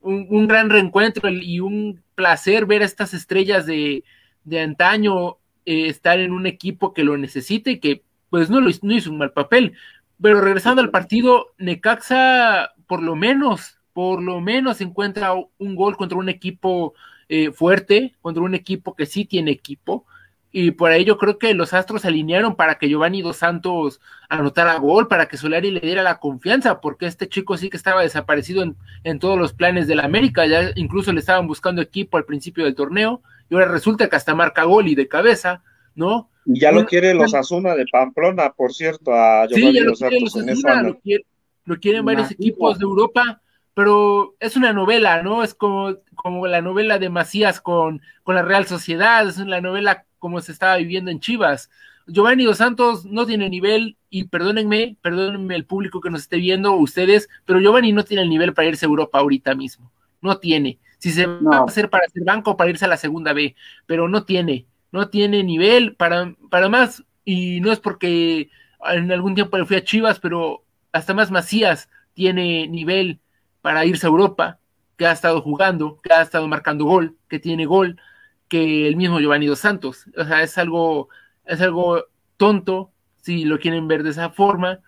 un, 0.01 0.49
gran 0.49 0.71
reencuentro 0.71 1.29
y 1.29 1.61
un 1.61 2.03
placer 2.15 2.67
ver 2.67 2.83
a 2.83 2.87
estas 2.87 3.15
estrellas 3.15 3.67
de, 3.67 4.05
de 4.45 4.61
antaño 4.61 5.39
eh, 5.67 5.89
estar 5.89 6.19
en 6.19 6.33
un 6.33 6.47
equipo 6.47 6.95
que 6.95 7.05
lo 7.05 7.17
necesite 7.17 7.73
y 7.73 7.79
que 7.79 8.03
pues 8.31 8.51
no, 8.51 8.61
lo, 8.61 8.71
hizo 8.71 9.11
un 9.11 9.19
mal 9.19 9.33
papel. 9.33 9.75
Pero 10.21 10.41
regresando 10.41 10.83
al 10.83 10.91
partido, 10.91 11.55
Necaxa 11.59 12.73
por 12.87 13.03
lo 13.03 13.15
menos, 13.15 13.79
por 13.93 14.23
lo 14.23 14.41
menos 14.41 14.81
encuentra 14.81 15.35
un 15.35 15.75
gol 15.77 15.97
contra 15.97 16.19
un 16.19 16.29
equipo 16.29 16.95
eh, 17.29 17.53
fuerte, 17.53 18.17
contra 18.21 18.43
un 18.43 18.55
equipo 18.55 18.95
que 18.95 19.07
sí 19.07 19.25
tiene 19.25 19.51
equipo. 19.51 20.07
Y 20.51 20.71
por 20.71 20.91
ahí 20.91 21.05
yo 21.05 21.19
creo 21.19 21.39
que 21.39 21.53
los 21.53 21.75
Astros 21.75 22.03
se 22.03 22.09
alinearon 22.09 22.57
para 22.57 22.79
que 22.79 22.89
Giovanni 22.89 23.21
Dos 23.21 23.37
Santos 23.37 24.01
anotara 24.29 24.77
gol, 24.79 25.07
para 25.07 25.27
que 25.27 25.37
Solari 25.37 25.71
le 25.71 25.81
diera 25.81 26.03
la 26.03 26.19
confianza, 26.19 26.81
porque 26.81 27.07
este 27.07 27.29
chico 27.29 27.57
sí 27.57 27.69
que 27.69 27.77
estaba 27.77 28.03
desaparecido 28.03 28.63
en, 28.63 28.77
en 29.05 29.19
todos 29.19 29.39
los 29.39 29.53
planes 29.53 29.87
de 29.87 29.95
la 29.95 30.05
América, 30.05 30.47
ya 30.47 30.71
incluso 30.77 31.13
le 31.13 31.21
estaban 31.21 31.47
buscando 31.47 31.83
equipo 31.83 32.17
al 32.17 32.25
principio 32.25 32.65
del 32.65 32.75
torneo, 32.75 33.23
y 33.51 33.55
ahora 33.55 33.69
resulta 33.69 34.09
que 34.09 34.17
hasta 34.17 34.35
marca 34.35 34.65
gol 34.65 34.89
y 34.89 34.95
de 34.95 35.07
cabeza, 35.07 35.63
¿no? 35.95 36.31
Ya 36.47 36.73
lo 36.73 36.87
quiere 36.87 37.13
los 37.13 37.35
Asuna 37.35 37.75
de 37.75 37.85
Pamplona, 37.93 38.51
por 38.53 38.73
cierto, 38.73 39.13
a 39.13 39.47
Giovanni 39.47 39.81
Dos 39.81 39.99
Santos 39.99 40.37
en 40.37 41.25
lo 41.69 41.79
quieren 41.79 42.07
varios 42.07 42.31
equipos 42.31 42.79
de 42.79 42.85
Europa, 42.85 43.43
pero 43.75 44.35
es 44.41 44.57
una 44.57 44.73
novela, 44.73 45.23
¿no? 45.23 45.45
Es 45.45 45.55
como, 45.55 45.97
como 46.15 46.47
la 46.47 46.63
novela 46.63 46.99
de 46.99 47.11
Macías 47.11 47.61
con, 47.61 48.01
con 48.23 48.35
la 48.35 48.43
Real 48.43 48.67
Sociedad, 48.67 49.29
es 49.29 49.37
la 49.37 49.61
novela 49.61 50.07
como 50.19 50.41
se 50.41 50.53
estaba 50.53 50.77
viviendo 50.77 51.11
en 51.11 51.21
Chivas. 51.21 51.71
Giovanni 52.07 52.45
Dos 52.45 52.59
Santos 52.59 53.05
no 53.05 53.27
tiene 53.27 53.51
nivel, 53.51 53.97
y 54.11 54.25
perdónenme, 54.25 54.97
perdónenme 55.03 55.55
el 55.55 55.67
público 55.67 56.01
que 56.01 56.11
nos 56.11 56.23
esté 56.23 56.39
viendo, 56.39 56.73
ustedes, 56.75 57.29
pero 57.45 57.61
Giovanni 57.61 57.93
no 57.93 58.05
tiene 58.05 58.23
el 58.23 58.31
nivel 58.31 58.55
para 58.55 58.69
irse 58.69 58.87
a 58.87 58.89
Europa 58.89 59.19
ahorita 59.19 59.55
mismo. 59.55 59.93
No 60.21 60.39
tiene. 60.39 60.79
Si 60.99 61.11
se 61.11 61.27
va 61.27 61.59
a 61.59 61.65
hacer 61.65 61.91
para 61.91 62.07
hacer 62.07 62.25
banco, 62.25 62.57
para 62.57 62.71
irse 62.71 62.85
a 62.85 62.89
la 62.89 62.97
segunda 62.97 63.33
B, 63.33 63.55
pero 63.87 64.09
no 64.09 64.25
tiene, 64.25 64.67
no 64.91 65.09
tiene 65.09 65.45
nivel 65.45 65.95
para, 65.95 66.35
para 66.51 66.69
más, 66.69 67.05
y 67.25 67.61
no 67.61 67.71
es 67.71 67.79
porque 67.79 68.51
en 68.91 69.13
algún 69.13 69.35
tiempo 69.35 69.59
le 69.59 69.67
fui 69.67 69.77
a 69.77 69.85
Chivas, 69.85 70.19
pero 70.19 70.65
hasta 70.93 71.15
más 71.15 71.31
Macías 71.31 71.89
tiene 72.15 72.67
nivel 72.69 73.21
para 73.61 73.85
irse 73.85 74.07
a 74.07 74.11
Europa, 74.11 74.59
que 74.97 75.07
ha 75.07 75.13
estado 75.13 75.43
jugando, 75.43 76.01
que 76.03 76.13
ha 76.13 76.23
estado 76.23 76.49
marcando 76.49 76.85
gol, 76.85 77.17
que 77.29 77.39
tiene 77.39 77.67
gol, 77.67 78.01
que 78.49 78.89
el 78.89 78.97
mismo 78.97 79.21
Giovanni 79.21 79.47
Dos 79.47 79.61
Santos. 79.61 80.05
O 80.17 80.25
sea, 80.25 80.43
es 80.43 80.57
algo, 80.59 81.09
es 81.45 81.61
algo 81.61 82.05
tonto, 82.37 82.93
si 83.23 83.45
lo 83.45 83.59
quieren 83.59 83.89
ver 83.89 84.03
de 84.03 84.11
esa 84.11 84.31
forma, 84.31 84.81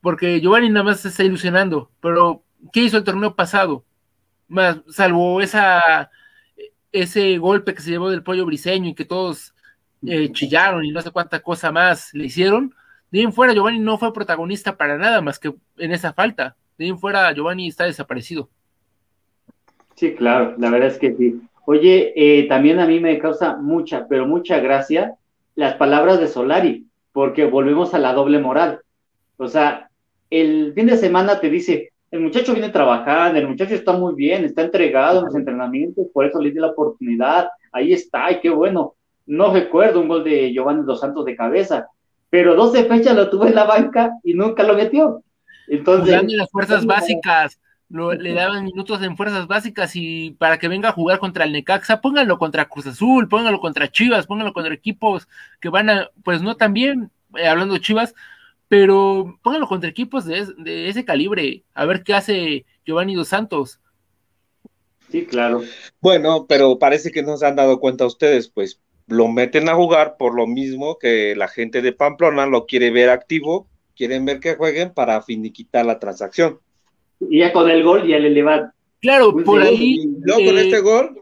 porque 0.00 0.40
Giovanni 0.40 0.70
nada 0.70 0.84
más 0.84 1.00
se 1.00 1.08
está 1.08 1.24
ilusionando, 1.24 1.90
pero 2.00 2.42
¿qué 2.72 2.80
hizo 2.80 2.96
el 2.96 3.04
torneo 3.04 3.34
pasado? 3.34 3.84
Más, 4.48 4.80
salvo 4.88 5.40
esa, 5.40 6.10
ese 6.92 7.38
golpe 7.38 7.74
que 7.74 7.82
se 7.82 7.90
llevó 7.90 8.10
del 8.10 8.22
pollo 8.22 8.46
briseño 8.46 8.90
y 8.90 8.94
que 8.94 9.04
todos 9.04 9.54
eh, 10.06 10.30
chillaron 10.32 10.84
y 10.84 10.92
no 10.92 11.02
sé 11.02 11.10
cuánta 11.10 11.40
cosa 11.40 11.72
más 11.72 12.12
le 12.14 12.26
hicieron, 12.26 12.74
de 13.10 13.20
ahí 13.20 13.24
en 13.24 13.32
fuera, 13.32 13.52
Giovanni 13.52 13.78
no 13.78 13.98
fue 13.98 14.12
protagonista 14.12 14.76
para 14.76 14.98
nada 14.98 15.20
más 15.20 15.38
que 15.38 15.54
en 15.76 15.92
esa 15.92 16.12
falta. 16.12 16.56
De 16.76 16.84
ahí 16.84 16.90
en 16.90 16.98
fuera, 16.98 17.32
Giovanni 17.32 17.68
está 17.68 17.84
desaparecido. 17.84 18.50
Sí, 19.94 20.14
claro, 20.14 20.54
la 20.58 20.70
verdad 20.70 20.88
es 20.88 20.98
que 20.98 21.14
sí. 21.14 21.40
Oye, 21.66 22.12
eh, 22.14 22.46
también 22.48 22.78
a 22.78 22.86
mí 22.86 23.00
me 23.00 23.18
causa 23.18 23.56
mucha, 23.56 24.06
pero 24.08 24.26
mucha 24.26 24.60
gracia 24.60 25.16
las 25.56 25.74
palabras 25.74 26.20
de 26.20 26.28
Solari, 26.28 26.86
porque 27.12 27.44
volvemos 27.44 27.92
a 27.92 27.98
la 27.98 28.12
doble 28.12 28.38
moral. 28.38 28.80
O 29.36 29.48
sea, 29.48 29.90
el 30.30 30.72
fin 30.74 30.86
de 30.86 30.96
semana 30.96 31.40
te 31.40 31.50
dice, 31.50 31.90
el 32.12 32.20
muchacho 32.20 32.52
viene 32.52 32.68
trabajando, 32.68 33.40
el 33.40 33.48
muchacho 33.48 33.74
está 33.74 33.92
muy 33.92 34.14
bien, 34.14 34.44
está 34.44 34.62
entregado 34.62 35.18
en 35.18 35.24
los 35.24 35.34
entrenamientos, 35.34 36.06
por 36.12 36.24
eso 36.24 36.40
le 36.40 36.52
di 36.52 36.60
la 36.60 36.68
oportunidad, 36.68 37.48
ahí 37.72 37.92
está, 37.92 38.30
y 38.30 38.40
qué 38.40 38.50
bueno. 38.50 38.94
No 39.26 39.52
recuerdo 39.52 40.00
un 40.00 40.06
gol 40.06 40.22
de 40.22 40.52
Giovanni 40.52 40.84
Dos 40.84 41.00
Santos 41.00 41.24
de 41.24 41.34
cabeza, 41.34 41.88
pero 42.30 42.54
12 42.54 42.84
fechas 42.84 43.16
lo 43.16 43.28
tuvo 43.28 43.46
en 43.46 43.56
la 43.56 43.64
banca 43.64 44.12
y 44.22 44.34
nunca 44.34 44.62
lo 44.62 44.74
metió. 44.74 45.20
Entonces, 45.66 46.14
Jugando 46.14 46.36
las 46.36 46.50
fuerzas 46.50 46.86
básicas, 46.86 47.58
le 47.88 48.34
daban 48.34 48.64
minutos 48.64 49.02
en 49.02 49.16
fuerzas 49.16 49.46
básicas 49.46 49.94
y 49.94 50.32
para 50.32 50.58
que 50.58 50.68
venga 50.68 50.88
a 50.88 50.92
jugar 50.92 51.18
contra 51.18 51.44
el 51.44 51.52
Necaxa, 51.52 52.00
pónganlo 52.00 52.38
contra 52.38 52.68
Cruz 52.68 52.86
Azul, 52.86 53.28
pónganlo 53.28 53.60
contra 53.60 53.90
Chivas, 53.90 54.26
pónganlo 54.26 54.52
contra 54.52 54.74
equipos 54.74 55.28
que 55.60 55.68
van 55.68 55.90
a, 55.90 56.10
pues 56.24 56.42
no 56.42 56.56
tan 56.56 56.72
bien, 56.72 57.10
eh, 57.36 57.46
hablando 57.46 57.74
de 57.74 57.80
Chivas, 57.80 58.14
pero 58.68 59.38
pónganlo 59.42 59.68
contra 59.68 59.88
equipos 59.88 60.24
de, 60.24 60.46
de, 60.58 60.88
ese 60.88 61.04
calibre, 61.04 61.62
a 61.74 61.84
ver 61.84 62.02
qué 62.02 62.14
hace 62.14 62.66
Giovanni 62.84 63.14
Dos 63.14 63.28
Santos. 63.28 63.80
Sí, 65.08 65.24
claro. 65.24 65.62
Bueno, 66.00 66.46
pero 66.48 66.80
parece 66.80 67.12
que 67.12 67.22
no 67.22 67.36
se 67.36 67.46
han 67.46 67.54
dado 67.54 67.78
cuenta 67.78 68.04
ustedes, 68.04 68.48
pues 68.48 68.80
lo 69.06 69.28
meten 69.28 69.68
a 69.68 69.74
jugar 69.74 70.16
por 70.18 70.34
lo 70.34 70.48
mismo 70.48 70.98
que 70.98 71.36
la 71.36 71.46
gente 71.46 71.80
de 71.80 71.92
Pamplona 71.92 72.46
lo 72.46 72.66
quiere 72.66 72.90
ver 72.90 73.10
activo, 73.10 73.68
quieren 73.94 74.24
ver 74.24 74.40
que 74.40 74.56
jueguen 74.56 74.92
para 74.92 75.22
finiquitar 75.22 75.86
la 75.86 76.00
transacción. 76.00 76.58
Y 77.20 77.40
ya 77.40 77.52
con 77.52 77.70
el 77.70 77.82
gol 77.82 78.06
ya 78.06 78.18
le 78.18 78.28
elevan. 78.28 78.72
Claro, 79.00 79.34
por 79.44 79.62
ahí. 79.62 80.06
con 80.26 80.40
eh, 80.40 80.60
este 80.62 80.80
gol. 80.80 81.20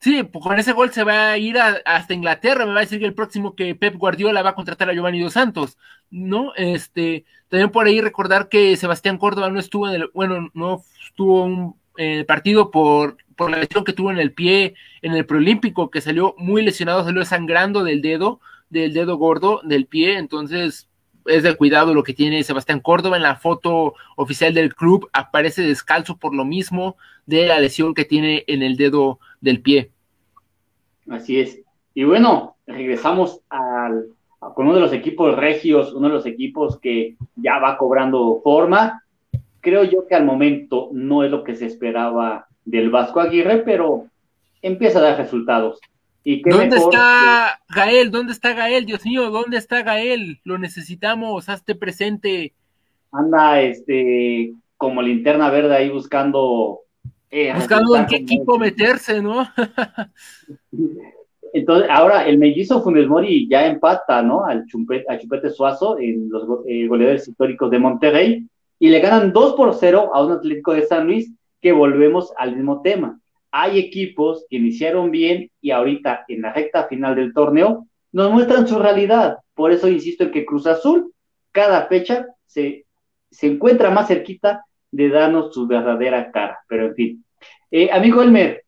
Sí, 0.00 0.22
pues 0.22 0.42
con 0.42 0.58
ese 0.58 0.72
gol 0.72 0.90
se 0.92 1.04
va 1.04 1.32
a 1.32 1.38
ir 1.38 1.58
hasta 1.58 2.14
Inglaterra, 2.14 2.64
me 2.64 2.72
va 2.72 2.78
a 2.78 2.82
decir 2.82 2.98
que 2.98 3.04
el 3.04 3.14
próximo 3.14 3.54
que 3.54 3.74
Pep 3.74 3.96
Guardiola 3.96 4.42
va 4.42 4.50
a 4.50 4.54
contratar 4.54 4.88
a 4.88 4.94
Giovanni 4.94 5.20
Dos 5.20 5.34
Santos, 5.34 5.76
¿no? 6.10 6.52
Este, 6.56 7.26
también 7.48 7.70
por 7.70 7.86
ahí 7.86 8.00
recordar 8.00 8.48
que 8.48 8.76
Sebastián 8.76 9.18
Córdoba 9.18 9.50
no 9.50 9.60
estuvo 9.60 9.88
en 9.88 9.96
el, 9.96 10.10
bueno, 10.14 10.48
no 10.54 10.82
estuvo 11.06 11.44
un 11.44 11.74
eh, 11.98 12.24
partido 12.24 12.70
por, 12.70 13.18
por 13.36 13.50
la 13.50 13.58
lesión 13.58 13.84
que 13.84 13.92
tuvo 13.92 14.10
en 14.10 14.18
el 14.18 14.32
pie 14.32 14.74
en 15.02 15.12
el 15.12 15.26
preolímpico, 15.26 15.90
que 15.90 16.00
salió 16.00 16.34
muy 16.38 16.62
lesionado, 16.62 17.04
salió 17.04 17.24
sangrando 17.24 17.84
del 17.84 18.00
dedo, 18.00 18.40
del 18.70 18.94
dedo 18.94 19.16
gordo 19.16 19.60
del 19.64 19.86
pie, 19.86 20.16
entonces 20.18 20.89
es 21.26 21.42
de 21.42 21.56
cuidado 21.56 21.94
lo 21.94 22.02
que 22.02 22.14
tiene 22.14 22.42
Sebastián 22.42 22.80
Córdoba 22.80 23.16
en 23.16 23.22
la 23.22 23.36
foto 23.36 23.94
oficial 24.16 24.54
del 24.54 24.74
club, 24.74 25.08
aparece 25.12 25.62
descalzo 25.62 26.16
por 26.16 26.34
lo 26.34 26.44
mismo 26.44 26.96
de 27.26 27.46
la 27.46 27.60
lesión 27.60 27.94
que 27.94 28.04
tiene 28.04 28.44
en 28.46 28.62
el 28.62 28.76
dedo 28.76 29.18
del 29.40 29.60
pie. 29.60 29.90
Así 31.08 31.40
es. 31.40 31.60
Y 31.94 32.04
bueno, 32.04 32.56
regresamos 32.66 33.40
al, 33.48 34.06
con 34.54 34.66
uno 34.66 34.76
de 34.76 34.80
los 34.80 34.92
equipos 34.92 35.36
regios, 35.36 35.92
uno 35.92 36.08
de 36.08 36.14
los 36.14 36.26
equipos 36.26 36.78
que 36.78 37.16
ya 37.36 37.58
va 37.58 37.76
cobrando 37.76 38.40
forma. 38.42 39.04
Creo 39.60 39.84
yo 39.84 40.06
que 40.06 40.14
al 40.14 40.24
momento 40.24 40.88
no 40.92 41.24
es 41.24 41.30
lo 41.30 41.44
que 41.44 41.56
se 41.56 41.66
esperaba 41.66 42.46
del 42.64 42.90
Vasco 42.90 43.20
Aguirre, 43.20 43.58
pero 43.58 44.06
empieza 44.62 44.98
a 44.98 45.02
dar 45.02 45.18
resultados. 45.18 45.80
¿Dónde 46.24 46.76
está 46.76 47.60
Gael? 47.68 48.10
¿Dónde 48.10 48.32
está 48.32 48.52
Gael? 48.52 48.84
Dios 48.84 49.04
mío, 49.04 49.30
¿dónde 49.30 49.56
está 49.56 49.82
Gael? 49.82 50.40
Lo 50.44 50.58
necesitamos, 50.58 51.48
hazte 51.48 51.74
presente. 51.74 52.52
Anda, 53.10 53.62
este, 53.62 54.52
como 54.76 55.00
linterna 55.00 55.50
verde 55.50 55.74
ahí 55.74 55.88
buscando. 55.88 56.80
Eh, 57.30 57.52
buscando 57.54 57.96
en 57.96 58.06
qué 58.06 58.16
equipo 58.16 58.58
meterse, 58.58 59.22
¿no? 59.22 59.46
Entonces, 61.52 61.88
ahora 61.90 62.26
el 62.26 62.38
mellizo 62.38 62.82
Funes 62.82 63.08
Mori 63.08 63.48
ya 63.48 63.66
empata, 63.66 64.22
¿no? 64.22 64.44
Al 64.44 64.66
Chupete, 64.66 65.06
Chupete 65.18 65.50
Suazo 65.50 65.98
en 65.98 66.28
los 66.30 66.44
eh, 66.68 66.86
goleadores 66.86 67.26
históricos 67.26 67.70
de 67.70 67.78
Monterrey 67.78 68.46
y 68.78 68.88
le 68.88 69.00
ganan 69.00 69.32
2 69.32 69.54
por 69.54 69.74
0 69.74 70.10
a 70.12 70.24
un 70.24 70.32
Atlético 70.32 70.74
de 70.74 70.86
San 70.86 71.06
Luis 71.06 71.32
que 71.60 71.72
volvemos 71.72 72.32
al 72.36 72.54
mismo 72.56 72.82
tema 72.82 73.18
hay 73.50 73.78
equipos 73.78 74.46
que 74.48 74.56
iniciaron 74.56 75.10
bien 75.10 75.50
y 75.60 75.70
ahorita 75.70 76.24
en 76.28 76.42
la 76.42 76.52
recta 76.52 76.86
final 76.86 77.16
del 77.16 77.32
torneo 77.32 77.86
nos 78.12 78.30
muestran 78.32 78.66
su 78.66 78.78
realidad. 78.78 79.38
Por 79.54 79.72
eso 79.72 79.88
insisto 79.88 80.24
en 80.24 80.30
que 80.30 80.44
Cruz 80.44 80.66
Azul 80.66 81.12
cada 81.52 81.86
fecha 81.86 82.26
se, 82.46 82.86
se 83.30 83.46
encuentra 83.46 83.90
más 83.90 84.08
cerquita 84.08 84.64
de 84.90 85.08
darnos 85.08 85.54
su 85.54 85.66
verdadera 85.66 86.30
cara. 86.30 86.60
Pero 86.68 86.86
en 86.86 86.94
fin. 86.94 87.24
Eh, 87.70 87.90
amigo 87.92 88.22
Elmer, 88.22 88.64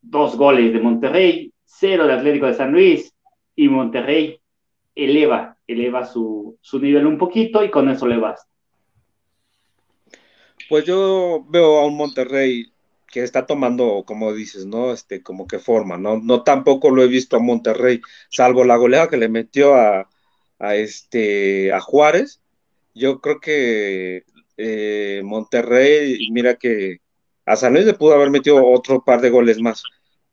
dos 0.00 0.36
goles 0.36 0.72
de 0.72 0.80
Monterrey, 0.80 1.52
cero 1.64 2.06
de 2.06 2.14
Atlético 2.14 2.46
de 2.46 2.54
San 2.54 2.72
Luis 2.72 3.14
y 3.54 3.68
Monterrey 3.68 4.40
eleva, 4.94 5.56
eleva 5.66 6.04
su, 6.04 6.58
su 6.60 6.78
nivel 6.78 7.06
un 7.06 7.18
poquito 7.18 7.64
y 7.64 7.70
con 7.70 7.88
eso 7.88 8.06
le 8.06 8.18
basta. 8.18 8.48
Pues 10.68 10.84
yo 10.84 11.44
veo 11.48 11.78
a 11.78 11.86
un 11.86 11.96
Monterrey 11.96 12.71
que 13.12 13.22
está 13.22 13.46
tomando, 13.46 14.04
como 14.06 14.32
dices, 14.34 14.66
¿no? 14.66 14.92
Este, 14.92 15.22
como 15.22 15.46
que 15.46 15.58
forma, 15.60 15.98
¿no? 15.98 16.18
No 16.18 16.42
tampoco 16.44 16.90
lo 16.90 17.02
he 17.04 17.08
visto 17.08 17.36
a 17.36 17.40
Monterrey, 17.40 18.00
salvo 18.30 18.64
la 18.64 18.76
goleada 18.76 19.08
que 19.10 19.18
le 19.18 19.28
metió 19.28 19.74
a, 19.76 20.08
a 20.58 20.76
este, 20.76 21.72
a 21.72 21.80
Juárez. 21.80 22.40
Yo 22.94 23.20
creo 23.20 23.40
que 23.40 24.24
eh, 24.56 25.22
Monterrey, 25.24 26.28
mira 26.32 26.56
que 26.56 27.00
a 27.46 27.56
San 27.56 27.74
Luis 27.74 27.86
le 27.86 27.94
pudo 27.94 28.14
haber 28.14 28.30
metido 28.30 28.66
otro 28.66 29.04
par 29.04 29.20
de 29.20 29.30
goles 29.30 29.60
más, 29.60 29.82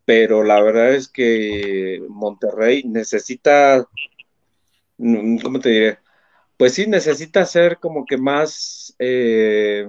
pero 0.05 0.43
la 0.43 0.61
verdad 0.61 0.93
es 0.95 1.09
que 1.09 2.01
Monterrey 2.09 2.83
necesita, 2.85 3.85
mm, 4.97 5.39
¿cómo 5.39 5.59
te 5.59 5.69
diré? 5.69 5.99
Pues 6.57 6.73
sí, 6.75 6.87
necesita 6.87 7.45
ser 7.45 7.79
como 7.79 8.05
que 8.05 8.17
más... 8.17 8.95
Eh, 8.99 9.87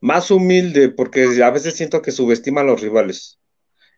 más 0.00 0.30
humilde, 0.30 0.88
porque 0.88 1.42
a 1.42 1.50
veces 1.50 1.74
siento 1.74 2.02
que 2.02 2.12
subestima 2.12 2.62
a 2.62 2.64
los 2.64 2.80
rivales. 2.80 3.38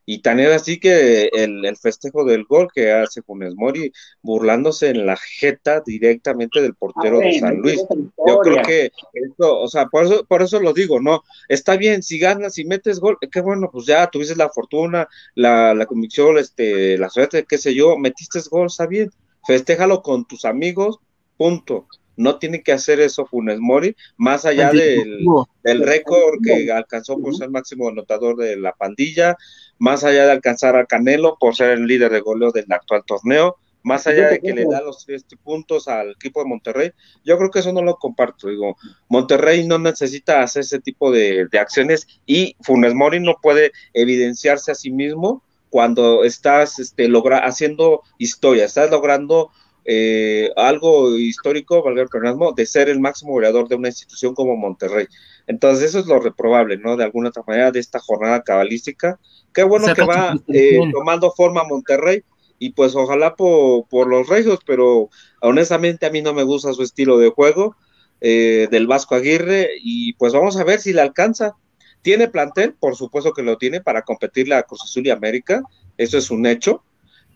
Y 0.04 0.20
tan 0.20 0.40
es 0.40 0.50
así 0.50 0.80
que 0.80 1.30
el, 1.32 1.76
festejo 1.76 2.24
del 2.24 2.44
gol 2.44 2.68
que 2.74 2.90
hace 2.90 3.22
Funes 3.22 3.54
Mori, 3.54 3.92
burlándose 4.20 4.88
en 4.88 5.06
la 5.06 5.16
jeta 5.16 5.80
directamente 5.80 6.60
del 6.60 6.74
portero 6.74 7.20
de 7.20 7.38
San 7.38 7.58
Luis. 7.58 7.84
Yo 8.26 8.38
creo 8.38 8.62
que 8.64 8.90
esto, 9.12 9.60
o 9.60 9.68
sea, 9.68 9.86
por 9.86 10.06
eso, 10.06 10.24
por 10.24 10.42
eso 10.42 10.58
lo 10.58 10.72
digo, 10.72 11.00
¿no? 11.00 11.22
Está 11.48 11.76
bien, 11.76 12.02
si 12.02 12.18
ganas, 12.18 12.54
si 12.54 12.64
metes 12.64 12.98
gol, 12.98 13.16
qué 13.30 13.40
bueno, 13.40 13.70
pues 13.70 13.86
ya 13.86 14.08
tuviste 14.08 14.34
la 14.34 14.48
fortuna, 14.48 15.08
la, 15.36 15.72
la 15.72 15.86
convicción, 15.86 16.36
este, 16.36 16.98
la 16.98 17.08
suerte, 17.08 17.44
qué 17.48 17.58
sé 17.58 17.72
yo, 17.72 17.96
metiste 17.96 18.40
gol, 18.50 18.66
está 18.66 18.86
bien, 18.86 19.08
festéjalo 19.46 20.02
con 20.02 20.24
tus 20.26 20.44
amigos, 20.44 20.98
punto 21.36 21.86
no 22.16 22.38
tiene 22.38 22.62
que 22.62 22.72
hacer 22.72 23.00
eso 23.00 23.26
Funes 23.26 23.58
Mori, 23.58 23.96
más 24.16 24.44
allá 24.44 24.70
del, 24.70 25.82
récord 25.82 26.40
que 26.42 26.70
alcanzó 26.72 27.18
por 27.18 27.34
ser 27.36 27.50
máximo 27.50 27.88
anotador 27.88 28.36
de 28.36 28.56
la 28.56 28.72
pandilla, 28.72 29.36
más 29.78 30.04
allá 30.04 30.26
de 30.26 30.32
alcanzar 30.32 30.76
a 30.76 30.86
Canelo 30.86 31.36
por 31.40 31.56
ser 31.56 31.70
el 31.70 31.86
líder 31.86 32.12
de 32.12 32.20
goleo 32.20 32.52
del 32.52 32.70
actual 32.70 33.02
torneo, 33.06 33.56
más 33.82 34.06
allá 34.06 34.28
de 34.28 34.40
que 34.40 34.52
le 34.52 34.64
da 34.64 34.80
los 34.80 35.04
tres 35.04 35.24
puntos 35.42 35.88
al 35.88 36.12
equipo 36.12 36.40
de 36.40 36.48
Monterrey, 36.48 36.92
yo 37.24 37.36
creo 37.36 37.50
que 37.50 37.58
eso 37.58 37.72
no 37.72 37.82
lo 37.82 37.96
comparto. 37.96 38.48
Digo, 38.48 38.76
Monterrey 39.08 39.66
no 39.66 39.78
necesita 39.78 40.42
hacer 40.42 40.60
ese 40.60 40.80
tipo 40.80 41.10
de, 41.10 41.48
acciones 41.60 42.06
y 42.26 42.56
Funes 42.60 42.94
Mori 42.94 43.20
no 43.20 43.36
puede 43.42 43.72
evidenciarse 43.92 44.72
a 44.72 44.76
sí 44.76 44.90
mismo 44.90 45.42
cuando 45.68 46.22
estás 46.24 46.78
este, 46.78 47.08
logra, 47.08 47.38
haciendo 47.38 48.02
historia, 48.18 48.66
estás 48.66 48.90
logrando 48.90 49.50
eh, 49.84 50.50
algo 50.56 51.16
histórico, 51.16 51.82
valga 51.82 52.02
el 52.02 52.54
de 52.54 52.66
ser 52.66 52.88
el 52.88 53.00
máximo 53.00 53.32
goleador 53.32 53.68
de 53.68 53.76
una 53.76 53.88
institución 53.88 54.34
como 54.34 54.56
Monterrey. 54.56 55.06
Entonces, 55.46 55.90
eso 55.90 55.98
es 55.98 56.06
lo 56.06 56.20
reprobable, 56.20 56.76
¿no? 56.76 56.96
De 56.96 57.04
alguna 57.04 57.30
otra 57.30 57.42
manera, 57.46 57.72
de 57.72 57.80
esta 57.80 57.98
jornada 57.98 58.42
cabalística. 58.42 59.18
Qué 59.52 59.62
bueno 59.64 59.92
que 59.94 60.04
va 60.04 60.36
eh, 60.48 60.78
tomando 60.92 61.32
forma 61.32 61.64
Monterrey 61.64 62.22
y 62.58 62.70
pues 62.70 62.94
ojalá 62.94 63.34
por, 63.34 63.88
por, 63.88 64.06
los 64.06 64.28
Reyes, 64.28 64.58
pero 64.64 65.10
honestamente 65.40 66.06
a 66.06 66.10
mí 66.10 66.22
no 66.22 66.32
me 66.32 66.44
gusta 66.44 66.72
su 66.72 66.82
estilo 66.82 67.18
de 67.18 67.30
juego 67.30 67.76
eh, 68.20 68.68
del 68.70 68.86
Vasco 68.86 69.16
Aguirre 69.16 69.70
y 69.82 70.12
pues 70.12 70.32
vamos 70.32 70.56
a 70.56 70.64
ver 70.64 70.80
si 70.80 70.92
le 70.92 71.00
alcanza. 71.00 71.56
¿Tiene 72.02 72.28
plantel? 72.28 72.74
Por 72.74 72.96
supuesto 72.96 73.32
que 73.32 73.42
lo 73.42 73.58
tiene 73.58 73.80
para 73.80 74.02
competir 74.02 74.48
la 74.48 74.62
Cruz 74.62 74.82
Azul 74.84 75.06
y 75.06 75.10
América, 75.10 75.62
eso 75.98 76.18
es 76.18 76.30
un 76.30 76.46
hecho 76.46 76.82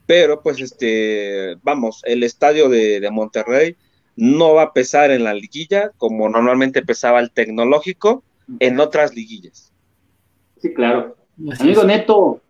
pero 0.06 0.40
pues 0.42 0.60
este, 0.60 1.56
vamos, 1.62 2.02
el 2.06 2.22
estadio 2.22 2.68
de, 2.68 3.06
Monterrey 3.10 3.76
no 4.16 4.54
va 4.54 4.62
a 4.62 4.72
pesar 4.72 5.10
en 5.10 5.24
la 5.24 5.34
liguilla 5.34 5.90
como 5.98 6.28
normalmente 6.28 6.82
pesaba 6.82 7.20
el 7.20 7.30
tecnológico 7.32 8.22
en 8.60 8.80
otras 8.80 9.14
liguillas. 9.14 9.72
Sí, 10.58 10.72
claro. 10.72 11.16
Amigo 11.60 11.84
Neto, 11.84 12.40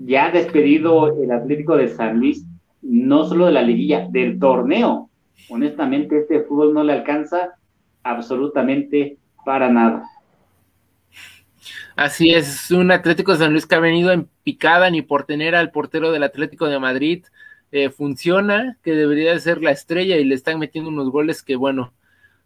ya 0.00 0.30
despedido 0.30 1.22
el 1.22 1.30
Atlético 1.30 1.76
de 1.76 1.88
San 1.88 2.18
Luis, 2.18 2.44
no 2.82 3.24
solo 3.24 3.46
de 3.46 3.52
la 3.52 3.62
liguilla, 3.62 4.06
del 4.10 4.38
torneo. 4.38 5.08
Honestamente, 5.48 6.18
este 6.18 6.42
fútbol 6.42 6.74
no 6.74 6.84
le 6.84 6.92
alcanza 6.92 7.54
absolutamente 8.02 9.16
para 9.44 9.70
nada. 9.70 10.04
Así 11.96 12.30
es, 12.30 12.70
un 12.70 12.90
Atlético 12.90 13.32
de 13.32 13.38
San 13.38 13.52
Luis 13.52 13.66
que 13.66 13.74
ha 13.74 13.80
venido 13.80 14.12
en 14.12 14.28
picada 14.42 14.88
ni 14.90 15.02
por 15.02 15.24
tener 15.24 15.54
al 15.54 15.70
portero 15.70 16.10
del 16.10 16.22
Atlético 16.22 16.66
de 16.66 16.78
Madrid 16.78 17.24
eh, 17.70 17.90
funciona, 17.90 18.78
que 18.82 18.92
debería 18.92 19.38
ser 19.38 19.62
la 19.62 19.70
estrella 19.70 20.16
y 20.16 20.24
le 20.24 20.34
están 20.34 20.58
metiendo 20.58 20.90
unos 20.90 21.10
goles 21.10 21.42
que 21.42 21.56
bueno, 21.56 21.92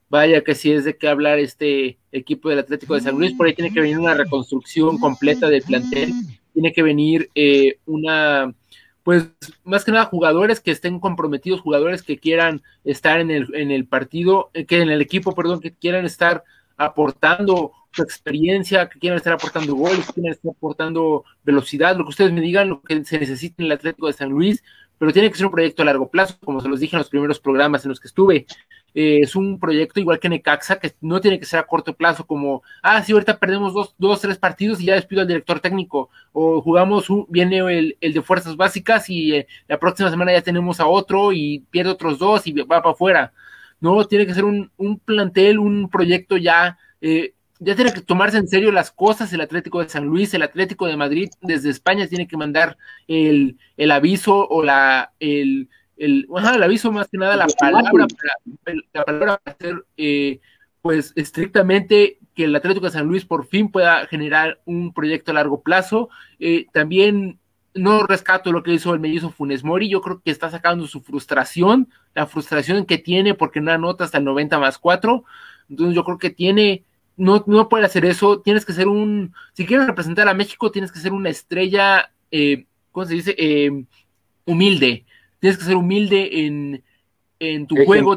vaya 0.08 0.42
que 0.42 0.54
sí 0.54 0.72
es 0.72 0.84
de 0.84 0.96
qué 0.96 1.08
hablar 1.08 1.38
este 1.38 1.98
equipo 2.12 2.48
del 2.48 2.60
Atlético 2.60 2.94
de 2.94 3.00
San 3.00 3.16
Luis, 3.16 3.34
por 3.34 3.46
ahí 3.46 3.54
tiene 3.54 3.72
que 3.72 3.80
venir 3.80 3.98
una 3.98 4.14
reconstrucción 4.14 4.98
completa 4.98 5.48
del 5.48 5.62
plantel, 5.62 6.12
tiene 6.52 6.72
que 6.72 6.82
venir 6.82 7.30
eh, 7.34 7.78
una, 7.86 8.54
pues 9.02 9.28
más 9.64 9.84
que 9.84 9.92
nada 9.92 10.04
jugadores 10.06 10.60
que 10.60 10.70
estén 10.70 11.00
comprometidos, 11.00 11.60
jugadores 11.60 12.02
que 12.02 12.18
quieran 12.18 12.62
estar 12.84 13.20
en 13.20 13.30
el, 13.30 13.54
en 13.54 13.70
el 13.70 13.86
partido, 13.86 14.50
eh, 14.54 14.64
que 14.64 14.80
en 14.80 14.90
el 14.90 15.00
equipo, 15.00 15.34
perdón, 15.34 15.60
que 15.60 15.72
quieran 15.72 16.04
estar 16.04 16.44
aportando 16.76 17.72
su 17.96 18.02
experiencia, 18.02 18.88
que 18.88 18.98
quieran 18.98 19.16
estar 19.16 19.32
aportando 19.32 19.74
goles, 19.74 20.06
que 20.06 20.12
quieran 20.12 20.32
estar 20.32 20.52
aportando 20.52 21.24
velocidad, 21.42 21.96
lo 21.96 22.04
que 22.04 22.10
ustedes 22.10 22.32
me 22.32 22.40
digan, 22.40 22.68
lo 22.68 22.82
que 22.82 23.04
se 23.04 23.18
necesita 23.18 23.62
en 23.62 23.66
el 23.66 23.72
Atlético 23.72 24.06
de 24.06 24.12
San 24.12 24.28
Luis, 24.28 24.62
pero 24.98 25.12
tiene 25.12 25.30
que 25.30 25.36
ser 25.36 25.46
un 25.46 25.52
proyecto 25.52 25.82
a 25.82 25.86
largo 25.86 26.08
plazo, 26.08 26.36
como 26.44 26.60
se 26.60 26.68
los 26.68 26.80
dije 26.80 26.96
en 26.96 27.00
los 27.00 27.10
primeros 27.10 27.40
programas 27.40 27.84
en 27.84 27.90
los 27.90 28.00
que 28.00 28.08
estuve. 28.08 28.46
Eh, 28.94 29.20
es 29.20 29.36
un 29.36 29.58
proyecto 29.58 30.00
igual 30.00 30.18
que 30.18 30.28
Necaxa, 30.28 30.78
que 30.78 30.94
no 31.02 31.20
tiene 31.20 31.38
que 31.38 31.44
ser 31.44 31.60
a 31.60 31.66
corto 31.66 31.94
plazo, 31.94 32.26
como, 32.26 32.62
ah, 32.82 33.02
sí, 33.02 33.12
ahorita 33.12 33.38
perdemos 33.38 33.74
dos, 33.74 33.94
dos 33.98 34.20
tres 34.22 34.38
partidos 34.38 34.80
y 34.80 34.86
ya 34.86 34.94
despido 34.94 35.20
al 35.20 35.28
director 35.28 35.60
técnico, 35.60 36.08
o 36.32 36.62
jugamos, 36.62 37.10
un, 37.10 37.26
viene 37.28 37.58
el, 37.58 37.96
el, 38.00 38.12
de 38.14 38.22
fuerzas 38.22 38.56
básicas 38.56 39.10
y 39.10 39.34
eh, 39.34 39.46
la 39.68 39.78
próxima 39.78 40.08
semana 40.10 40.32
ya 40.32 40.40
tenemos 40.40 40.80
a 40.80 40.86
otro 40.86 41.32
y 41.32 41.64
pierde 41.70 41.90
otros 41.90 42.18
dos 42.18 42.46
y 42.46 42.52
va 42.52 42.82
para 42.82 42.92
afuera. 42.92 43.32
No, 43.80 44.02
tiene 44.06 44.26
que 44.26 44.34
ser 44.34 44.44
un, 44.44 44.70
un 44.78 44.98
plantel, 44.98 45.58
un 45.58 45.90
proyecto 45.90 46.38
ya 46.38 46.78
eh, 47.02 47.34
ya 47.58 47.74
tiene 47.74 47.92
que 47.92 48.00
tomarse 48.00 48.38
en 48.38 48.48
serio 48.48 48.72
las 48.72 48.90
cosas 48.90 49.32
el 49.32 49.40
Atlético 49.40 49.82
de 49.82 49.88
San 49.88 50.04
Luis, 50.04 50.34
el 50.34 50.42
Atlético 50.42 50.86
de 50.86 50.96
Madrid 50.96 51.30
desde 51.40 51.70
España 51.70 52.06
tiene 52.06 52.28
que 52.28 52.36
mandar 52.36 52.76
el, 53.08 53.56
aviso 53.90 54.46
o 54.48 54.62
la 54.62 55.12
el, 55.20 55.68
el, 55.96 56.26
el 56.28 56.62
aviso 56.62 56.92
más 56.92 57.08
que 57.08 57.18
nada 57.18 57.36
la 57.36 57.46
palabra 57.46 57.90
para, 57.90 58.78
la 58.92 59.04
palabra 59.04 59.40
para 59.42 59.56
hacer 59.56 59.84
eh, 59.96 60.40
pues 60.82 61.12
estrictamente 61.16 62.18
que 62.34 62.44
el 62.44 62.54
Atlético 62.54 62.86
de 62.86 62.92
San 62.92 63.06
Luis 63.06 63.24
por 63.24 63.46
fin 63.46 63.70
pueda 63.70 64.06
generar 64.06 64.60
un 64.66 64.92
proyecto 64.92 65.30
a 65.30 65.34
largo 65.34 65.62
plazo. 65.62 66.10
Eh, 66.38 66.66
también 66.72 67.38
no 67.74 68.04
rescato 68.04 68.52
lo 68.52 68.62
que 68.62 68.72
hizo 68.72 68.94
el 68.94 69.00
mellizo 69.00 69.30
Funes 69.30 69.64
Mori, 69.64 69.88
yo 69.88 70.00
creo 70.00 70.20
que 70.22 70.30
está 70.30 70.50
sacando 70.50 70.86
su 70.86 71.00
frustración, 71.00 71.88
la 72.14 72.26
frustración 72.26 72.86
que 72.86 72.98
tiene 72.98 73.34
porque 73.34 73.60
no 73.60 73.72
anota 73.72 74.04
hasta 74.04 74.18
el 74.18 74.24
90 74.24 74.58
más 74.58 74.78
4, 74.78 75.24
entonces 75.70 75.94
yo 75.94 76.04
creo 76.04 76.18
que 76.18 76.30
tiene 76.30 76.84
no, 77.16 77.44
no 77.46 77.68
puede 77.68 77.86
hacer 77.86 78.04
eso, 78.04 78.40
tienes 78.40 78.64
que 78.64 78.72
ser 78.72 78.88
un, 78.88 79.34
si 79.54 79.66
quieres 79.66 79.86
representar 79.86 80.28
a 80.28 80.34
México, 80.34 80.70
tienes 80.70 80.92
que 80.92 81.00
ser 81.00 81.12
una 81.12 81.30
estrella, 81.30 82.12
eh, 82.30 82.66
¿cómo 82.92 83.06
se 83.06 83.14
dice? 83.14 83.34
Eh, 83.38 83.84
humilde, 84.44 85.04
tienes 85.40 85.58
que 85.58 85.64
ser 85.64 85.76
humilde 85.76 86.46
en, 86.46 86.84
en 87.38 87.66
tu 87.66 87.76
juego, 87.84 88.14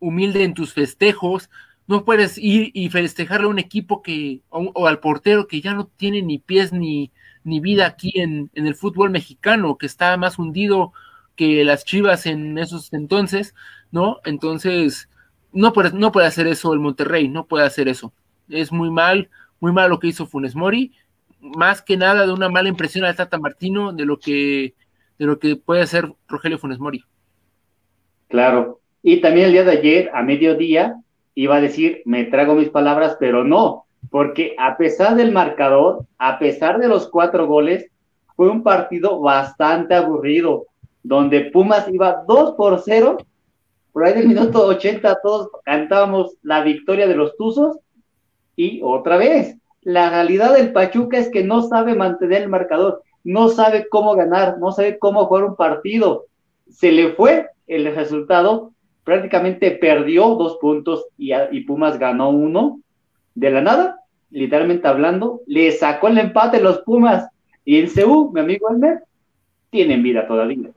humilde, 0.00 0.44
en 0.44 0.54
tus 0.54 0.72
festejos, 0.72 1.48
no 1.86 2.04
puedes 2.04 2.38
ir 2.38 2.70
y 2.74 2.88
festejarle 2.90 3.46
a 3.46 3.50
un 3.50 3.58
equipo 3.58 4.02
que, 4.02 4.40
o, 4.48 4.86
al 4.86 5.00
portero 5.00 5.46
que 5.46 5.60
ya 5.60 5.74
no 5.74 5.86
tiene 5.86 6.22
ni 6.22 6.38
pies 6.38 6.72
ni, 6.72 7.12
ni 7.44 7.60
vida 7.60 7.86
aquí 7.86 8.12
en, 8.16 8.50
en 8.54 8.66
el 8.66 8.74
fútbol 8.74 9.10
mexicano, 9.10 9.78
que 9.78 9.86
está 9.86 10.16
más 10.16 10.38
hundido 10.38 10.92
que 11.36 11.64
las 11.64 11.84
chivas 11.84 12.26
en 12.26 12.58
esos 12.58 12.92
entonces, 12.92 13.54
¿no? 13.90 14.18
Entonces, 14.24 15.08
no 15.52 15.72
puede, 15.72 15.92
no 15.92 16.12
puede 16.12 16.26
hacer 16.26 16.46
eso 16.46 16.72
el 16.72 16.80
Monterrey, 16.80 17.28
no 17.28 17.46
puede 17.46 17.66
hacer 17.66 17.88
eso. 17.88 18.12
Es 18.48 18.72
muy 18.72 18.90
mal, 18.90 19.28
muy 19.60 19.72
mal 19.72 19.90
lo 19.90 19.98
que 19.98 20.08
hizo 20.08 20.26
Funes 20.26 20.54
Mori, 20.54 20.92
más 21.40 21.82
que 21.82 21.96
nada 21.96 22.26
de 22.26 22.32
una 22.32 22.48
mala 22.48 22.68
impresión 22.68 23.04
al 23.04 23.16
Tata 23.16 23.38
Martino 23.38 23.92
de 23.92 24.04
lo 24.04 24.18
que, 24.18 24.74
de 25.18 25.26
lo 25.26 25.38
que 25.38 25.56
puede 25.56 25.82
hacer 25.82 26.12
Rogelio 26.28 26.58
Funes 26.58 26.78
Mori. 26.78 27.04
Claro, 28.28 28.80
y 29.02 29.20
también 29.20 29.46
el 29.46 29.52
día 29.52 29.64
de 29.64 29.72
ayer, 29.72 30.10
a 30.14 30.22
mediodía, 30.22 30.96
iba 31.34 31.56
a 31.56 31.60
decir, 31.60 32.02
me 32.04 32.24
trago 32.24 32.54
mis 32.54 32.70
palabras, 32.70 33.16
pero 33.18 33.44
no, 33.44 33.86
porque 34.10 34.54
a 34.58 34.76
pesar 34.76 35.16
del 35.16 35.32
marcador, 35.32 36.06
a 36.18 36.38
pesar 36.38 36.78
de 36.78 36.88
los 36.88 37.08
cuatro 37.08 37.46
goles, 37.46 37.86
fue 38.36 38.48
un 38.48 38.62
partido 38.62 39.20
bastante 39.20 39.94
aburrido, 39.94 40.66
donde 41.02 41.50
Pumas 41.50 41.88
iba 41.88 42.22
2 42.26 42.54
por 42.54 42.80
0 42.84 43.18
por 43.92 44.04
ahí 44.04 44.14
del 44.14 44.28
minuto 44.28 44.66
80 44.66 45.20
todos 45.22 45.50
cantábamos 45.64 46.36
la 46.42 46.62
victoria 46.62 47.06
de 47.06 47.14
los 47.14 47.36
Tuzos 47.36 47.78
y 48.56 48.80
otra 48.82 49.16
vez, 49.16 49.56
la 49.82 50.10
realidad 50.10 50.54
del 50.54 50.72
Pachuca 50.72 51.18
es 51.18 51.28
que 51.28 51.42
no 51.42 51.62
sabe 51.62 51.94
mantener 51.94 52.42
el 52.42 52.48
marcador, 52.48 53.02
no 53.24 53.48
sabe 53.48 53.88
cómo 53.88 54.14
ganar, 54.14 54.58
no 54.58 54.72
sabe 54.72 54.98
cómo 54.98 55.26
jugar 55.26 55.44
un 55.44 55.56
partido. 55.56 56.26
Se 56.70 56.92
le 56.92 57.12
fue 57.12 57.48
el 57.66 57.94
resultado, 57.94 58.72
prácticamente 59.04 59.70
perdió 59.72 60.34
dos 60.36 60.58
puntos 60.58 61.06
y, 61.18 61.60
Pumas 61.62 61.98
ganó 61.98 62.30
uno 62.30 62.80
de 63.34 63.50
la 63.50 63.60
nada, 63.60 64.00
literalmente 64.30 64.88
hablando, 64.88 65.40
le 65.46 65.72
sacó 65.72 66.08
el 66.08 66.18
empate 66.18 66.60
los 66.60 66.78
Pumas 66.80 67.28
y 67.64 67.78
en 67.78 67.88
Seúl, 67.88 68.32
mi 68.32 68.40
amigo 68.40 68.70
Elmer, 68.70 69.04
tienen 69.70 70.02
vida 70.02 70.26
todavía. 70.26 70.70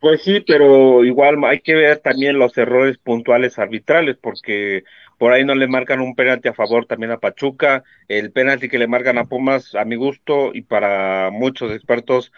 Pues 0.00 0.22
sí, 0.22 0.40
pero 0.46 1.04
igual 1.04 1.44
hay 1.44 1.60
que 1.60 1.74
ver 1.74 1.98
también 1.98 2.38
los 2.38 2.56
errores 2.56 2.98
puntuales 2.98 3.58
arbitrales, 3.58 4.16
porque 4.16 4.84
por 5.18 5.32
ahí 5.32 5.44
no 5.44 5.56
le 5.56 5.66
marcan 5.66 6.00
un 6.00 6.14
penalti 6.14 6.48
a 6.48 6.54
favor 6.54 6.86
también 6.86 7.10
a 7.10 7.18
Pachuca, 7.18 7.82
el 8.06 8.30
penalti 8.30 8.68
que 8.68 8.78
le 8.78 8.86
marcan 8.86 9.18
a 9.18 9.24
Pumas, 9.24 9.74
a 9.74 9.84
mi 9.84 9.96
gusto 9.96 10.52
y 10.54 10.62
para 10.62 11.30
muchos 11.32 11.72
expertos 11.72 12.32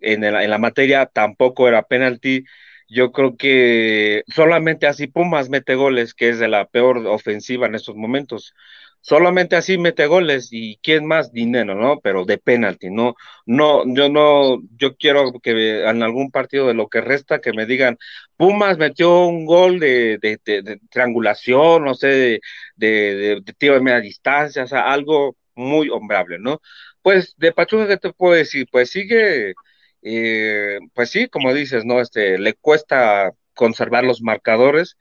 en, 0.00 0.20
la 0.22 0.58
materia, 0.58 1.06
tampoco 1.06 1.66
era 1.68 1.82
penalti. 1.82 2.44
Yo 2.88 3.10
creo 3.12 3.36
que 3.36 4.22
solamente 4.28 4.86
así 4.86 5.08
Pumas 5.08 5.48
mete 5.48 5.74
goles, 5.74 6.14
que 6.14 6.28
es 6.28 6.38
de 6.38 6.48
la 6.48 6.66
peor 6.66 6.98
ofensiva 7.08 7.66
en 7.66 7.74
estos 7.74 7.96
momentos 7.96 8.54
solamente 9.02 9.56
así 9.56 9.78
mete 9.78 10.06
goles 10.06 10.48
y 10.52 10.78
quién 10.82 11.06
más 11.06 11.32
dinero, 11.32 11.74
¿no? 11.74 12.00
Pero 12.00 12.24
de 12.24 12.38
penalti, 12.38 12.90
no, 12.90 13.14
no, 13.46 13.82
yo 13.94 14.08
no, 14.08 14.62
yo 14.78 14.96
quiero 14.96 15.32
que 15.42 15.84
en 15.84 16.02
algún 16.02 16.30
partido 16.30 16.68
de 16.68 16.74
lo 16.74 16.88
que 16.88 17.00
resta 17.02 17.40
que 17.40 17.52
me 17.52 17.66
digan, 17.66 17.98
Pumas 18.36 18.78
metió 18.78 19.26
un 19.26 19.44
gol 19.46 19.80
de, 19.80 20.18
de, 20.20 20.80
triangulación, 20.90 21.84
no 21.84 21.94
sé, 21.94 22.40
de, 22.76 23.42
tiro 23.58 23.74
de 23.74 23.80
media 23.80 24.00
distancia, 24.00 24.64
o 24.64 24.66
sea, 24.68 24.92
algo 24.92 25.36
muy 25.54 25.88
hombrable, 25.90 26.38
¿no? 26.38 26.60
Pues 27.02 27.34
de 27.38 27.52
Pachuca, 27.52 27.88
¿qué 27.88 27.96
te 27.98 28.12
puedo 28.12 28.34
decir? 28.34 28.66
Pues 28.70 28.90
sigue, 28.90 29.54
eh, 30.02 30.78
pues 30.94 31.10
sí, 31.10 31.28
como 31.28 31.52
dices, 31.54 31.84
¿no? 31.84 32.00
Este, 32.00 32.38
le 32.38 32.54
cuesta 32.54 33.32
conservar 33.54 34.04
los 34.04 34.22
marcadores. 34.22 34.96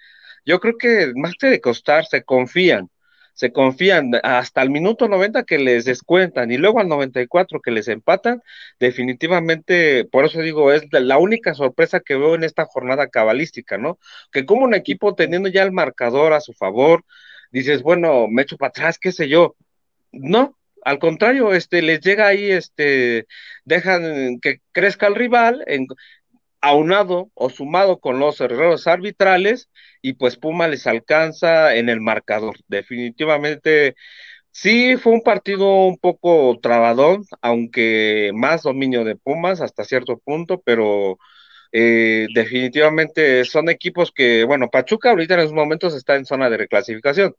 Yo 0.45 0.59
creo 0.59 0.77
que 0.77 1.13
más 1.15 1.33
que 1.39 1.47
de 1.47 1.61
costar, 1.61 2.05
se 2.05 2.23
confían 2.23 2.89
se 3.33 3.51
confían 3.51 4.11
hasta 4.23 4.61
el 4.61 4.69
minuto 4.69 5.07
90 5.07 5.43
que 5.43 5.57
les 5.57 5.85
descuentan 5.85 6.51
y 6.51 6.57
luego 6.57 6.79
al 6.79 6.87
94 6.87 7.61
que 7.61 7.71
les 7.71 7.87
empatan, 7.87 8.41
definitivamente, 8.79 10.05
por 10.05 10.25
eso 10.25 10.41
digo, 10.41 10.71
es 10.71 10.83
la 10.91 11.17
única 11.17 11.53
sorpresa 11.53 11.99
que 12.01 12.15
veo 12.15 12.35
en 12.35 12.43
esta 12.43 12.65
jornada 12.65 13.07
cabalística, 13.07 13.77
¿no? 13.77 13.99
Que 14.31 14.45
como 14.45 14.65
un 14.65 14.73
equipo 14.73 15.15
teniendo 15.15 15.49
ya 15.49 15.63
el 15.63 15.71
marcador 15.71 16.33
a 16.33 16.41
su 16.41 16.53
favor, 16.53 17.03
dices, 17.51 17.83
bueno, 17.83 18.27
me 18.27 18.43
echo 18.43 18.57
para 18.57 18.69
atrás, 18.69 18.97
qué 18.99 19.11
sé 19.11 19.27
yo. 19.29 19.55
No, 20.11 20.57
al 20.83 20.99
contrario, 20.99 21.53
este, 21.53 21.81
les 21.81 22.01
llega 22.01 22.27
ahí, 22.27 22.51
este, 22.51 23.27
dejan 23.65 24.39
que 24.41 24.61
crezca 24.71 25.07
el 25.07 25.15
rival, 25.15 25.63
en, 25.67 25.87
aunado 26.61 27.31
o 27.33 27.49
sumado 27.49 27.99
con 27.99 28.19
los 28.19 28.39
errores 28.41 28.87
arbitrales 28.87 29.69
y 30.01 30.13
pues 30.13 30.37
Puma 30.37 30.67
les 30.67 30.87
alcanza 30.87 31.75
en 31.75 31.89
el 31.89 32.01
marcador. 32.01 32.57
Definitivamente 32.67 33.95
sí 34.51 34.97
fue 34.97 35.13
un 35.13 35.21
partido 35.23 35.85
un 35.87 35.97
poco 35.97 36.59
trabadón, 36.61 37.25
aunque 37.41 38.31
más 38.35 38.63
dominio 38.63 39.03
de 39.05 39.15
Pumas 39.15 39.61
hasta 39.61 39.83
cierto 39.85 40.19
punto, 40.19 40.61
pero 40.65 41.17
eh, 41.71 42.27
definitivamente 42.33 43.45
son 43.45 43.69
equipos 43.69 44.11
que, 44.11 44.43
bueno, 44.43 44.69
Pachuca 44.69 45.09
ahorita 45.11 45.35
en 45.35 45.39
esos 45.41 45.53
momentos 45.53 45.95
está 45.95 46.15
en 46.15 46.25
zona 46.25 46.49
de 46.49 46.57
reclasificación. 46.57 47.35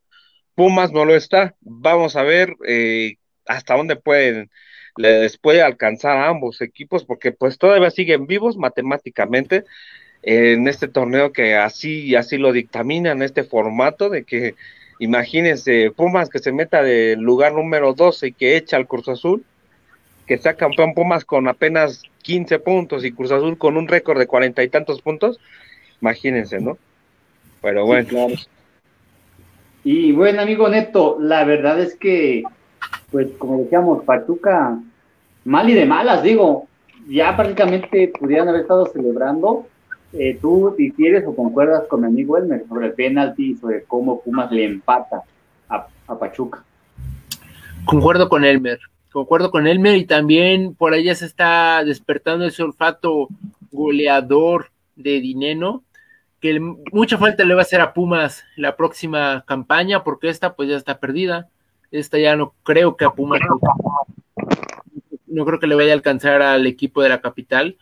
Pumas 0.54 0.92
no 0.92 1.04
lo 1.04 1.14
está. 1.16 1.56
Vamos 1.60 2.16
a 2.16 2.22
ver 2.22 2.54
eh, 2.66 3.16
hasta 3.46 3.76
dónde 3.76 3.96
pueden 3.96 4.50
les 4.96 5.38
puede 5.38 5.62
alcanzar 5.62 6.18
a 6.18 6.28
ambos 6.28 6.60
equipos 6.60 7.04
porque 7.04 7.32
pues 7.32 7.58
todavía 7.58 7.90
siguen 7.90 8.26
vivos 8.26 8.56
matemáticamente 8.56 9.64
en 10.22 10.68
este 10.68 10.88
torneo 10.88 11.32
que 11.32 11.56
así 11.56 12.14
así 12.14 12.38
lo 12.38 12.52
dictamina 12.52 13.12
en 13.12 13.22
este 13.22 13.42
formato 13.42 14.08
de 14.08 14.24
que 14.24 14.54
imagínense 14.98 15.90
Pumas 15.90 16.28
que 16.28 16.38
se 16.38 16.52
meta 16.52 16.82
del 16.82 17.20
lugar 17.20 17.54
número 17.54 17.94
12 17.94 18.28
y 18.28 18.32
que 18.32 18.56
echa 18.56 18.76
al 18.76 18.86
Cruz 18.86 19.08
Azul 19.08 19.44
que 20.26 20.38
sea 20.38 20.54
campeón 20.54 20.94
Pumas 20.94 21.24
con 21.24 21.48
apenas 21.48 22.02
15 22.22 22.58
puntos 22.60 23.04
y 23.04 23.12
Cruz 23.12 23.32
Azul 23.32 23.58
con 23.58 23.76
un 23.76 23.88
récord 23.88 24.18
de 24.18 24.26
cuarenta 24.26 24.62
y 24.62 24.68
tantos 24.68 25.00
puntos 25.00 25.40
imagínense 26.00 26.60
no 26.60 26.76
pero 27.62 27.86
bueno. 27.86 28.28
y 29.84 30.12
bueno 30.12 30.42
amigo 30.42 30.68
Neto 30.68 31.16
la 31.18 31.44
verdad 31.44 31.80
es 31.80 31.96
que 31.96 32.44
pues 33.12 33.28
como 33.38 33.58
decíamos, 33.58 34.04
Pachuca, 34.04 34.80
mal 35.44 35.68
y 35.68 35.74
de 35.74 35.84
malas, 35.84 36.22
digo, 36.22 36.66
ya 37.06 37.36
prácticamente 37.36 38.10
pudieran 38.18 38.48
haber 38.48 38.62
estado 38.62 38.86
celebrando. 38.86 39.66
Eh, 40.14 40.38
¿Tú 40.40 40.74
difieres 40.76 41.24
o 41.26 41.36
concuerdas 41.36 41.84
con 41.88 42.00
mi 42.00 42.06
amigo 42.06 42.36
Elmer 42.36 42.64
sobre 42.68 42.86
el 42.86 42.94
penalti 42.94 43.50
y 43.50 43.54
sobre 43.54 43.84
cómo 43.84 44.22
Pumas 44.22 44.50
le 44.50 44.64
empata 44.64 45.22
a, 45.68 45.86
Pachuca? 46.18 46.62
Concuerdo 47.86 48.28
con 48.28 48.44
Elmer, 48.44 48.78
concuerdo 49.10 49.50
con 49.50 49.66
Elmer 49.66 49.96
y 49.96 50.04
también 50.04 50.74
por 50.74 50.92
ahí 50.92 51.04
ya 51.04 51.14
se 51.14 51.24
está 51.24 51.82
despertando 51.84 52.44
ese 52.44 52.62
olfato 52.62 53.28
goleador 53.70 54.66
de 54.94 55.20
Dineno, 55.20 55.82
que 56.40 56.60
mucha 56.60 57.16
falta 57.16 57.44
le 57.44 57.54
va 57.54 57.60
a 57.60 57.62
hacer 57.62 57.80
a 57.80 57.94
Pumas 57.94 58.44
la 58.56 58.76
próxima 58.76 59.42
campaña 59.46 60.04
porque 60.04 60.28
esta 60.28 60.54
pues 60.54 60.68
ya 60.68 60.76
está 60.76 60.98
perdida 60.98 61.48
esta 61.92 62.18
ya 62.18 62.34
no 62.34 62.54
creo 62.64 62.96
que 62.96 63.04
a 63.04 63.10
Pumas 63.10 63.40
no 65.26 65.44
creo 65.46 65.60
que 65.60 65.66
le 65.66 65.76
vaya 65.76 65.92
a 65.92 65.94
alcanzar 65.94 66.42
al 66.42 66.66
equipo 66.66 67.02
de 67.02 67.08
la 67.08 67.20
capital. 67.20 67.78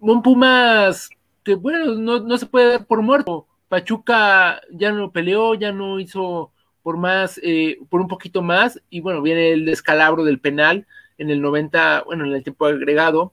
Un 0.00 0.22
Pumas 0.22 1.10
que 1.44 1.54
bueno, 1.54 1.94
no, 1.94 2.38
se 2.38 2.46
puede 2.46 2.70
dar 2.70 2.86
por 2.86 3.02
muerto. 3.02 3.46
Pachuca 3.68 4.60
ya 4.70 4.92
no 4.92 5.12
peleó, 5.12 5.54
ya 5.54 5.72
no 5.72 6.00
hizo 6.00 6.52
por 6.82 6.96
más, 6.96 7.38
eh, 7.42 7.78
por 7.88 8.00
un 8.00 8.08
poquito 8.08 8.42
más, 8.42 8.80
y 8.88 9.00
bueno, 9.00 9.22
viene 9.22 9.50
el 9.52 9.64
descalabro 9.66 10.24
del 10.24 10.40
penal 10.40 10.86
en 11.18 11.30
el 11.30 11.40
90, 11.40 12.04
bueno, 12.06 12.24
en 12.24 12.32
el 12.32 12.42
tiempo 12.42 12.66
agregado, 12.66 13.32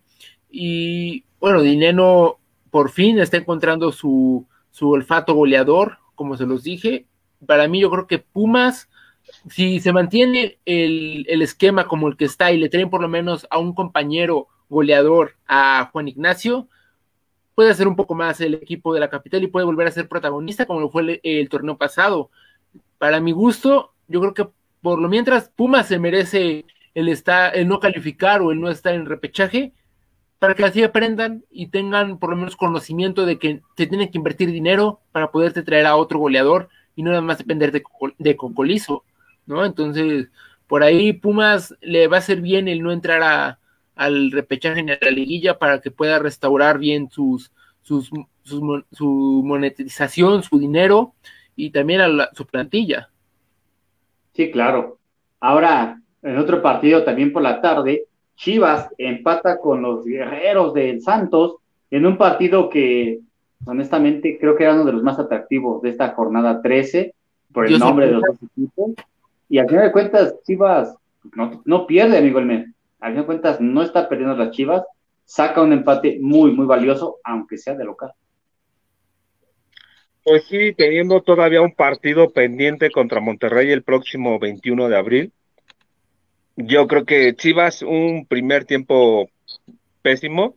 y 0.52 1.24
bueno, 1.40 1.62
Dineno 1.62 2.40
por 2.70 2.92
fin 2.92 3.20
está 3.20 3.38
encontrando 3.38 3.92
su, 3.92 4.46
su 4.72 4.92
olfato 4.92 5.34
goleador, 5.34 5.98
como 6.14 6.36
se 6.36 6.46
los 6.46 6.64
dije, 6.64 7.06
para 7.46 7.68
mí 7.68 7.80
yo 7.80 7.90
creo 7.90 8.08
que 8.08 8.20
Pumas, 8.20 8.90
si 9.50 9.80
se 9.80 9.94
mantiene 9.94 10.60
el, 10.66 11.26
el 11.30 11.42
esquema 11.42 11.88
como 11.88 12.08
el 12.08 12.18
que 12.18 12.26
está 12.26 12.52
y 12.52 12.58
le 12.58 12.70
traen 12.70 12.90
por 12.90 13.02
lo 13.02 13.08
menos 13.08 13.48
a 13.50 13.58
un 13.58 13.74
compañero 13.74 14.48
goleador 14.70 15.36
a 15.48 15.90
Juan 15.92 16.08
Ignacio, 16.08 16.68
puede 17.58 17.72
hacer 17.72 17.88
un 17.88 17.96
poco 17.96 18.14
más 18.14 18.40
el 18.40 18.54
equipo 18.54 18.94
de 18.94 19.00
la 19.00 19.10
capital 19.10 19.42
y 19.42 19.48
puede 19.48 19.66
volver 19.66 19.88
a 19.88 19.92
ser 19.92 20.08
protagonista 20.08 20.68
como 20.68 20.80
lo 20.80 20.92
fue 20.92 21.20
el, 21.24 21.50
torneo 21.50 21.76
pasado. 21.76 22.30
Para 23.00 23.20
mi 23.20 23.32
gusto, 23.32 23.94
yo 24.08 24.20
creo 24.22 24.34
que 24.36 24.48
por 24.80 25.00
lo 25.00 25.10
mientras 25.10 25.50
Pumas 25.50 25.88
se 25.88 25.98
merece 25.98 26.66
el, 26.94 27.10
estar, 27.10 27.58
el 27.58 27.68
no 27.68 27.80
calificar 27.80 28.44
o 28.44 28.52
el 28.52 28.62
no 28.62 28.70
estar 28.70 28.94
en 28.94 29.08
repechaje, 29.08 29.74
para 30.38 30.54
que 30.54 30.66
así 30.66 30.84
aprendan 30.84 31.46
y 31.50 31.70
tengan 31.70 32.20
por 32.20 32.30
lo 32.30 32.36
menos 32.36 32.56
conocimiento 32.56 33.26
de 33.26 33.40
que 33.40 33.62
te 33.76 33.88
tienen 33.88 34.12
que 34.12 34.20
invertir 34.20 34.52
dinero 34.52 35.00
para 35.12 35.32
poderte 35.32 35.64
traer 35.64 35.88
a 35.88 35.96
otro 35.96 36.20
goleador 36.20 36.70
y 36.96 37.02
no 37.02 37.10
nada 37.10 37.24
más 37.24 37.40
depender 37.40 37.72
de, 37.72 37.82
de 38.20 38.36
Concolizo, 38.36 39.04
¿no? 39.48 39.66
Entonces, 39.66 40.30
por 40.68 40.84
ahí 40.84 41.14
Pumas 41.14 41.76
le 41.82 42.08
va 42.08 42.18
a 42.18 42.20
hacer 42.20 42.42
bien 42.42 42.68
el 42.68 42.84
no 42.84 42.92
entrar 42.92 43.24
a, 43.24 43.60
al 43.96 44.32
repechaje 44.32 44.80
en 44.80 44.88
la 44.88 45.12
liguilla 45.12 45.58
para 45.58 45.82
que 45.82 45.92
pueda 45.92 46.20
restaurar 46.20 46.78
bien 46.78 47.10
sus, 47.10 47.52
sus, 47.82 48.12
su 48.44 49.42
monetización, 49.44 50.44
su 50.44 50.60
dinero 50.60 51.14
y 51.56 51.72
también 51.72 52.02
a 52.02 52.30
su 52.34 52.46
plantilla. 52.46 53.10
Sí, 54.34 54.52
claro. 54.52 55.00
Ahora, 55.40 56.00
en 56.22 56.38
otro 56.38 56.62
partido 56.62 57.04
también 57.04 57.34
por 57.34 57.42
la 57.42 57.60
tarde, 57.62 58.06
Chivas 58.36 58.90
empata 59.00 59.60
con 59.60 59.82
los 59.82 60.06
guerreros 60.06 60.74
del 60.74 61.02
Santos 61.02 61.56
en 61.90 62.06
un 62.06 62.18
partido 62.18 62.70
que 62.70 63.20
honestamente 63.66 64.38
creo 64.40 64.56
que 64.56 64.64
era 64.64 64.76
uno 64.76 64.86
de 64.86 64.94
los 64.94 65.04
más 65.04 65.18
atractivos 65.18 65.82
de 65.82 65.90
esta 65.90 66.10
jornada 66.10 66.62
13 66.62 67.16
por 67.52 67.66
el 67.66 67.80
nombre 67.80 68.06
de 68.06 68.12
los 68.12 68.22
dos 68.22 68.38
equipos. 68.44 68.92
Y 69.50 69.60
al 69.60 69.68
final 69.68 69.86
de 69.86 69.92
cuentas, 69.92 70.36
Chivas 70.44 70.96
no, 71.36 71.62
no 71.66 71.88
pierde, 71.88 72.18
amigo 72.18 72.40
Elmer 72.40 72.68
al 73.00 73.12
fin 73.12 73.22
de 73.22 73.26
cuentas 73.26 73.62
no 73.62 73.84
está 73.84 74.10
perdiendo 74.10 74.36
las 74.36 74.52
Chivas, 74.52 74.84
saca 75.26 75.62
un 75.62 75.74
empate 75.74 76.18
muy, 76.22 76.52
muy 76.52 76.66
valioso, 76.66 77.18
aunque 77.24 77.58
sea 77.58 77.76
de 77.76 77.86
local. 77.86 78.12
Pues 80.24 80.46
sí, 80.46 80.74
teniendo 80.74 81.22
todavía 81.22 81.62
un 81.62 81.74
partido 81.74 82.32
pendiente 82.32 82.92
contra 82.92 83.22
Monterrey 83.22 83.72
el 83.72 83.84
próximo 83.84 84.40
21 84.40 84.90
de 84.90 84.98
abril. 84.98 85.32
Yo 86.58 86.88
creo 86.88 87.06
que 87.06 87.36
Chivas 87.36 87.82
un 87.82 88.26
primer 88.28 88.66
tiempo 88.66 89.30
pésimo 90.02 90.56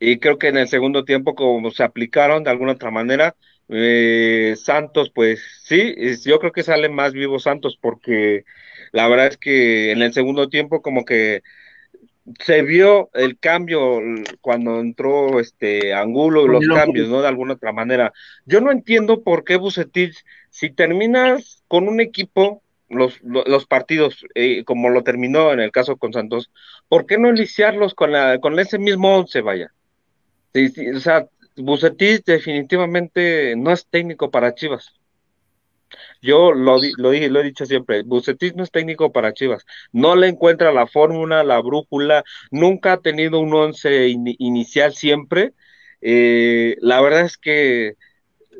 y 0.00 0.18
creo 0.18 0.38
que 0.38 0.48
en 0.48 0.58
el 0.58 0.68
segundo 0.68 1.04
tiempo 1.04 1.34
como 1.34 1.70
se 1.70 1.84
aplicaron 1.84 2.42
de 2.42 2.50
alguna 2.50 2.72
otra 2.72 2.90
manera, 2.90 3.36
eh, 3.68 4.54
Santos 4.56 5.10
pues 5.10 5.42
sí, 5.62 5.94
yo 6.24 6.38
creo 6.38 6.52
que 6.52 6.62
sale 6.62 6.88
más 6.88 7.12
vivo 7.12 7.38
Santos 7.38 7.78
porque 7.80 8.44
la 8.92 9.08
verdad 9.08 9.28
es 9.28 9.36
que 9.38 9.92
en 9.92 10.02
el 10.02 10.12
segundo 10.12 10.48
tiempo 10.48 10.82
como 10.82 11.04
que 11.04 11.42
se 12.40 12.62
vio 12.62 13.10
el 13.12 13.38
cambio 13.38 14.00
cuando 14.40 14.80
entró 14.80 15.40
este 15.40 15.92
Angulo, 15.92 16.48
los 16.48 16.66
cambios, 16.66 17.08
¿no? 17.08 17.20
De 17.20 17.28
alguna 17.28 17.54
otra 17.54 17.72
manera. 17.72 18.12
Yo 18.46 18.60
no 18.60 18.72
entiendo 18.72 19.22
por 19.22 19.44
qué 19.44 19.56
Bucetich, 19.56 20.24
si 20.48 20.70
terminas 20.70 21.62
con 21.68 21.88
un 21.88 22.00
equipo, 22.00 22.62
los, 22.88 23.20
los 23.22 23.66
partidos, 23.66 24.24
eh, 24.34 24.64
como 24.64 24.88
lo 24.88 25.02
terminó 25.02 25.52
en 25.52 25.60
el 25.60 25.72
caso 25.72 25.96
con 25.96 26.12
Santos, 26.12 26.50
¿por 26.88 27.06
qué 27.06 27.18
no 27.18 27.28
iniciarlos 27.28 27.94
con, 27.94 28.12
la, 28.12 28.38
con 28.38 28.58
ese 28.58 28.78
mismo 28.78 29.16
once, 29.16 29.40
vaya? 29.40 29.72
o 30.94 31.00
sea, 31.00 31.26
Bucetich 31.56 32.24
definitivamente 32.24 33.54
no 33.56 33.72
es 33.72 33.86
técnico 33.86 34.30
para 34.30 34.54
Chivas. 34.54 34.92
Yo 36.20 36.52
lo, 36.52 36.78
lo, 36.96 37.10
dije, 37.10 37.28
lo 37.28 37.40
he 37.40 37.44
dicho 37.44 37.66
siempre, 37.66 38.02
Bucetis 38.02 38.54
no 38.54 38.64
es 38.64 38.70
técnico 38.70 39.12
para 39.12 39.34
Chivas, 39.34 39.64
no 39.92 40.16
le 40.16 40.28
encuentra 40.28 40.72
la 40.72 40.86
fórmula, 40.86 41.44
la 41.44 41.60
brújula, 41.60 42.24
nunca 42.50 42.94
ha 42.94 43.00
tenido 43.00 43.40
un 43.40 43.54
once 43.54 44.08
inicial 44.08 44.94
siempre. 44.94 45.52
Eh, 46.00 46.76
la 46.80 47.00
verdad 47.00 47.22
es 47.22 47.38
que 47.38 47.94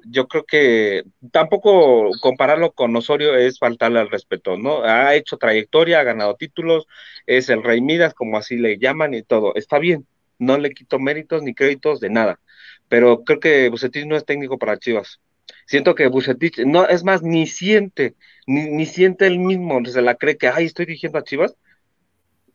yo 0.07 0.29
creo 0.29 0.45
que 0.45 1.05
tampoco 1.33 2.11
compararlo 2.21 2.73
con 2.73 2.95
Osorio 2.97 3.37
es 3.37 3.59
faltarle 3.59 4.01
al 4.01 4.11
respeto, 4.11 4.57
¿no? 4.59 4.83
Ha 4.85 5.15
hecho 5.15 5.39
trayectoria, 5.39 6.01
ha 6.01 6.05
ganado 6.05 6.37
títulos, 6.37 6.87
es 7.27 7.49
el 7.49 7.63
Rey 7.63 7.81
Midas, 7.81 8.15
como 8.15 8.37
así 8.39 8.57
le 8.57 8.79
llaman 8.79 9.15
y 9.15 9.23
todo. 9.23 9.55
Está 9.55 9.79
bien, 9.79 10.07
no 10.39 10.59
le 10.59 10.71
quito 10.73 10.99
méritos 10.99 11.43
ni 11.43 11.55
créditos 11.55 12.01
de 12.01 12.11
nada, 12.11 12.41
pero 12.89 13.25
creo 13.25 13.41
que 13.41 13.69
Bucetis 13.69 14.07
no 14.07 14.17
es 14.17 14.25
técnico 14.25 14.59
para 14.59 14.79
Chivas. 14.79 15.21
Siento 15.67 15.95
que 15.95 16.09
Bucetich, 16.09 16.59
no, 16.67 16.87
es 16.87 17.05
más, 17.05 17.23
ni 17.23 17.47
siente, 17.47 18.15
ni, 18.47 18.87
siente 18.87 19.27
él 19.27 19.39
mismo, 19.39 19.85
se 19.85 20.03
la 20.03 20.17
cree 20.17 20.37
que, 20.37 20.49
ay, 20.49 20.67
estoy 20.67 20.87
dirigiendo 20.87 21.19
a 21.19 21.25
Chivas. 21.25 21.57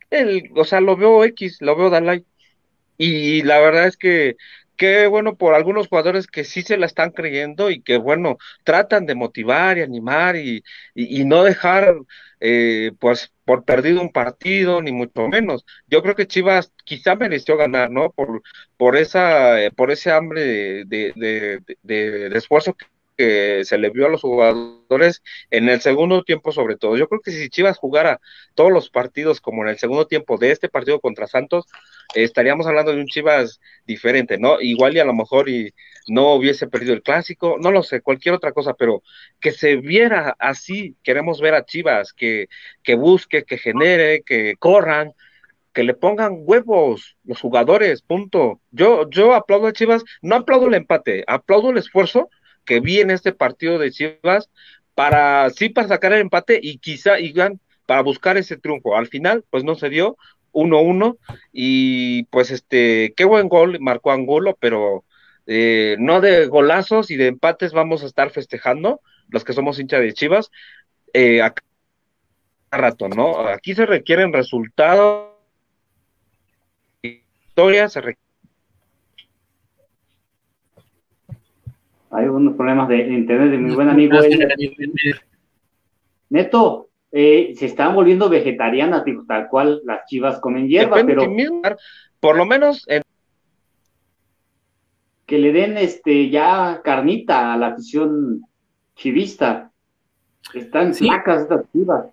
Él, 0.09 0.49
o 0.55 0.63
sea, 0.63 0.82
lo 0.82 0.95
veo 0.95 1.23
X, 1.25 1.57
lo 1.61 1.75
veo 1.75 1.89
Dalai. 1.89 2.25
Y 2.97 3.43
la 3.43 3.59
verdad 3.59 3.88
es 3.88 3.97
que, 3.97 4.36
qué 4.80 5.07
bueno 5.07 5.36
por 5.38 5.53
algunos 5.55 5.88
jugadores 5.89 6.27
que 6.27 6.43
sí 6.45 6.63
se 6.63 6.77
la 6.77 6.88
están 6.88 7.11
creyendo 7.11 7.69
y 7.69 7.82
que, 7.84 7.97
bueno, 7.97 8.38
tratan 8.63 9.05
de 9.05 9.15
motivar 9.15 9.77
y 9.77 9.82
animar 9.82 10.36
y, 10.38 10.63
y, 10.95 11.25
no 11.25 11.43
dejar, 11.43 11.95
eh, 12.39 12.91
pues, 12.99 13.34
por 13.45 13.65
perdido 13.65 14.01
un 14.01 14.11
partido, 14.11 14.82
ni 14.82 14.91
mucho 14.91 15.27
menos. 15.27 15.65
Yo 15.88 16.01
creo 16.01 16.15
que 16.15 16.27
Chivas 16.27 16.73
quizá 16.86 17.15
mereció 17.15 17.57
ganar, 17.57 17.91
¿no? 17.91 18.11
Por, 18.11 18.41
por, 18.77 18.97
esa, 18.97 19.57
por 19.75 19.91
ese 19.91 20.11
hambre 20.11 20.41
de, 20.86 20.86
de, 21.15 21.61
de, 21.84 22.30
de 22.30 22.38
esfuerzo 22.38 22.73
que 22.75 22.86
que 23.20 23.65
se 23.65 23.78
le 23.78 23.89
vio 23.89 24.05
a 24.05 24.09
los 24.09 24.22
jugadores 24.22 25.22
en 25.51 25.67
el 25.67 25.82
segundo 25.82 26.24
tiempo 26.24 26.53
sobre 26.53 26.78
todo. 26.78 26.95
Yo 26.95 27.09
creo 27.09 27.20
que 27.20 27.32
si 27.32 27.49
Chivas 27.49 27.78
jugara 27.78 28.22
todos 28.55 28.72
los 28.72 28.89
partidos 28.89 29.41
como 29.41 29.61
en 29.61 29.67
el 29.67 29.78
segundo 29.78 30.07
tiempo 30.07 30.38
de 30.38 30.51
este 30.51 30.70
partido 30.70 31.01
contra 31.01 31.28
Santos, 31.28 31.65
estaríamos 32.15 32.65
hablando 32.65 32.93
de 32.93 33.01
un 33.01 33.07
Chivas 33.07 33.59
diferente, 33.86 34.38
¿no? 34.38 34.61
Igual 34.61 34.95
y 34.95 34.99
a 34.99 35.03
lo 35.03 35.13
mejor 35.13 35.49
y 35.49 35.74
no 36.07 36.34
hubiese 36.34 36.67
perdido 36.67 36.93
el 36.93 37.03
clásico, 37.03 37.57
no 37.59 37.72
lo 37.72 37.84
sé, 37.84 37.99
cualquier 37.99 38.36
otra 38.36 38.53
cosa, 38.53 38.74
pero 38.74 39.03
que 39.41 39.51
se 39.51 39.76
viera 39.76 40.38
así, 40.39 40.95
queremos 41.03 41.41
ver 41.41 41.55
a 41.55 41.65
Chivas, 41.65 42.13
que, 42.13 42.47
que 42.84 42.95
busque, 42.95 43.43
que 43.43 43.57
genere, 43.57 44.24
que 44.26 44.55
corran, 44.59 45.11
que 45.74 45.84
le 45.84 45.93
pongan 45.93 46.43
huevos 46.45 47.17
los 47.26 47.41
jugadores, 47.41 48.01
punto. 48.01 48.61
Yo, 48.72 49.09
yo 49.09 49.34
aplaudo 49.34 49.67
a 49.67 49.74
Chivas, 49.74 50.05
no 50.22 50.38
aplaudo 50.38 50.67
el 50.67 50.76
empate, 50.76 51.26
aplaudo 51.28 51.72
el 51.72 51.80
esfuerzo 51.80 52.30
que 52.70 52.80
vi 52.82 52.99
en 52.99 53.09
este 53.09 53.34
partido 53.34 53.80
de 53.80 53.89
Chivas 53.89 54.51
para 54.93 55.49
sí 55.49 55.70
para 55.70 55.88
sacar 55.88 56.13
el 56.13 56.22
empate 56.22 56.59
y 56.61 56.78
quizá 56.78 57.20
y 57.20 57.34
para 57.88 58.01
buscar 58.03 58.38
ese 58.38 58.57
triunfo. 58.57 58.95
Al 58.95 59.07
final, 59.07 59.43
pues 59.49 59.63
no 59.63 59.74
se 59.74 59.89
dio 59.89 60.17
1-1 60.53 61.17
y 61.51 62.26
pues 62.26 62.51
este, 62.51 63.15
qué 63.17 63.26
buen 63.26 63.49
gol 63.49 63.80
marcó 63.80 64.11
Angulo, 64.11 64.55
pero 64.61 65.03
eh, 65.47 65.95
no 65.97 66.22
de 66.22 66.45
golazos 66.45 67.09
y 67.09 67.15
de 67.15 67.26
empates 67.26 67.74
vamos 67.74 68.03
a 68.03 68.05
estar 68.05 68.30
festejando 68.30 69.01
los 69.30 69.43
que 69.43 69.53
somos 69.53 69.80
hinchas 69.80 70.01
de 70.01 70.13
Chivas 70.13 70.51
eh, 71.13 71.41
a 71.41 71.55
rato, 72.70 73.07
¿no? 73.07 73.47
Aquí 73.47 73.74
se 73.74 73.88
requieren 73.88 74.32
resultados, 74.32 75.30
historias, 77.01 77.93
se 77.93 78.01
requieren 78.01 78.28
Hay 82.12 82.26
unos 82.26 82.55
problemas 82.55 82.88
de 82.89 83.07
internet 83.07 83.51
de 83.51 83.57
mi 83.57 83.74
buen 83.74 83.89
amigo. 83.89 84.18
Neto, 86.30 86.89
eh, 87.12 87.53
se 87.55 87.66
están 87.66 87.95
volviendo 87.95 88.30
vegetarianas, 88.30 89.03
tal 89.28 89.47
cual 89.47 89.82
las 89.84 90.05
chivas 90.05 90.39
comen 90.39 90.68
hierba, 90.68 91.03
pero. 91.05 91.24
por 92.20 92.38
lo 92.38 92.45
menos. 92.45 92.86
Que 95.26 95.38
le 95.38 95.51
den 95.51 95.78
este 95.78 96.30
ya 96.30 96.82
carnita 96.84 97.53
a 97.53 97.57
la 97.57 97.68
afición 97.68 98.41
chivista. 98.95 99.72
Están 100.53 100.93
flacas 100.95 101.43
estas 101.43 101.72
chivas. 101.72 102.07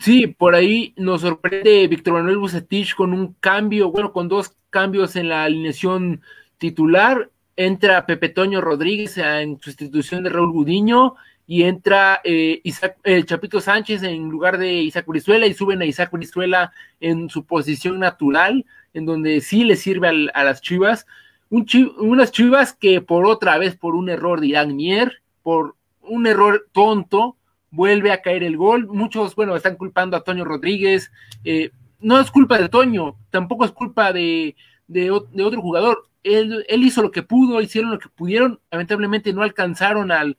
Sí, 0.00 0.26
por 0.26 0.56
ahí 0.56 0.92
nos 0.96 1.20
sorprende 1.20 1.86
Víctor 1.86 2.14
Manuel 2.14 2.38
Bucetich 2.38 2.96
con 2.96 3.12
un 3.12 3.34
cambio, 3.34 3.92
bueno, 3.92 4.12
con 4.12 4.28
dos 4.28 4.56
cambios 4.70 5.14
en 5.14 5.28
la 5.28 5.44
alineación 5.44 6.20
titular 6.58 7.30
entra 7.58 8.06
Pepe 8.06 8.28
Toño 8.28 8.60
Rodríguez 8.60 9.18
en 9.18 9.60
sustitución 9.60 10.22
de 10.22 10.30
Raúl 10.30 10.52
Gudiño 10.52 11.16
y 11.44 11.64
entra 11.64 12.20
eh, 12.22 12.60
Isaac, 12.62 12.98
Chapito 13.24 13.60
Sánchez 13.60 14.04
en 14.04 14.28
lugar 14.28 14.58
de 14.58 14.74
Isaac 14.74 15.08
Urizuela 15.08 15.44
y 15.44 15.54
suben 15.54 15.82
a 15.82 15.84
Isaac 15.84 16.12
Urizuela 16.12 16.72
en 17.00 17.28
su 17.28 17.44
posición 17.44 17.98
natural, 17.98 18.64
en 18.94 19.06
donde 19.06 19.40
sí 19.40 19.64
le 19.64 19.74
sirve 19.74 20.30
a 20.32 20.44
las 20.44 20.62
Chivas. 20.62 21.04
unas 21.50 22.30
Chivas 22.30 22.74
que 22.74 23.00
por 23.00 23.26
otra 23.26 23.58
vez, 23.58 23.74
por 23.74 23.96
un 23.96 24.08
error 24.08 24.40
de 24.40 24.66
Mier, 24.66 25.20
por 25.42 25.74
un 26.02 26.28
error 26.28 26.68
tonto, 26.70 27.36
vuelve 27.72 28.12
a 28.12 28.22
caer 28.22 28.44
el 28.44 28.56
gol. 28.56 28.86
Muchos, 28.86 29.34
bueno, 29.34 29.56
están 29.56 29.74
culpando 29.74 30.16
a 30.16 30.22
Toño 30.22 30.44
Rodríguez. 30.44 31.10
Eh, 31.42 31.72
no 31.98 32.20
es 32.20 32.30
culpa 32.30 32.56
de 32.56 32.68
Toño, 32.68 33.16
tampoco 33.30 33.64
es 33.64 33.72
culpa 33.72 34.12
de, 34.12 34.54
de 34.86 35.10
otro 35.10 35.60
jugador 35.60 36.07
él, 36.22 36.64
hizo 36.68 37.02
lo 37.02 37.10
que 37.10 37.22
pudo, 37.22 37.60
hicieron 37.60 37.90
lo 37.90 37.98
que 37.98 38.08
pudieron, 38.08 38.60
lamentablemente 38.70 39.32
no 39.32 39.42
alcanzaron 39.42 40.10
al, 40.10 40.36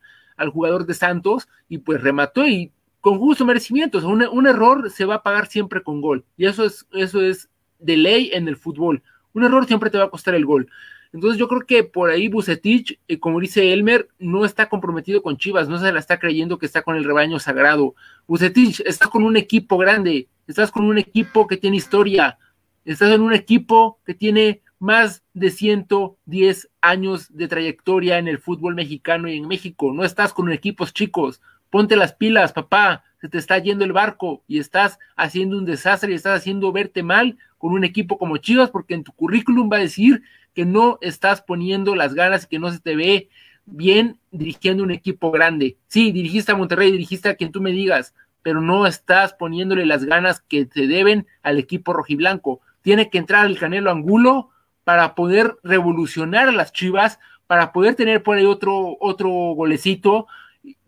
jugador 0.52 0.86
de 0.86 0.94
Santos 0.94 1.48
y 1.68 1.78
pues 1.78 2.00
remató 2.00 2.46
y 2.46 2.72
con 3.00 3.18
justo 3.18 3.44
merecimiento. 3.44 3.98
O 3.98 4.00
sea, 4.00 4.08
un, 4.08 4.46
error 4.46 4.90
se 4.90 5.04
va 5.04 5.16
a 5.16 5.22
pagar 5.22 5.48
siempre 5.48 5.82
con 5.82 6.00
gol. 6.00 6.24
Y 6.38 6.46
eso 6.46 6.64
es, 6.64 6.86
eso 6.92 7.20
es 7.20 7.50
de 7.78 7.98
ley 7.98 8.30
en 8.32 8.48
el 8.48 8.56
fútbol. 8.56 9.02
Un 9.34 9.44
error 9.44 9.66
siempre 9.66 9.90
te 9.90 9.98
va 9.98 10.04
a 10.04 10.10
costar 10.10 10.34
el 10.34 10.46
gol. 10.46 10.70
Entonces 11.12 11.38
yo 11.38 11.48
creo 11.48 11.66
que 11.66 11.82
por 11.82 12.10
ahí 12.10 12.28
Bucetich, 12.28 12.98
eh, 13.08 13.18
como 13.18 13.40
dice 13.40 13.72
Elmer, 13.72 14.08
no 14.18 14.44
está 14.44 14.68
comprometido 14.68 15.22
con 15.22 15.36
Chivas, 15.36 15.68
no 15.68 15.78
se 15.78 15.92
la 15.92 15.98
está 15.98 16.18
creyendo 16.18 16.58
que 16.58 16.66
está 16.66 16.82
con 16.82 16.96
el 16.96 17.04
rebaño 17.04 17.38
sagrado. 17.38 17.94
Bucetich, 18.28 18.80
estás 18.86 19.08
con 19.08 19.24
un 19.24 19.36
equipo 19.36 19.76
grande, 19.76 20.28
estás 20.46 20.70
con 20.70 20.84
un 20.84 20.98
equipo 20.98 21.48
que 21.48 21.56
tiene 21.56 21.76
historia, 21.76 22.38
estás 22.84 23.10
en 23.12 23.22
un 23.22 23.32
equipo 23.32 23.98
que 24.06 24.14
tiene 24.14 24.62
más 24.80 25.22
de 25.34 25.50
110 25.50 26.68
años 26.80 27.28
de 27.36 27.46
trayectoria 27.46 28.18
en 28.18 28.26
el 28.26 28.38
fútbol 28.38 28.74
mexicano 28.74 29.28
y 29.28 29.36
en 29.36 29.46
México. 29.46 29.92
No 29.92 30.04
estás 30.04 30.32
con 30.32 30.50
equipos 30.50 30.92
chicos. 30.92 31.40
Ponte 31.68 31.96
las 31.96 32.14
pilas, 32.14 32.52
papá. 32.52 33.04
Se 33.20 33.28
te 33.28 33.38
está 33.38 33.58
yendo 33.58 33.84
el 33.84 33.92
barco 33.92 34.42
y 34.48 34.58
estás 34.58 34.98
haciendo 35.14 35.58
un 35.58 35.66
desastre 35.66 36.10
y 36.10 36.14
estás 36.14 36.40
haciendo 36.40 36.72
verte 36.72 37.02
mal 37.02 37.36
con 37.58 37.72
un 37.72 37.84
equipo 37.84 38.16
como 38.16 38.38
Chivas 38.38 38.70
porque 38.70 38.94
en 38.94 39.04
tu 39.04 39.12
currículum 39.12 39.70
va 39.70 39.76
a 39.76 39.80
decir 39.80 40.22
que 40.54 40.64
no 40.64 40.98
estás 41.02 41.42
poniendo 41.42 41.94
las 41.94 42.14
ganas 42.14 42.44
y 42.44 42.48
que 42.48 42.58
no 42.58 42.72
se 42.72 42.80
te 42.80 42.96
ve 42.96 43.28
bien 43.66 44.18
dirigiendo 44.30 44.82
un 44.82 44.92
equipo 44.92 45.30
grande. 45.30 45.76
Sí, 45.88 46.10
dirigiste 46.10 46.52
a 46.52 46.56
Monterrey, 46.56 46.90
dirigiste 46.90 47.28
a 47.28 47.34
quien 47.34 47.52
tú 47.52 47.60
me 47.60 47.72
digas, 47.72 48.14
pero 48.40 48.62
no 48.62 48.86
estás 48.86 49.34
poniéndole 49.34 49.84
las 49.84 50.06
ganas 50.06 50.40
que 50.40 50.64
te 50.64 50.86
deben 50.86 51.26
al 51.42 51.58
equipo 51.58 51.92
rojiblanco. 51.92 52.62
Tiene 52.80 53.10
que 53.10 53.18
entrar 53.18 53.44
el 53.44 53.58
Canelo 53.58 53.90
Angulo 53.90 54.48
para 54.90 55.14
poder 55.14 55.56
revolucionar 55.62 56.48
a 56.48 56.52
las 56.52 56.72
Chivas, 56.72 57.20
para 57.46 57.72
poder 57.72 57.94
tener 57.94 58.24
por 58.24 58.36
ahí 58.36 58.44
otro, 58.44 58.96
otro 58.98 59.28
golecito, 59.30 60.26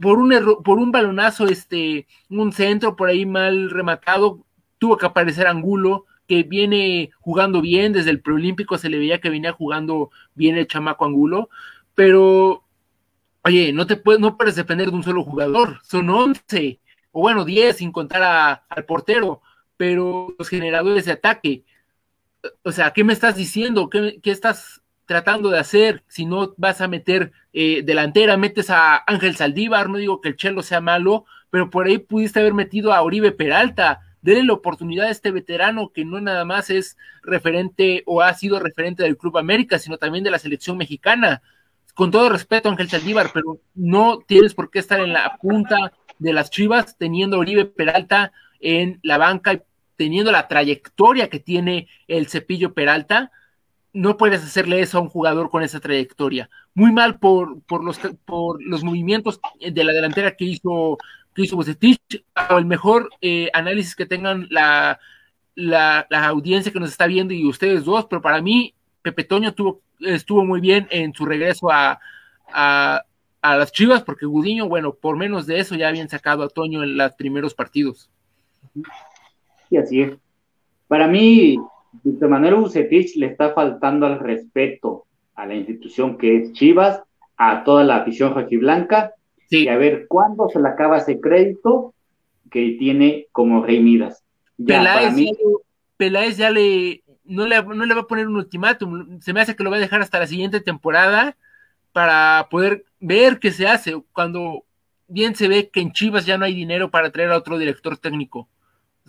por 0.00 0.18
un 0.18 0.32
por 0.64 0.80
un 0.80 0.90
balonazo, 0.90 1.46
este, 1.46 2.08
un 2.28 2.50
centro 2.50 2.96
por 2.96 3.08
ahí 3.10 3.24
mal 3.24 3.70
rematado, 3.70 4.44
tuvo 4.78 4.96
que 4.96 5.06
aparecer 5.06 5.46
Angulo, 5.46 6.06
que 6.26 6.42
viene 6.42 7.12
jugando 7.20 7.60
bien, 7.60 7.92
desde 7.92 8.10
el 8.10 8.20
preolímpico 8.20 8.76
se 8.76 8.88
le 8.88 8.98
veía 8.98 9.20
que 9.20 9.30
venía 9.30 9.52
jugando 9.52 10.10
bien 10.34 10.56
el 10.56 10.66
chamaco 10.66 11.04
Angulo, 11.04 11.48
pero 11.94 12.64
oye, 13.44 13.72
no 13.72 13.86
te 13.86 13.94
puedes, 13.94 14.20
no 14.20 14.36
puedes 14.36 14.56
depender 14.56 14.90
de 14.90 14.96
un 14.96 15.04
solo 15.04 15.22
jugador, 15.22 15.78
son 15.84 16.10
11, 16.10 16.80
o 17.12 17.20
bueno, 17.20 17.44
10 17.44 17.76
sin 17.76 17.92
contar 17.92 18.64
al 18.68 18.84
portero, 18.84 19.42
pero 19.76 20.34
los 20.36 20.48
generadores 20.48 21.04
de 21.04 21.12
ataque, 21.12 21.64
o 22.62 22.72
sea, 22.72 22.92
¿qué 22.92 23.04
me 23.04 23.12
estás 23.12 23.36
diciendo? 23.36 23.88
¿Qué, 23.88 24.20
estás 24.24 24.82
tratando 25.06 25.50
de 25.50 25.58
hacer? 25.58 26.04
Si 26.08 26.26
no 26.26 26.54
vas 26.56 26.80
a 26.80 26.88
meter 26.88 27.32
eh, 27.52 27.82
delantera, 27.84 28.36
metes 28.36 28.70
a 28.70 29.02
Ángel 29.06 29.36
Saldívar, 29.36 29.88
no 29.88 29.98
digo 29.98 30.20
que 30.20 30.30
el 30.30 30.36
Chelo 30.36 30.62
sea 30.62 30.80
malo, 30.80 31.24
pero 31.50 31.70
por 31.70 31.86
ahí 31.86 31.98
pudiste 31.98 32.40
haber 32.40 32.54
metido 32.54 32.92
a 32.92 33.02
Oribe 33.02 33.32
Peralta. 33.32 34.00
Dele 34.22 34.44
la 34.44 34.52
oportunidad 34.52 35.06
a 35.06 35.10
este 35.10 35.30
veterano 35.32 35.90
que 35.92 36.04
no 36.04 36.20
nada 36.20 36.44
más 36.44 36.70
es 36.70 36.96
referente 37.22 38.02
o 38.06 38.22
ha 38.22 38.32
sido 38.34 38.60
referente 38.60 39.02
del 39.02 39.16
Club 39.16 39.38
América, 39.38 39.78
sino 39.78 39.98
también 39.98 40.24
de 40.24 40.30
la 40.30 40.38
selección 40.38 40.76
mexicana. 40.76 41.42
Con 41.94 42.10
todo 42.10 42.28
respeto, 42.28 42.68
Ángel 42.68 42.88
Saldívar, 42.88 43.30
pero 43.34 43.60
no 43.74 44.20
tienes 44.26 44.54
por 44.54 44.70
qué 44.70 44.78
estar 44.78 45.00
en 45.00 45.12
la 45.12 45.36
punta 45.36 45.92
de 46.18 46.32
las 46.32 46.50
chivas 46.50 46.96
teniendo 46.96 47.36
a 47.36 47.40
Oribe 47.40 47.64
Peralta 47.64 48.32
en 48.60 49.00
la 49.02 49.18
banca 49.18 49.54
y 49.54 49.62
teniendo 50.02 50.32
la 50.32 50.48
trayectoria 50.48 51.28
que 51.28 51.38
tiene 51.38 51.86
el 52.08 52.26
cepillo 52.26 52.74
Peralta, 52.74 53.30
no 53.92 54.16
puedes 54.16 54.42
hacerle 54.42 54.80
eso 54.80 54.98
a 54.98 55.00
un 55.00 55.08
jugador 55.08 55.48
con 55.48 55.62
esa 55.62 55.78
trayectoria. 55.78 56.50
Muy 56.74 56.90
mal 56.90 57.20
por, 57.20 57.62
por, 57.62 57.84
los, 57.84 58.00
por 58.24 58.60
los 58.60 58.82
movimientos 58.82 59.40
de 59.60 59.84
la 59.84 59.92
delantera 59.92 60.34
que 60.34 60.44
hizo, 60.44 60.98
que 61.32 61.42
hizo 61.42 61.54
Bucetich, 61.54 62.00
el 62.50 62.64
mejor 62.64 63.10
eh, 63.20 63.48
análisis 63.52 63.94
que 63.94 64.04
tengan 64.04 64.48
la, 64.50 64.98
la, 65.54 66.04
audiencia 66.10 66.72
que 66.72 66.80
nos 66.80 66.90
está 66.90 67.06
viendo 67.06 67.32
y 67.32 67.46
ustedes 67.46 67.84
dos, 67.84 68.06
pero 68.10 68.20
para 68.20 68.42
mí 68.42 68.74
Pepe 69.02 69.22
Toño 69.22 69.54
tuvo, 69.54 69.82
estuvo 70.00 70.44
muy 70.44 70.60
bien 70.60 70.88
en 70.90 71.14
su 71.14 71.26
regreso 71.26 71.70
a, 71.70 72.00
a, 72.52 73.02
a 73.40 73.56
las 73.56 73.70
Chivas, 73.70 74.02
porque 74.02 74.26
Gudiño, 74.26 74.68
bueno, 74.68 74.94
por 74.94 75.16
menos 75.16 75.46
de 75.46 75.60
eso 75.60 75.76
ya 75.76 75.86
habían 75.86 76.08
sacado 76.08 76.42
a 76.42 76.48
Toño 76.48 76.82
en 76.82 76.96
los 76.96 77.12
primeros 77.12 77.54
partidos 77.54 78.10
así 79.76 80.02
es. 80.02 80.12
Para 80.88 81.06
mí, 81.06 81.58
Víctor 82.02 82.28
Manuel 82.28 82.56
Bucetich 82.56 83.16
le 83.16 83.26
está 83.26 83.52
faltando 83.52 84.06
al 84.06 84.18
respeto 84.18 85.06
a 85.34 85.46
la 85.46 85.54
institución 85.54 86.18
que 86.18 86.36
es 86.36 86.52
Chivas, 86.52 87.02
a 87.36 87.64
toda 87.64 87.84
la 87.84 87.96
afición 87.96 88.34
rojiblanca, 88.34 89.12
y 89.50 89.68
a 89.68 89.76
ver 89.76 90.06
cuándo 90.08 90.48
se 90.48 90.60
le 90.60 90.68
acaba 90.68 90.98
ese 90.98 91.20
crédito 91.20 91.94
que 92.50 92.76
tiene 92.78 93.26
como 93.32 93.64
Rey 93.64 93.80
Midas. 93.80 94.24
Peláez, 95.96 96.36
ya 96.36 96.50
le 96.50 97.02
no, 97.24 97.46
le 97.46 97.62
no 97.62 97.86
le 97.86 97.94
va 97.94 98.02
a 98.02 98.06
poner 98.06 98.26
un 98.26 98.36
ultimátum, 98.36 99.20
se 99.20 99.32
me 99.32 99.40
hace 99.40 99.54
que 99.54 99.62
lo 99.62 99.70
va 99.70 99.76
a 99.76 99.80
dejar 99.80 100.00
hasta 100.00 100.18
la 100.18 100.26
siguiente 100.26 100.60
temporada 100.60 101.36
para 101.92 102.48
poder 102.50 102.84
ver 102.98 103.38
qué 103.38 103.50
se 103.50 103.66
hace 103.66 104.02
cuando 104.12 104.64
bien 105.06 105.34
se 105.34 105.48
ve 105.48 105.68
que 105.68 105.80
en 105.80 105.92
Chivas 105.92 106.26
ya 106.26 106.38
no 106.38 106.44
hay 106.44 106.54
dinero 106.54 106.90
para 106.90 107.10
traer 107.10 107.30
a 107.30 107.36
otro 107.36 107.58
director 107.58 107.96
técnico. 107.98 108.48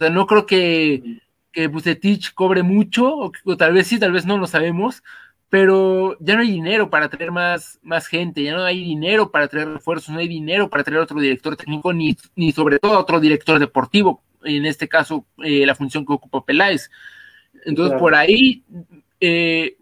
Sea, 0.04 0.10
no 0.10 0.28
creo 0.28 0.46
que, 0.46 1.22
que 1.52 1.68
Bucetich 1.68 2.34
cobre 2.34 2.64
mucho, 2.64 3.32
o, 3.46 3.58
tal 3.58 3.74
vez 3.74 3.88
sí, 3.88 4.00
tal 4.00 4.12
vez 4.12 4.26
no 4.26 4.38
lo 4.38 4.48
sabemos, 4.48 5.04
pero 5.50 6.18
ya 6.20 6.36
no 6.36 6.42
hay 6.42 6.52
dinero 6.52 6.90
para 6.90 7.10
traer 7.10 7.32
más, 7.32 7.80
más 7.84 8.08
gente, 8.08 8.44
ya 8.44 8.54
no 8.54 8.64
hay 8.64 8.84
dinero 8.84 9.32
para 9.32 9.48
traer 9.48 9.70
refuerzos, 9.70 10.10
no 10.10 10.20
hay 10.20 10.28
dinero 10.28 10.70
para 10.70 10.84
traer 10.84 11.00
otro 11.00 11.20
director 11.20 11.56
técnico, 11.56 11.94
ni, 11.94 12.18
ni 12.36 12.52
sobre 12.52 12.80
todo 12.80 13.00
otro 13.00 13.20
director 13.20 13.60
deportivo, 13.60 14.24
en 14.44 14.66
este 14.66 14.90
caso 14.90 15.26
eh, 15.44 15.66
la 15.66 15.76
función 15.76 16.06
que 16.06 16.14
ocupa 16.14 16.44
Peláez. 16.44 16.90
Entonces, 17.66 17.98
por 18.00 18.16
ahí 18.16 18.64
eh, 19.22 19.78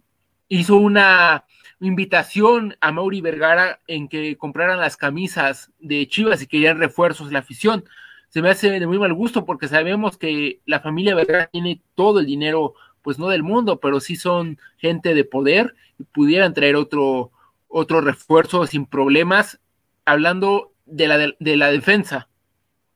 hizo 0.49 0.75
una 0.75 1.45
invitación 1.79 2.75
a 2.79 2.91
Mauri 2.91 3.21
Vergara 3.21 3.79
en 3.87 4.07
que 4.07 4.37
compraran 4.37 4.79
las 4.79 4.97
camisas 4.97 5.71
de 5.79 6.07
Chivas 6.07 6.41
y 6.41 6.47
querían 6.47 6.77
refuerzos 6.77 7.31
la 7.31 7.39
afición 7.39 7.85
se 8.31 8.41
me 8.41 8.49
hace 8.49 8.79
de 8.79 8.87
muy 8.87 8.97
mal 8.97 9.13
gusto 9.13 9.45
porque 9.45 9.67
sabemos 9.67 10.17
que 10.17 10.61
la 10.65 10.79
familia 10.79 11.15
Vergara 11.15 11.47
tiene 11.47 11.81
todo 11.95 12.21
el 12.21 12.25
dinero, 12.25 12.75
pues 13.01 13.19
no 13.19 13.27
del 13.27 13.43
mundo, 13.43 13.81
pero 13.81 13.99
sí 13.99 14.15
son 14.15 14.57
gente 14.77 15.13
de 15.13 15.25
poder 15.25 15.75
y 15.99 16.05
pudieran 16.05 16.53
traer 16.53 16.77
otro, 16.77 17.31
otro 17.67 17.99
refuerzo 17.99 18.65
sin 18.67 18.85
problemas, 18.85 19.59
hablando 20.05 20.71
de 20.85 21.07
la, 21.09 21.17
de, 21.17 21.57
la 21.57 21.71
defensa. 21.71 22.29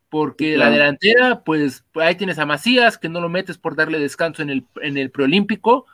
Porque 0.08 0.56
la 0.58 0.70
delantera, 0.70 1.44
pues 1.44 1.84
ahí 1.96 2.16
tienes 2.16 2.40
a 2.40 2.46
Macías, 2.46 2.98
que 2.98 3.10
no 3.10 3.20
lo 3.20 3.28
metes 3.28 3.58
por 3.58 3.76
darle 3.76 4.00
descanso 4.00 4.42
en 4.42 4.50
el, 4.50 4.66
en 4.82 4.98
el 4.98 5.12
preolímpico, 5.12 5.86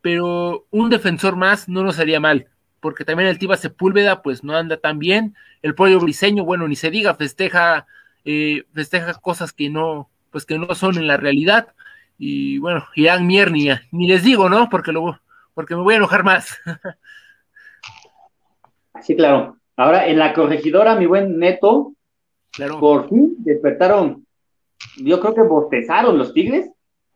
pero 0.00 0.66
un 0.70 0.88
defensor 0.88 1.34
más 1.34 1.68
no 1.68 1.82
nos 1.82 1.98
haría 1.98 2.20
mal 2.20 2.46
porque 2.80 3.04
también 3.04 3.28
el 3.28 3.38
Tiba 3.38 3.56
Sepúlveda 3.56 4.22
pues 4.22 4.44
no 4.44 4.56
anda 4.56 4.76
tan 4.76 5.00
bien, 5.00 5.34
el 5.62 5.74
pollo 5.74 5.98
briseño, 5.98 6.44
bueno, 6.44 6.68
ni 6.68 6.76
se 6.76 6.90
diga, 6.90 7.14
festeja 7.14 7.86
eh, 8.30 8.64
festeja 8.74 9.14
cosas 9.14 9.54
que 9.54 9.70
no, 9.70 10.10
pues 10.30 10.44
que 10.44 10.58
no 10.58 10.74
son 10.74 10.98
en 10.98 11.06
la 11.06 11.16
realidad. 11.16 11.68
Y 12.18 12.58
bueno, 12.58 12.84
Irán 12.94 13.26
Mierni, 13.26 13.70
ni 13.90 14.06
les 14.06 14.22
digo, 14.22 14.50
¿no? 14.50 14.68
Porque 14.68 14.92
luego, 14.92 15.18
porque 15.54 15.74
me 15.74 15.80
voy 15.80 15.94
a 15.94 15.96
enojar 15.96 16.24
más. 16.24 16.58
Sí, 19.00 19.14
claro. 19.14 19.56
Ahora, 19.76 20.08
en 20.08 20.18
la 20.18 20.34
corregidora, 20.34 20.96
mi 20.96 21.06
buen 21.06 21.38
Neto, 21.38 21.92
claro. 22.50 22.80
por 22.80 23.08
fin 23.08 23.36
despertaron, 23.38 24.26
yo 24.96 25.20
creo 25.20 25.34
que 25.36 25.42
bostezaron 25.42 26.18
los 26.18 26.34
Tigres. 26.34 26.68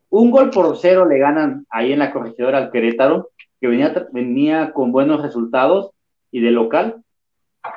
Un 0.09 0.31
gol 0.31 0.51
por 0.51 0.79
cero 0.79 1.05
le 1.05 1.19
ganan 1.19 1.67
ahí 1.71 1.93
en 1.93 1.99
la 1.99 2.13
corregidora 2.13 2.59
al 2.59 2.71
Querétaro, 2.71 3.31
que 3.61 3.67
venía, 3.67 4.07
venía 4.13 4.73
con 4.73 4.93
buenos 4.93 5.23
resultados 5.23 5.91
y 6.31 6.41
de 6.41 6.53
local, 6.53 7.03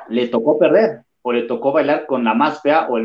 le 0.08 0.28
tocó 0.28 0.56
perder 0.56 1.05
o 1.28 1.32
le 1.32 1.42
tocó 1.42 1.72
bailar 1.72 2.06
con 2.06 2.22
la 2.22 2.34
más 2.34 2.62
fea 2.62 2.86
o 2.88 3.00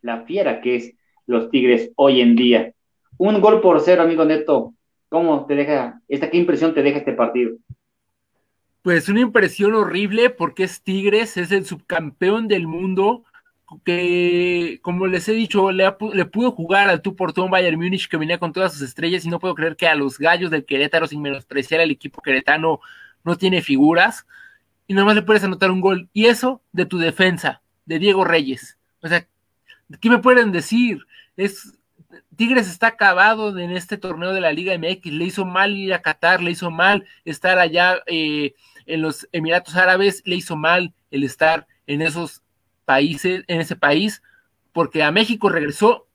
la 0.00 0.22
fiera 0.22 0.60
que 0.60 0.74
es 0.74 0.92
los 1.24 1.50
Tigres 1.50 1.92
hoy 1.94 2.20
en 2.20 2.34
día. 2.34 2.72
Un 3.16 3.40
gol 3.40 3.60
por 3.60 3.80
cero, 3.80 4.02
amigo 4.02 4.24
Neto. 4.24 4.74
¿Cómo 5.08 5.46
te 5.46 5.54
deja, 5.54 6.00
esta 6.08 6.28
qué 6.28 6.38
impresión 6.38 6.74
te 6.74 6.82
deja 6.82 6.98
este 6.98 7.12
partido? 7.12 7.52
Pues 8.82 9.08
una 9.08 9.20
impresión 9.20 9.72
horrible 9.76 10.30
porque 10.30 10.64
es 10.64 10.82
Tigres, 10.82 11.36
es 11.36 11.52
el 11.52 11.64
subcampeón 11.64 12.48
del 12.48 12.66
mundo 12.66 13.22
que, 13.84 14.80
como 14.82 15.06
les 15.06 15.28
he 15.28 15.32
dicho, 15.32 15.70
le, 15.70 15.94
le 16.14 16.24
pudo 16.24 16.50
jugar 16.50 16.88
al 16.88 17.02
tu 17.02 17.14
portón 17.14 17.52
Bayern 17.52 17.78
Múnich 17.78 18.08
que 18.08 18.16
venía 18.16 18.38
con 18.38 18.52
todas 18.52 18.72
sus 18.72 18.82
estrellas 18.82 19.24
y 19.24 19.28
no 19.28 19.38
puedo 19.38 19.54
creer 19.54 19.76
que 19.76 19.86
a 19.86 19.94
los 19.94 20.18
gallos 20.18 20.50
del 20.50 20.64
Querétaro, 20.64 21.06
sin 21.06 21.22
menospreciar 21.22 21.82
al 21.82 21.92
equipo 21.92 22.20
queretano, 22.20 22.80
no 23.22 23.36
tiene 23.36 23.62
figuras 23.62 24.26
y 24.86 24.94
nomás 24.94 25.14
le 25.14 25.22
puedes 25.22 25.44
anotar 25.44 25.70
un 25.70 25.80
gol. 25.80 26.08
Y 26.12 26.26
eso 26.26 26.62
de 26.72 26.86
tu 26.86 26.98
defensa, 26.98 27.62
de 27.86 27.98
Diego 27.98 28.24
Reyes. 28.24 28.78
O 29.02 29.08
sea, 29.08 29.26
¿qué 30.00 30.10
me 30.10 30.18
pueden 30.18 30.52
decir? 30.52 31.06
Es 31.36 31.78
Tigres 32.36 32.68
está 32.68 32.88
acabado 32.88 33.56
en 33.58 33.70
este 33.70 33.96
torneo 33.96 34.32
de 34.32 34.40
la 34.40 34.52
Liga 34.52 34.76
MX. 34.76 35.06
Le 35.06 35.24
hizo 35.24 35.44
mal 35.44 35.76
ir 35.76 35.94
a 35.94 36.02
Qatar, 36.02 36.42
le 36.42 36.50
hizo 36.50 36.70
mal 36.70 37.06
estar 37.24 37.58
allá 37.58 38.02
eh, 38.06 38.54
en 38.86 39.02
los 39.02 39.28
Emiratos 39.32 39.76
Árabes, 39.76 40.22
le 40.24 40.36
hizo 40.36 40.56
mal 40.56 40.94
el 41.10 41.24
estar 41.24 41.66
en 41.86 42.02
esos 42.02 42.42
países, 42.84 43.44
en 43.46 43.60
ese 43.60 43.76
país, 43.76 44.22
porque 44.72 45.02
a 45.02 45.10
México 45.10 45.48
regresó, 45.48 46.06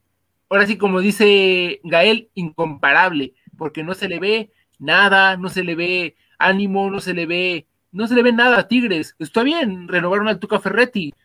ahora 0.50 0.66
sí 0.66 0.78
como 0.78 1.00
dice 1.00 1.80
Gael, 1.84 2.30
incomparable, 2.34 3.34
porque 3.58 3.84
no 3.84 3.94
se 3.94 4.10
le 4.10 4.20
ve 4.20 4.52
nada, 4.80 5.38
no 5.38 5.50
se 5.50 5.64
le 5.64 5.76
ve 5.76 6.16
ánimo, 6.38 6.92
no 6.92 7.00
se 7.00 7.14
le 7.14 7.26
ve, 7.26 7.68
no 7.98 8.08
se 8.08 8.14
le 8.14 8.22
ve 8.22 8.32
nada 8.32 8.60
a 8.60 8.68
Tigres. 8.68 9.16
Está 9.18 9.42
bien, 9.42 9.88
renovaron 9.88 10.28
al 10.28 10.40
Tuca 10.40 10.60
Ferretti, 10.60 11.16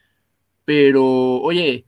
pero 0.64 1.04
oye, 1.42 1.84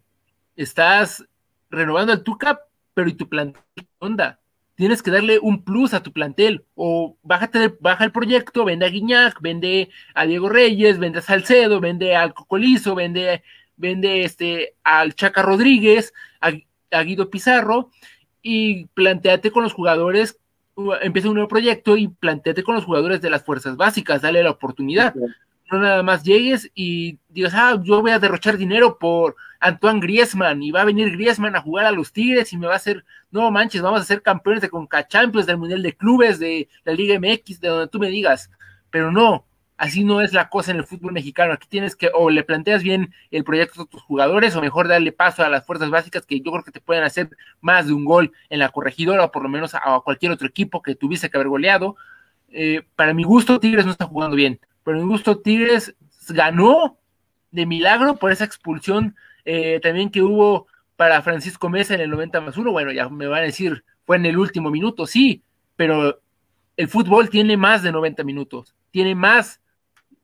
estás 0.56 1.24
renovando 1.70 2.12
al 2.12 2.22
Tuca, 2.22 2.60
pero 2.92 3.08
¿y 3.08 3.14
tu 3.14 3.26
plantel 3.26 3.62
onda? 3.98 4.40
Tienes 4.74 5.02
que 5.02 5.10
darle 5.10 5.38
un 5.38 5.64
plus 5.64 5.94
a 5.94 6.02
tu 6.02 6.12
plantel, 6.12 6.66
o 6.74 7.16
bájate, 7.22 7.74
baja 7.80 8.04
el 8.04 8.12
proyecto, 8.12 8.66
vende 8.66 8.84
a 8.84 8.90
Guiñac, 8.90 9.40
vende 9.40 9.88
a 10.14 10.26
Diego 10.26 10.50
Reyes, 10.50 10.98
vende 10.98 11.20
a 11.20 11.22
Salcedo, 11.22 11.80
vende 11.80 12.14
al 12.14 12.34
Cocolizo, 12.34 12.94
vende, 12.94 13.42
vende 13.76 14.24
este, 14.24 14.74
al 14.82 15.14
Chaca 15.14 15.40
Rodríguez, 15.40 16.12
a, 16.42 16.52
a 16.90 17.02
Guido 17.04 17.30
Pizarro, 17.30 17.90
y 18.42 18.84
planteate 18.88 19.50
con 19.50 19.62
los 19.62 19.72
jugadores 19.72 20.38
empieza 21.02 21.28
un 21.28 21.34
nuevo 21.34 21.48
proyecto 21.48 21.96
y 21.96 22.08
planteate 22.08 22.62
con 22.62 22.74
los 22.74 22.84
jugadores 22.84 23.20
de 23.20 23.30
las 23.30 23.44
fuerzas 23.44 23.76
básicas, 23.76 24.22
dale 24.22 24.42
la 24.42 24.50
oportunidad. 24.50 25.14
No 25.70 25.80
nada 25.80 26.02
más 26.02 26.22
llegues 26.22 26.70
y 26.74 27.18
digas, 27.28 27.52
ah, 27.54 27.80
yo 27.82 28.02
voy 28.02 28.10
a 28.10 28.18
derrochar 28.18 28.56
dinero 28.56 28.98
por 28.98 29.36
Antoine 29.60 30.00
Griezmann 30.00 30.62
y 30.62 30.70
va 30.70 30.82
a 30.82 30.84
venir 30.84 31.10
Griezmann 31.12 31.56
a 31.56 31.62
jugar 31.62 31.86
a 31.86 31.92
los 31.92 32.12
Tigres 32.12 32.52
y 32.52 32.58
me 32.58 32.66
va 32.66 32.74
a 32.74 32.76
hacer, 32.76 33.04
no 33.30 33.50
manches, 33.50 33.80
vamos 33.80 34.00
a 34.00 34.04
ser 34.04 34.20
campeones 34.20 34.60
de 34.60 34.68
Conca 34.68 35.08
Champions, 35.08 35.46
del 35.46 35.56
Mundial 35.56 35.82
de 35.82 35.96
Clubes, 35.96 36.38
de 36.38 36.68
la 36.84 36.92
Liga 36.92 37.18
MX, 37.18 37.60
de 37.60 37.68
donde 37.68 37.88
tú 37.88 37.98
me 37.98 38.08
digas. 38.08 38.50
Pero 38.90 39.10
no, 39.10 39.46
Así 39.76 40.04
no 40.04 40.20
es 40.20 40.32
la 40.32 40.48
cosa 40.48 40.70
en 40.70 40.78
el 40.78 40.84
fútbol 40.84 41.12
mexicano. 41.12 41.52
Aquí 41.52 41.66
tienes 41.68 41.96
que 41.96 42.10
o 42.14 42.30
le 42.30 42.44
planteas 42.44 42.82
bien 42.82 43.12
el 43.30 43.42
proyecto 43.42 43.82
a 43.82 43.86
tus 43.86 44.02
jugadores 44.02 44.54
o 44.54 44.60
mejor 44.60 44.86
darle 44.86 45.10
paso 45.10 45.42
a 45.42 45.48
las 45.48 45.66
fuerzas 45.66 45.90
básicas 45.90 46.24
que 46.24 46.40
yo 46.40 46.52
creo 46.52 46.64
que 46.64 46.70
te 46.70 46.80
pueden 46.80 47.02
hacer 47.02 47.30
más 47.60 47.88
de 47.88 47.92
un 47.92 48.04
gol 48.04 48.32
en 48.50 48.60
la 48.60 48.68
corregidora 48.68 49.24
o 49.24 49.32
por 49.32 49.42
lo 49.42 49.48
menos 49.48 49.74
a, 49.74 50.00
cualquier 50.04 50.30
otro 50.30 50.46
equipo 50.46 50.80
que 50.80 50.94
tuviese 50.94 51.28
que 51.28 51.36
haber 51.36 51.48
goleado. 51.48 51.96
Eh, 52.50 52.82
para 52.94 53.14
mi 53.14 53.24
gusto, 53.24 53.58
Tigres 53.58 53.84
no 53.84 53.90
está 53.90 54.06
jugando 54.06 54.36
bien. 54.36 54.60
Para 54.84 54.98
mi 54.98 55.04
gusto, 55.04 55.40
Tigres 55.40 55.94
ganó 56.28 56.98
de 57.50 57.66
milagro 57.66 58.16
por 58.16 58.30
esa 58.30 58.44
expulsión 58.44 59.16
eh, 59.44 59.80
también 59.82 60.10
que 60.10 60.22
hubo 60.22 60.66
para 60.96 61.20
Francisco 61.22 61.68
Mesa 61.68 61.94
en 61.94 62.00
el 62.00 62.10
90 62.10 62.40
más 62.40 62.56
1. 62.56 62.70
Bueno, 62.70 62.92
ya 62.92 63.08
me 63.08 63.26
van 63.26 63.40
a 63.40 63.46
decir, 63.46 63.84
fue 64.04 64.16
en 64.16 64.26
el 64.26 64.38
último 64.38 64.70
minuto, 64.70 65.06
sí, 65.06 65.42
pero 65.76 66.20
el 66.76 66.88
fútbol 66.88 67.28
tiene 67.28 67.56
más 67.56 67.82
de 67.82 67.92
90 67.92 68.24
minutos, 68.24 68.74
tiene 68.90 69.14
más 69.14 69.60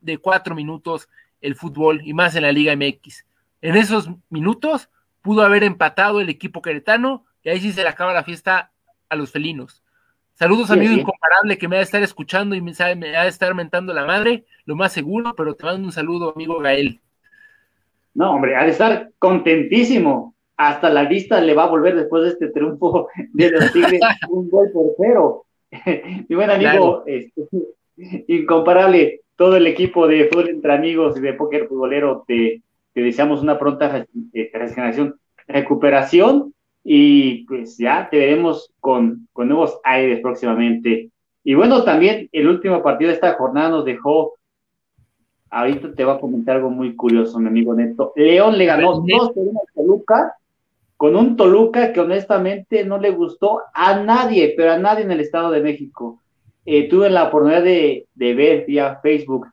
de 0.01 0.19
cuatro 0.19 0.55
minutos 0.55 1.09
el 1.41 1.55
fútbol 1.55 2.01
y 2.05 2.13
más 2.15 2.37
en 2.37 2.43
la 2.43 2.53
Liga 2.53 2.75
MX. 2.77 3.27
En 3.63 3.77
esos 3.77 4.11
minutos 4.29 4.91
pudo 5.23 5.43
haber 5.43 5.65
empatado 5.65 6.21
el 6.21 6.29
equipo 6.29 6.63
queretano 6.63 7.25
y 7.43 7.51
ahí 7.51 7.61
sí 7.61 7.73
se 7.73 7.83
le 7.83 7.89
acaba 7.89 8.13
la 8.13 8.25
fiesta 8.25 8.71
a 9.09 9.17
los 9.17 9.31
felinos. 9.31 9.83
Saludos, 10.35 10.71
amigo 10.71 10.95
incomparable 10.95 11.59
que 11.59 11.69
me 11.69 11.77
va 11.77 11.81
a 11.81 11.85
estar 11.85 12.03
escuchando 12.03 12.55
y 12.55 12.63
me, 12.63 12.73
me 12.97 13.13
va 13.13 13.21
a 13.21 13.27
estar 13.27 13.55
mentando 13.55 13.93
la 13.93 14.07
madre, 14.07 14.45
lo 14.65 14.75
más 14.75 14.93
seguro, 14.93 15.35
pero 15.37 15.55
te 15.55 15.65
mando 15.65 15.87
un 15.87 15.93
saludo, 15.93 16.33
amigo 16.35 16.59
Gael. 16.61 16.99
No, 18.15 18.33
hombre, 18.33 18.57
ha 18.57 18.65
de 18.65 18.71
estar 18.71 19.11
contentísimo. 19.19 20.35
Hasta 20.57 20.91
la 20.91 21.05
vista 21.05 21.41
le 21.41 21.55
va 21.55 21.65
a 21.65 21.69
volver 21.69 21.95
después 21.95 22.23
de 22.23 22.29
este 22.31 22.49
triunfo 22.49 23.09
de 23.33 23.51
los 23.51 23.73
Tigres, 23.73 24.01
un 24.29 24.49
gol 24.49 24.71
por 24.73 24.87
cero. 24.99 25.45
Mi 26.29 26.35
buen 26.35 26.51
amigo, 26.51 27.05
este, 27.07 27.43
incomparable, 28.29 29.21
todo 29.37 29.57
el 29.57 29.67
equipo 29.67 30.07
de 30.07 30.27
Fútbol 30.27 30.51
entre 30.51 30.75
Amigos 30.75 31.17
y 31.17 31.21
de 31.21 31.33
Póker 31.33 31.67
Futbolero 31.67 32.25
te, 32.27 32.63
deseamos 32.95 33.43
una 33.43 33.59
pronta 33.59 34.07
eh, 34.35 34.51
regeneración, 34.53 35.19
recuperación 35.47 36.53
y 36.85 37.45
pues 37.47 37.79
ya 37.79 38.09
te 38.11 38.19
veremos 38.19 38.71
con, 38.81 39.29
con 39.33 39.49
nuevos 39.49 39.81
aires 39.85 40.21
próximamente. 40.21 41.11
Y 41.43 41.55
bueno, 41.55 41.85
también 41.85 42.29
el 42.33 42.49
último 42.49 42.83
partido 42.83 43.09
de 43.09 43.15
esta 43.15 43.35
jornada 43.35 43.71
nos 43.71 43.85
dejó, 43.85 44.35
ahorita 45.49 45.95
te 45.95 46.05
va 46.05 46.15
a 46.15 46.21
comentar 46.21 46.57
algo 46.57 46.71
muy 46.71 46.95
curioso, 46.95 47.39
mi 47.39 47.49
amigo 47.49 47.75
Neto. 47.75 48.13
León 48.17 48.59
le 48.59 48.67
ganó 48.67 49.01
dos 49.01 49.33
por 49.33 49.47
uno 49.47 49.61
a 49.61 49.73
Toluca, 49.75 50.35
con 50.97 51.17
un 51.17 51.37
Toluca 51.37 51.95
que 51.95 52.01
honestamente 52.01 52.85
no 52.85 52.99
le 52.99 53.11
gustó 53.11 53.63
a 53.73 54.03
nadie, 54.03 54.53
pero 54.55 54.73
a 54.73 54.79
nadie 54.79 55.05
en 55.05 55.13
el 55.13 55.21
Estado 55.21 55.51
de 55.51 55.63
México. 55.63 56.21
Eh, 56.67 56.89
tuve 56.89 57.11
la 57.11 57.25
oportunidad 57.25 57.63
de, 57.63 58.07
ver 58.15 58.65
vía 58.67 59.01
Facebook 59.03 59.47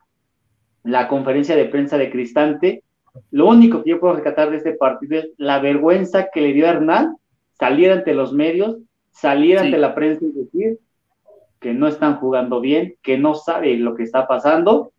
la 0.84 1.08
conferencia 1.08 1.56
de 1.56 1.66
prensa 1.66 1.98
de 1.98 2.10
Cristante. 2.10 2.82
Lo 3.30 3.48
único 3.48 3.82
que 3.82 3.90
yo 3.90 4.00
puedo 4.00 4.14
rescatar 4.14 4.50
de 4.50 4.58
este 4.58 4.72
partido 4.72 5.18
es 5.18 5.28
la 5.36 5.58
vergüenza 5.58 6.28
que 6.32 6.40
le 6.40 6.52
dio 6.52 6.66
a 6.66 6.70
Hernán 6.70 7.16
salir 7.58 7.90
ante 7.90 8.14
los 8.14 8.32
medios, 8.32 8.76
salir 9.10 9.58
ante 9.58 9.76
la 9.78 9.94
prensa 9.94 10.24
y 10.24 10.32
decir 10.32 10.78
que 11.60 11.74
no 11.74 11.88
están 11.88 12.18
jugando 12.18 12.60
bien, 12.60 12.94
que 13.02 13.18
no 13.18 13.34
sabe 13.34 13.76
lo 13.76 13.94
que 13.94 14.04
está 14.04 14.28
pasando. 14.28 14.92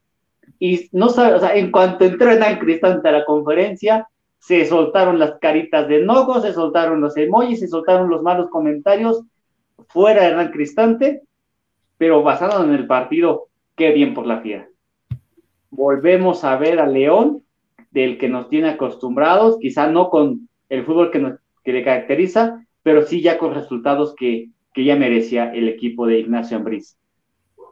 Y 0.59 0.89
no 0.91 1.09
sabe, 1.09 1.35
o 1.35 1.39
sea, 1.39 1.55
en 1.55 1.71
cuanto 1.71 2.03
entró 2.03 2.29
Hernán 2.29 2.59
Cristante 2.59 3.07
a 3.07 3.13
la 3.13 3.25
conferencia, 3.25 4.07
se 4.39 4.65
soltaron 4.65 5.19
las 5.19 5.39
caritas 5.39 5.87
de 5.87 6.01
enojo, 6.01 6.41
se 6.41 6.53
soltaron 6.53 7.01
los 7.01 7.15
emojis, 7.17 7.59
se 7.59 7.67
soltaron 7.67 8.09
los 8.09 8.21
malos 8.23 8.49
comentarios. 8.49 9.21
Fuera 9.87 10.27
Hernán 10.27 10.51
Cristante, 10.51 11.21
pero 11.99 12.23
basado 12.23 12.63
en 12.63 12.73
el 12.73 12.87
partido, 12.87 13.49
qué 13.75 13.91
bien 13.91 14.13
por 14.13 14.25
la 14.25 14.39
fiera. 14.39 14.69
Volvemos 15.69 16.45
a 16.45 16.55
ver 16.55 16.79
a 16.79 16.87
León, 16.87 17.43
del 17.91 18.17
que 18.17 18.29
nos 18.29 18.49
tiene 18.49 18.69
acostumbrados, 18.69 19.57
quizá 19.59 19.87
no 19.87 20.09
con 20.09 20.47
el 20.69 20.85
fútbol 20.85 21.11
que, 21.11 21.19
nos, 21.19 21.39
que 21.63 21.73
le 21.73 21.83
caracteriza, 21.83 22.65
pero 22.83 23.05
sí 23.05 23.21
ya 23.21 23.37
con 23.37 23.53
resultados 23.53 24.15
que, 24.15 24.49
que 24.73 24.85
ya 24.85 24.95
merecía 24.95 25.51
el 25.53 25.67
equipo 25.67 26.07
de 26.07 26.19
Ignacio 26.19 26.55
Ambriz. 26.55 26.97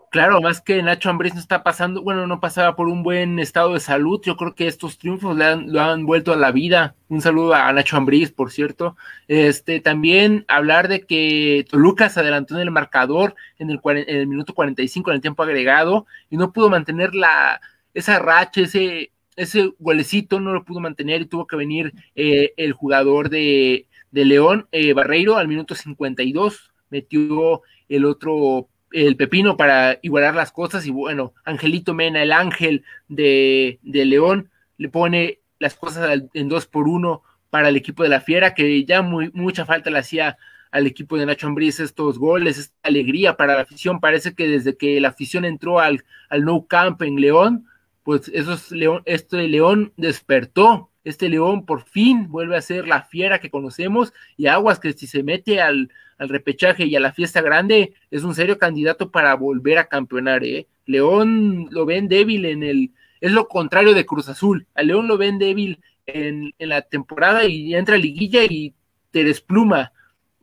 Claro, 0.10 0.40
más 0.42 0.62
que 0.62 0.82
Nacho 0.82 1.10
Ambriz 1.10 1.34
no 1.34 1.42
está 1.42 1.64
pasando, 1.64 2.02
bueno, 2.02 2.28
no 2.28 2.40
pasaba 2.40 2.78
por 2.78 2.88
un 2.88 3.04
buen 3.04 3.40
estado 3.40 3.74
de 3.74 3.82
salud. 3.82 4.22
Yo 4.24 4.38
creo 4.38 4.56
que 4.56 4.68
estos 4.68 4.98
triunfos 4.98 5.36
le 5.36 5.44
han, 5.46 5.72
lo 5.74 5.82
han 5.82 6.06
vuelto 6.06 6.32
a 6.32 6.38
la 6.38 6.52
vida. 6.52 6.96
Un 7.10 7.22
saludo 7.22 7.54
a 7.54 7.72
Nacho 7.74 7.98
Ambriz, 7.98 8.32
por 8.32 8.52
cierto. 8.52 8.96
Este, 9.28 9.82
también 9.82 10.46
hablar 10.48 10.88
de 10.88 11.02
que 11.02 11.66
Toluca 11.70 12.10
se 12.10 12.22
adelantó 12.22 12.56
en 12.56 12.62
el 12.62 12.72
marcador 12.72 13.36
en 13.60 13.70
el, 13.70 13.82
en 13.84 14.16
el 14.16 14.28
minuto 14.28 14.54
45 14.54 15.12
en 15.12 15.16
el 15.16 15.22
tiempo 15.22 15.44
agregado 15.44 16.06
y 16.30 16.38
no 16.38 16.54
pudo 16.54 16.70
mantener 16.70 17.14
la, 17.14 17.60
esa 17.94 18.18
racha, 18.20 18.62
ese, 18.62 19.12
ese 19.36 19.74
golecito 19.78 20.40
no 20.40 20.54
lo 20.54 20.64
pudo 20.64 20.80
mantener 20.80 21.22
y 21.22 21.26
tuvo 21.26 21.48
que 21.48 21.58
venir 21.58 21.94
eh, 22.16 22.54
el 22.56 22.72
jugador 22.72 23.30
de, 23.30 23.88
de 24.12 24.26
León, 24.26 24.68
eh, 24.72 24.94
Barreiro, 24.94 25.36
al 25.36 25.50
minuto 25.50 25.76
52, 25.76 26.72
metió 26.90 27.62
el 27.90 28.06
otro 28.06 28.70
el 28.92 29.16
pepino 29.18 29.58
para 29.58 30.00
igualar 30.02 30.36
las 30.36 30.52
cosas 30.52 30.86
y 30.86 30.92
bueno, 30.92 31.34
Angelito 31.46 31.94
Mena, 31.94 32.22
el 32.22 32.32
ángel 32.32 32.84
de, 33.08 33.80
León, 33.84 34.50
le 34.78 34.90
pone 34.90 35.40
las 35.60 35.76
cosas 35.76 36.24
en 36.34 36.50
dos 36.50 36.68
por 36.68 36.88
uno 36.88 37.24
para 37.50 37.70
el 37.70 37.76
equipo 37.76 38.04
de 38.04 38.10
la 38.10 38.22
Fiera, 38.22 38.54
que 38.54 38.86
ya 38.86 39.02
muy, 39.02 39.32
mucha 39.34 39.66
falta 39.66 39.90
le 39.90 40.00
hacía 40.00 40.38
al 40.72 40.86
equipo 40.86 41.18
de 41.18 41.26
Nacho 41.26 41.48
Ambriz 41.48 41.80
estos 41.80 42.20
goles, 42.20 42.58
esta 42.58 42.76
alegría 42.84 43.38
para 43.38 43.56
la 43.56 43.62
afición. 43.62 44.00
Parece 44.00 44.36
que 44.36 44.48
desde 44.48 44.78
que 44.78 45.00
la 45.00 45.10
afición 45.10 45.46
entró 45.46 45.80
al, 45.80 46.04
al 46.30 46.44
No 46.44 46.68
Camp 46.68 47.02
en 47.02 47.20
León, 47.20 47.66
pues 48.04 48.30
esos 48.34 48.72
León, 48.72 49.02
este 49.06 49.48
León 49.48 49.94
despertó. 49.98 50.92
Este 51.04 51.30
León 51.30 51.66
por 51.66 51.84
fin 51.84 52.30
vuelve 52.30 52.58
a 52.58 52.62
ser 52.62 52.86
la 52.86 53.04
fiera 53.04 53.40
que 53.40 53.50
conocemos 53.50 54.14
y 54.36 54.48
aguas 54.48 54.78
que 54.80 54.92
si 54.92 55.08
se 55.08 55.24
mete 55.24 55.62
al, 55.62 55.90
al 56.18 56.30
repechaje 56.30 56.86
y 56.86 56.96
a 56.96 57.00
la 57.00 57.14
fiesta 57.14 57.42
grande, 57.42 57.94
es 58.12 58.24
un 58.24 58.36
serio 58.36 58.58
candidato 58.58 59.12
para 59.12 59.36
volver 59.36 59.78
a 59.78 59.88
campeonar, 59.88 60.44
¿eh? 60.44 60.68
León 60.86 61.68
lo 61.72 61.86
ven 61.86 62.08
débil 62.08 62.46
en 62.46 62.64
el, 62.64 62.92
es 63.22 63.32
lo 63.32 63.48
contrario 63.48 63.94
de 63.94 64.06
Cruz 64.06 64.30
Azul, 64.30 64.66
a 64.74 64.84
León 64.84 65.08
lo 65.08 65.18
ven 65.18 65.38
débil 65.38 65.82
en, 66.06 66.54
la 66.60 66.82
temporada 66.82 67.46
y 67.46 67.76
entra 67.76 67.96
a 67.96 68.00
liguilla 68.00 68.44
y 68.44 68.74
te 69.12 69.24
despluma. 69.24 69.92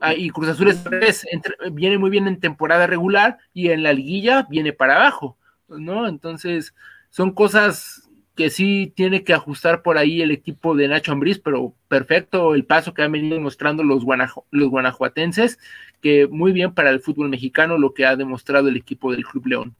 Ah, 0.00 0.14
y 0.14 0.28
Cruz 0.30 0.48
Azul 0.48 0.68
es, 0.68 1.26
viene 1.72 1.98
muy 1.98 2.10
bien 2.10 2.28
en 2.28 2.38
temporada 2.38 2.86
regular 2.86 3.38
y 3.54 3.70
en 3.70 3.82
la 3.82 3.92
liguilla 3.92 4.46
viene 4.50 4.72
para 4.72 4.96
abajo, 4.96 5.38
¿no? 5.68 6.06
Entonces, 6.06 6.74
son 7.10 7.32
cosas 7.32 8.03
que 8.34 8.50
sí 8.50 8.92
tiene 8.96 9.22
que 9.22 9.32
ajustar 9.32 9.82
por 9.82 9.96
ahí 9.96 10.20
el 10.20 10.30
equipo 10.30 10.74
de 10.74 10.88
Nacho 10.88 11.12
Ambriz, 11.12 11.38
pero 11.38 11.74
perfecto 11.88 12.54
el 12.54 12.64
paso 12.64 12.92
que 12.92 13.02
han 13.02 13.12
venido 13.12 13.40
mostrando 13.40 13.84
los, 13.84 14.04
los 14.50 14.68
guanajuatenses, 14.68 15.58
que 16.00 16.26
muy 16.26 16.52
bien 16.52 16.74
para 16.74 16.90
el 16.90 17.00
fútbol 17.00 17.28
mexicano 17.28 17.78
lo 17.78 17.94
que 17.94 18.06
ha 18.06 18.16
demostrado 18.16 18.68
el 18.68 18.76
equipo 18.76 19.12
del 19.12 19.24
Club 19.24 19.46
León. 19.46 19.74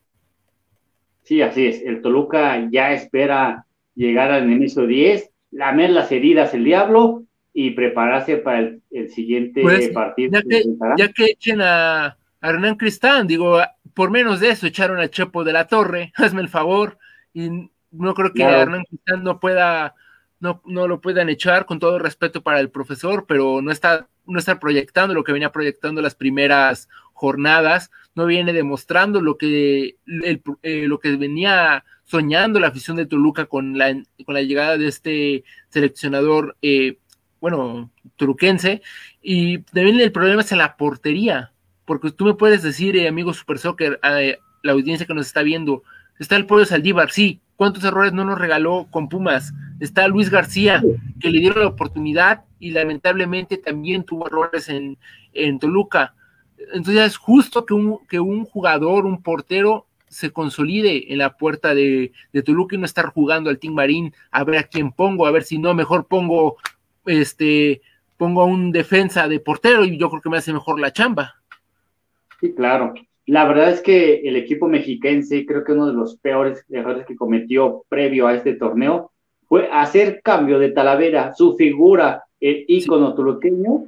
Sí, 1.25 1.43
así 1.43 1.67
es. 1.67 1.83
El 1.83 2.01
Toluca 2.03 2.69
ya 2.71 2.93
espera 2.93 3.67
llegar 3.95 4.31
al 4.31 4.51
inicio 4.51 4.87
10, 4.87 5.31
lamer 5.51 5.91
las 5.91 6.13
heridas 6.13 6.55
el 6.55 6.65
diablo 6.65 7.25
y 7.53 7.71
prepararse 7.71 8.37
para 8.37 8.59
el, 8.91 9.11
siguiente 9.11 9.63
pues, 9.63 9.89
partido. 9.91 10.33
Ya 10.33 10.43
que, 10.43 10.65
ya 10.97 11.09
que 11.13 11.25
echen 11.25 11.61
a, 11.61 12.07
a 12.41 12.51
Hernán 12.51 12.77
Cristán, 12.77 13.27
digo, 13.27 13.59
por 13.95 14.11
menos 14.11 14.41
de 14.41 14.51
eso 14.51 14.67
echaron 14.67 15.01
a 15.01 15.09
Chepo 15.09 15.45
de 15.45 15.53
la 15.53 15.67
Torre, 15.67 16.13
hazme 16.17 16.43
el 16.43 16.49
favor, 16.49 16.99
y 17.33 17.71
no 17.99 18.15
creo 18.15 18.33
que 18.33 18.43
Hernán 18.43 18.85
no 19.23 19.41
pueda, 19.41 19.95
no, 20.41 20.63
no 20.65 20.89
lo 20.89 21.01
puedan 21.01 21.29
echar 21.29 21.67
con 21.67 21.79
todo 21.79 21.99
respeto 21.99 22.43
para 22.43 22.61
el 22.61 22.71
profesor, 22.71 23.25
pero 23.27 23.63
no 23.63 23.71
está, 23.71 24.09
no 24.27 24.39
está 24.39 24.59
proyectando 24.59 25.15
lo 25.15 25.25
que 25.25 25.33
venía 25.33 25.53
proyectando 25.53 26.03
las 26.03 26.15
primeras 26.15 26.89
jornadas, 27.13 27.91
no 28.15 28.27
viene 28.27 28.53
demostrando 28.53 29.21
lo 29.21 29.39
que, 29.39 29.97
eh, 30.07 30.87
lo 30.87 30.99
que 30.99 31.17
venía 31.17 31.85
soñando 32.05 32.61
la 32.61 32.69
afición 32.69 32.97
de 32.97 33.07
Toluca 33.07 33.47
con 33.47 33.79
la, 33.79 33.93
con 34.25 34.35
la 34.35 34.43
llegada 34.43 34.77
de 34.77 34.89
este 34.89 35.45
seleccionador, 35.71 36.57
eh, 36.63 36.99
bueno, 37.41 37.91
toluquense, 38.17 38.83
y 39.23 39.59
también 39.59 40.01
el 40.01 40.13
problema 40.13 40.43
es 40.43 40.53
en 40.53 40.59
la 40.59 40.77
portería, 40.77 41.53
porque 41.85 42.11
tú 42.11 42.25
me 42.25 42.35
puedes 42.35 42.63
decir, 42.63 42.97
eh, 42.97 43.09
amigo 43.09 43.33
Super 43.33 43.59
Soccer, 43.59 44.01
la 44.63 44.73
audiencia 44.73 45.07
que 45.07 45.15
nos 45.15 45.27
está 45.27 45.43
viendo, 45.43 45.83
está 46.19 46.37
el 46.37 46.47
pollo 46.47 46.65
Saldívar, 46.65 47.11
sí, 47.11 47.41
¿cuántos 47.57 47.85
errores 47.85 48.13
no 48.13 48.25
nos 48.25 48.39
regaló 48.39 48.87
con 48.91 49.09
Pumas? 49.09 49.53
Está 49.81 50.09
Luis 50.09 50.31
García, 50.31 50.83
que 51.21 51.31
le 51.31 51.41
dieron 51.41 51.61
la 51.61 51.69
oportunidad 51.69 52.45
y 52.59 52.71
lamentablemente 52.71 53.59
también 53.59 54.05
tuvo 54.05 54.27
errores 54.27 54.69
en, 54.69 54.97
en 55.33 55.59
Toluca. 55.59 56.15
Entonces 56.73 57.07
es 57.07 57.17
justo 57.17 57.67
que 57.67 57.75
un, 57.75 57.99
que 58.09 58.21
un 58.21 58.45
jugador, 58.45 59.07
un 59.07 59.23
portero, 59.23 59.87
se 60.09 60.31
consolide 60.31 61.13
en 61.13 61.19
la 61.19 61.37
puerta 61.37 61.75
de, 61.75 62.13
de, 62.33 62.43
Toluca 62.43 62.77
y 62.77 62.79
no 62.79 62.85
estar 62.85 63.07
jugando 63.07 63.51
al 63.51 63.59
Team 63.59 63.75
Marín 63.75 64.15
a 64.31 64.45
ver 64.45 64.59
a 64.59 64.63
quién 64.63 64.93
pongo, 64.93 65.27
a 65.27 65.33
ver 65.33 65.43
si 65.43 65.59
no, 65.59 65.75
mejor 65.75 66.07
pongo 66.07 66.57
este 67.05 67.83
pongo 68.17 68.43
a 68.43 68.45
un 68.45 68.71
defensa 68.71 69.27
de 69.27 69.41
portero 69.41 69.85
y 69.85 69.99
yo 69.99 70.09
creo 70.09 70.23
que 70.23 70.31
me 70.31 70.39
hace 70.39 70.53
mejor 70.53 70.79
la 70.79 70.93
chamba. 70.93 71.35
Sí, 72.41 72.53
claro. 72.55 72.95
La 73.27 73.47
verdad 73.47 73.71
es 73.71 73.81
que 73.81 74.17
el 74.21 74.37
equipo 74.37 74.69
mexiquense, 74.69 75.47
creo 75.47 75.65
que 75.65 75.73
uno 75.73 75.87
de 75.87 75.95
los 75.95 76.17
peores 76.19 76.65
errores 76.69 77.07
que 77.07 77.17
cometió 77.17 77.85
previo 77.89 78.27
a 78.27 78.35
este 78.35 78.55
torneo 78.55 79.13
fue 79.49 79.69
hacer 79.73 80.21
cambio 80.23 80.59
de 80.59 80.71
Talavera, 80.71 81.33
su 81.35 81.57
figura, 81.57 82.25
el 82.41 82.65
ícono 82.69 83.15
toluqueño, 83.15 83.87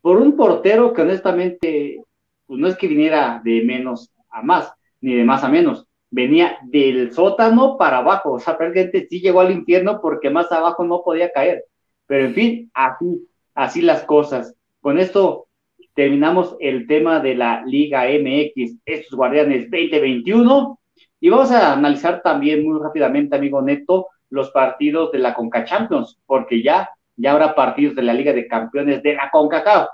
por 0.00 0.16
un 0.16 0.36
portero 0.36 0.92
que 0.92 1.02
honestamente 1.02 2.02
pues 2.46 2.60
no 2.60 2.66
es 2.66 2.76
que 2.76 2.88
viniera 2.88 3.40
de 3.44 3.62
menos 3.62 4.10
a 4.30 4.42
más, 4.42 4.72
ni 5.00 5.14
de 5.14 5.24
más 5.24 5.44
a 5.44 5.48
menos, 5.48 5.86
venía 6.10 6.58
del 6.62 7.12
sótano 7.12 7.78
para 7.78 7.98
abajo, 7.98 8.32
o 8.32 8.40
sea, 8.40 8.58
prácticamente 8.58 9.06
sí 9.08 9.20
llegó 9.20 9.40
al 9.40 9.52
infierno 9.52 10.00
porque 10.00 10.28
más 10.28 10.50
abajo 10.52 10.84
no 10.84 11.02
podía 11.02 11.32
caer. 11.32 11.64
Pero 12.06 12.26
en 12.26 12.34
fin, 12.34 12.70
así, 12.74 13.28
así 13.54 13.80
las 13.80 14.04
cosas. 14.04 14.54
Con 14.80 14.98
esto 14.98 15.46
terminamos 15.94 16.56
el 16.60 16.86
tema 16.86 17.20
de 17.20 17.34
la 17.34 17.62
Liga 17.64 18.04
MX, 18.04 18.78
estos 18.84 19.16
Guardianes 19.16 19.70
2021, 19.70 20.78
y 21.20 21.28
vamos 21.28 21.50
a 21.52 21.72
analizar 21.72 22.22
también 22.22 22.64
muy 22.64 22.80
rápidamente, 22.80 23.36
amigo 23.36 23.62
Neto, 23.62 24.08
los 24.30 24.50
partidos 24.50 25.12
de 25.12 25.18
la 25.18 25.34
Conca 25.34 25.64
Champions, 25.64 26.18
porque 26.26 26.62
ya, 26.62 26.88
ya 27.16 27.32
habrá 27.32 27.54
partidos 27.54 27.94
de 27.94 28.02
la 28.02 28.14
Liga 28.14 28.32
de 28.32 28.46
Campeones 28.48 29.02
de 29.02 29.14
la 29.14 29.30
CONCACAF 29.30 29.88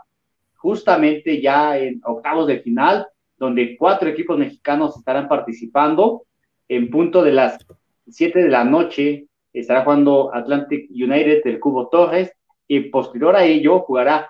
justamente 0.59 1.41
ya 1.41 1.79
en 1.79 2.01
octavos 2.05 2.47
de 2.47 2.61
final, 2.61 3.07
donde 3.39 3.77
cuatro 3.77 4.09
equipos 4.09 4.37
mexicanos 4.39 4.97
estarán 4.97 5.29
participando. 5.29 6.25
En 6.69 6.91
punto 6.91 7.23
de 7.23 7.33
las 7.33 7.65
7 8.09 8.43
de 8.43 8.49
la 8.49 8.65
noche 8.65 9.27
estará 9.53 9.85
jugando 9.85 10.35
Atlantic 10.35 10.91
United 10.91 11.43
del 11.45 11.61
Cubo 11.61 11.89
Torres 11.89 12.33
y 12.67 12.81
posterior 12.91 13.37
a 13.37 13.45
ello 13.45 13.81
jugará 13.81 14.29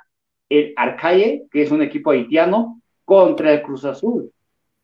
el 0.48 0.72
Arcaye, 0.76 1.46
que 1.50 1.62
es 1.62 1.70
un 1.70 1.82
equipo 1.82 2.10
haitiano, 2.10 2.80
contra 3.04 3.52
el 3.52 3.62
Cruz 3.62 3.84
Azul. 3.84 4.30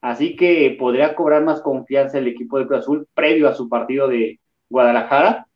Así 0.01 0.37
que 0.37 0.77
podría 0.79 1.15
cobrar 1.15 1.45
más 1.45 1.61
confianza 1.61 2.19
el 2.19 2.29
equipo 2.29 2.59
de 2.59 2.67
Cruz 2.67 2.81
Azul 2.81 3.07
previo 3.15 3.49
a 3.49 3.55
su 3.55 3.69
partido 3.69 4.09
de 4.09 4.39
Guadalajara. 4.69 5.47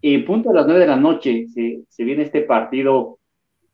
En 0.00 0.24
punto 0.24 0.50
de 0.50 0.54
las 0.54 0.66
9 0.66 0.80
de 0.80 0.86
la 0.86 0.96
noche 0.96 1.46
se, 1.48 1.80
se 1.88 2.04
viene 2.04 2.22
este 2.22 2.42
partido 2.42 3.18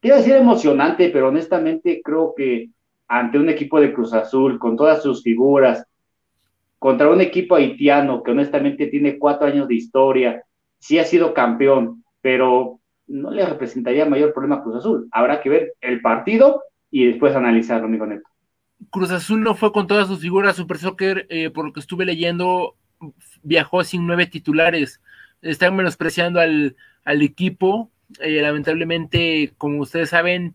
quiero 0.01 0.17
decir 0.17 0.35
emocionante, 0.35 1.11
pero 1.11 1.29
honestamente 1.29 2.01
creo 2.03 2.35
que 2.35 2.71
ante 3.09 3.39
un 3.39 3.49
equipo 3.49 3.81
de 3.81 3.93
Cruz 3.93 4.13
Azul, 4.13 4.59
con 4.59 4.77
todas 4.77 5.03
sus 5.03 5.23
figuras, 5.23 5.87
contra 6.79 7.11
un 7.11 7.21
equipo 7.21 7.57
haitiano 7.57 8.23
que 8.23 8.31
honestamente 8.31 8.87
tiene 8.87 9.19
cuatro 9.19 9.47
años 9.47 9.69
de 9.69 9.75
historia, 9.75 10.45
sí 10.79 10.99
ha 10.99 11.05
sido 11.05 11.35
campeón, 11.35 12.05
pero 12.23 12.80
no 13.11 13.31
le 13.31 13.45
representaría 13.45 14.07
mayor 14.07 14.33
problema 14.33 14.57
a 14.57 14.63
Cruz 14.63 14.77
Azul. 14.77 15.09
Habrá 15.13 15.41
que 15.41 15.51
ver 15.51 15.75
el 15.81 16.01
partido 16.01 16.63
y 16.91 17.07
después 17.07 17.35
analizarlo, 17.35 17.87
amigo 17.87 18.07
Neto. 18.07 18.29
Cruz 18.91 19.11
Azul 19.11 19.43
no 19.43 19.55
fue 19.55 19.73
con 19.73 19.87
todas 19.87 20.09
sus 20.09 20.21
figuras, 20.21 20.57
Super 20.57 20.79
Soccer, 20.79 21.27
eh, 21.29 21.51
por 21.51 21.67
lo 21.67 21.73
que 21.73 21.81
estuve 21.81 22.07
leyendo, 22.07 22.77
viajó 23.43 23.85
sin 23.85 24.07
nueve 24.07 24.27
titulares. 24.27 25.01
Están 25.43 25.77
menospreciando 25.77 26.41
al, 26.41 26.77
al 27.05 27.23
equipo 27.23 27.91
eh, 28.19 28.43
lamentablemente, 28.43 29.53
como 29.57 29.81
ustedes 29.81 30.11
saben, 30.11 30.55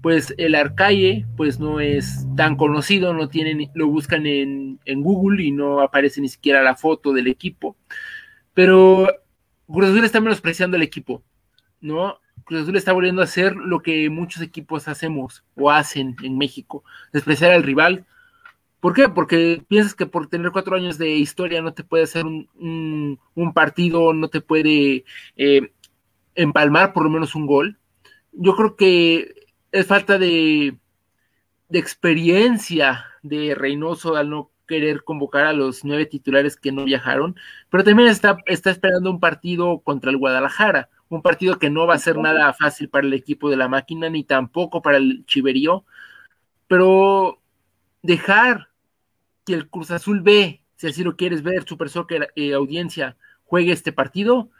pues 0.00 0.34
el 0.38 0.54
Arcaye 0.54 1.26
pues 1.36 1.58
no 1.60 1.80
es 1.80 2.26
tan 2.36 2.56
conocido, 2.56 3.12
no 3.12 3.28
tienen, 3.28 3.70
lo 3.74 3.88
buscan 3.88 4.26
en, 4.26 4.80
en, 4.84 5.02
Google 5.02 5.42
y 5.42 5.50
no 5.50 5.80
aparece 5.80 6.20
ni 6.20 6.28
siquiera 6.28 6.62
la 6.62 6.76
foto 6.76 7.12
del 7.12 7.26
equipo. 7.26 7.76
Pero 8.54 9.08
Cruz 9.66 9.90
Azul 9.90 10.04
está 10.04 10.20
menospreciando 10.20 10.76
el 10.76 10.82
equipo, 10.82 11.22
¿no? 11.84 12.18
Cruz 12.44 12.62
Azul 12.62 12.76
está 12.76 12.92
volviendo 12.92 13.20
a 13.20 13.24
hacer 13.24 13.54
lo 13.56 13.80
que 13.80 14.10
muchos 14.10 14.42
equipos 14.42 14.88
hacemos 14.88 15.44
o 15.54 15.70
hacen 15.70 16.16
en 16.22 16.36
México, 16.38 16.82
despreciar 17.12 17.52
al 17.52 17.62
rival. 17.62 18.06
¿Por 18.80 18.94
qué? 18.94 19.08
Porque 19.08 19.62
piensas 19.68 19.94
que 19.94 20.06
por 20.06 20.28
tener 20.28 20.50
cuatro 20.50 20.76
años 20.76 20.98
de 20.98 21.10
historia 21.10 21.62
no 21.62 21.72
te 21.74 21.84
puede 21.84 22.04
hacer 22.04 22.26
un, 22.26 23.18
un, 23.34 23.52
partido, 23.54 24.12
no 24.12 24.28
te 24.28 24.40
puede 24.40 25.04
eh, 25.36 25.72
empalmar 26.34 26.92
por 26.92 27.04
lo 27.04 27.10
menos 27.10 27.34
un 27.34 27.46
gol. 27.46 27.78
Yo 28.32 28.56
creo 28.56 28.76
que 28.76 29.34
es 29.72 29.86
falta 29.86 30.18
de, 30.18 30.76
de 31.68 31.78
experiencia 31.78 33.04
de 33.22 33.54
Reynoso 33.54 34.16
al 34.16 34.30
no 34.30 34.50
querer 34.66 35.04
convocar 35.04 35.46
a 35.46 35.52
los 35.52 35.84
nueve 35.84 36.06
titulares 36.06 36.56
que 36.56 36.72
no 36.72 36.84
viajaron, 36.84 37.36
pero 37.70 37.84
también 37.84 38.08
está, 38.08 38.38
está 38.46 38.70
esperando 38.70 39.10
un 39.10 39.20
partido 39.20 39.80
contra 39.80 40.10
el 40.10 40.18
Guadalajara, 40.18 40.88
un 41.08 41.22
partido 41.22 41.58
que 41.58 41.70
no 41.70 41.86
va 41.86 41.94
a 41.94 41.98
ser 41.98 42.18
nada 42.18 42.52
fácil 42.52 42.88
para 42.88 43.06
el 43.06 43.12
equipo 43.12 43.50
de 43.50 43.56
la 43.56 43.68
máquina, 43.68 44.08
ni 44.08 44.24
tampoco 44.24 44.82
para 44.82 44.96
el 44.96 45.24
Chiverío, 45.26 45.84
pero 46.66 47.40
dejar 48.02 48.68
que 49.44 49.54
el 49.54 49.68
Cruz 49.68 49.90
Azul 49.90 50.20
B, 50.20 50.62
si 50.76 50.86
así 50.86 51.04
lo 51.04 51.16
quieres 51.16 51.42
ver, 51.42 51.64
Super 51.64 51.88
Soccer 51.88 52.32
eh, 52.34 52.54
audiencia, 52.54 53.16
juegue 53.44 53.72
este 53.72 53.92
partido, 53.92 54.50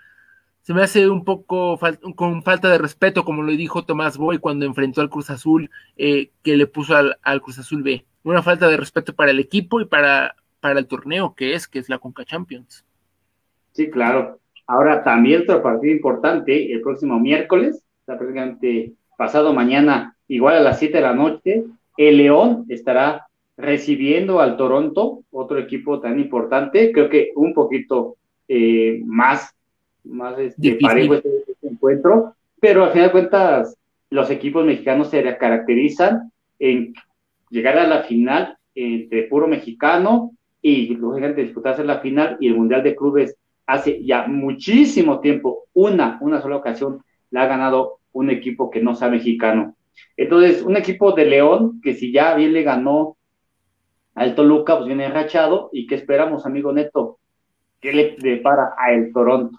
se 0.65 0.73
me 0.73 0.83
hace 0.83 1.11
un 1.11 1.25
poco 1.25 1.79
con 2.17 2.43
falta 2.43 2.71
de 2.71 2.79
respeto, 2.79 3.25
como 3.25 3.43
lo 3.43 3.53
dijo 3.53 3.85
Tomás 3.85 4.17
Boy 4.17 4.39
cuando 4.39 4.65
enfrentó 4.65 5.03
al 5.03 5.11
Cruz 5.11 5.29
Azul, 5.29 5.71
eh, 5.97 6.31
que 6.43 6.57
le 6.57 6.67
puso 6.67 6.97
al, 6.97 7.43
Cruz 7.43 7.59
Azul 7.59 7.83
B. 7.83 8.07
Una 8.23 8.43
falta 8.43 8.67
de 8.69 8.79
respeto 8.79 9.15
para 9.15 9.31
el 9.31 9.41
equipo 9.41 9.83
y 9.83 9.85
para, 9.85 10.37
para 10.61 10.79
el 10.79 10.87
torneo 10.87 11.35
que 11.35 11.53
es, 11.53 11.69
que 11.69 11.79
es 11.79 11.91
la 11.91 11.99
Conca 11.99 12.25
Champions. 12.25 12.87
Sí, 13.73 13.91
claro. 13.91 14.41
Ahora 14.67 15.03
también 15.03 15.43
otro 15.43 15.63
partido 15.63 15.93
importante, 15.93 16.73
el 16.73 16.81
próximo 16.81 17.19
miércoles, 17.21 17.83
prácticamente 18.05 18.93
pasado 19.17 19.53
mañana, 19.53 20.17
igual 20.29 20.57
a 20.57 20.61
las 20.61 20.79
7 20.79 20.97
de 20.97 21.03
la 21.03 21.15
noche, 21.15 21.65
el 21.97 22.17
León 22.17 22.65
estará 22.69 23.27
recibiendo 23.57 24.41
al 24.41 24.57
Toronto, 24.57 25.21
otro 25.31 25.59
equipo 25.59 26.01
tan 26.01 26.19
importante, 26.19 26.93
creo 26.93 27.09
que 27.09 27.33
un 27.37 27.55
poquito 27.55 28.17
eh, 28.49 29.01
más 29.05 29.55
más 30.05 30.39
este, 30.39 30.79
parejo 30.81 31.15
este, 31.15 31.45
este, 31.49 31.67
encuentro, 31.67 32.35
pero 32.61 32.85
al 32.85 32.93
final 32.93 33.09
de 33.09 33.13
cuentas 33.13 33.77
los 34.11 34.31
equipos 34.31 34.65
mexicanos 34.65 35.09
se 35.09 35.23
caracterizan 35.39 36.31
en 36.59 36.95
llegar 37.51 37.79
a 37.79 37.87
la 37.87 38.03
final 38.03 38.57
entre 38.75 39.25
puro 39.25 39.47
mexicano 39.47 40.33
y 40.61 40.95
lógicamente 40.97 41.43
disputarse 41.43 41.85
la 41.85 42.01
final 42.01 42.37
y 42.41 42.49
el 42.49 42.57
Mundial 42.57 42.83
de 42.83 42.97
Clubes 42.97 43.37
hace 43.67 44.05
ya 44.05 44.27
muchísimo 44.27 45.21
tiempo, 45.21 45.65
una, 45.73 46.19
una 46.21 46.41
sola 46.41 46.57
ocasión, 46.57 47.03
la 47.31 47.43
ha 47.43 47.47
ganado 47.47 47.99
un 48.13 48.31
equipo 48.31 48.71
que 48.71 48.81
no 48.81 48.95
sea 48.95 49.09
mexicano. 49.09 49.75
Entonces, 50.17 50.63
un 50.63 50.77
equipo 50.77 51.13
de 51.13 51.27
León 51.27 51.81
que 51.83 51.95
si 51.95 52.13
ya 52.13 52.35
bien 52.35 52.53
le 52.53 52.63
ganó 52.63 53.17
al 54.15 54.35
Toluca, 54.35 54.77
pues 54.77 54.87
viene 54.87 55.09
rachado. 55.09 55.71
¿Y 55.73 55.87
qué 55.87 55.97
esperamos, 55.97 56.47
amigo 56.47 56.73
Neto? 56.73 57.19
¿Qué 57.81 57.93
le 57.93 58.17
depara 58.19 58.75
a 58.79 58.93
el 58.93 59.13
Toronto? 59.13 59.59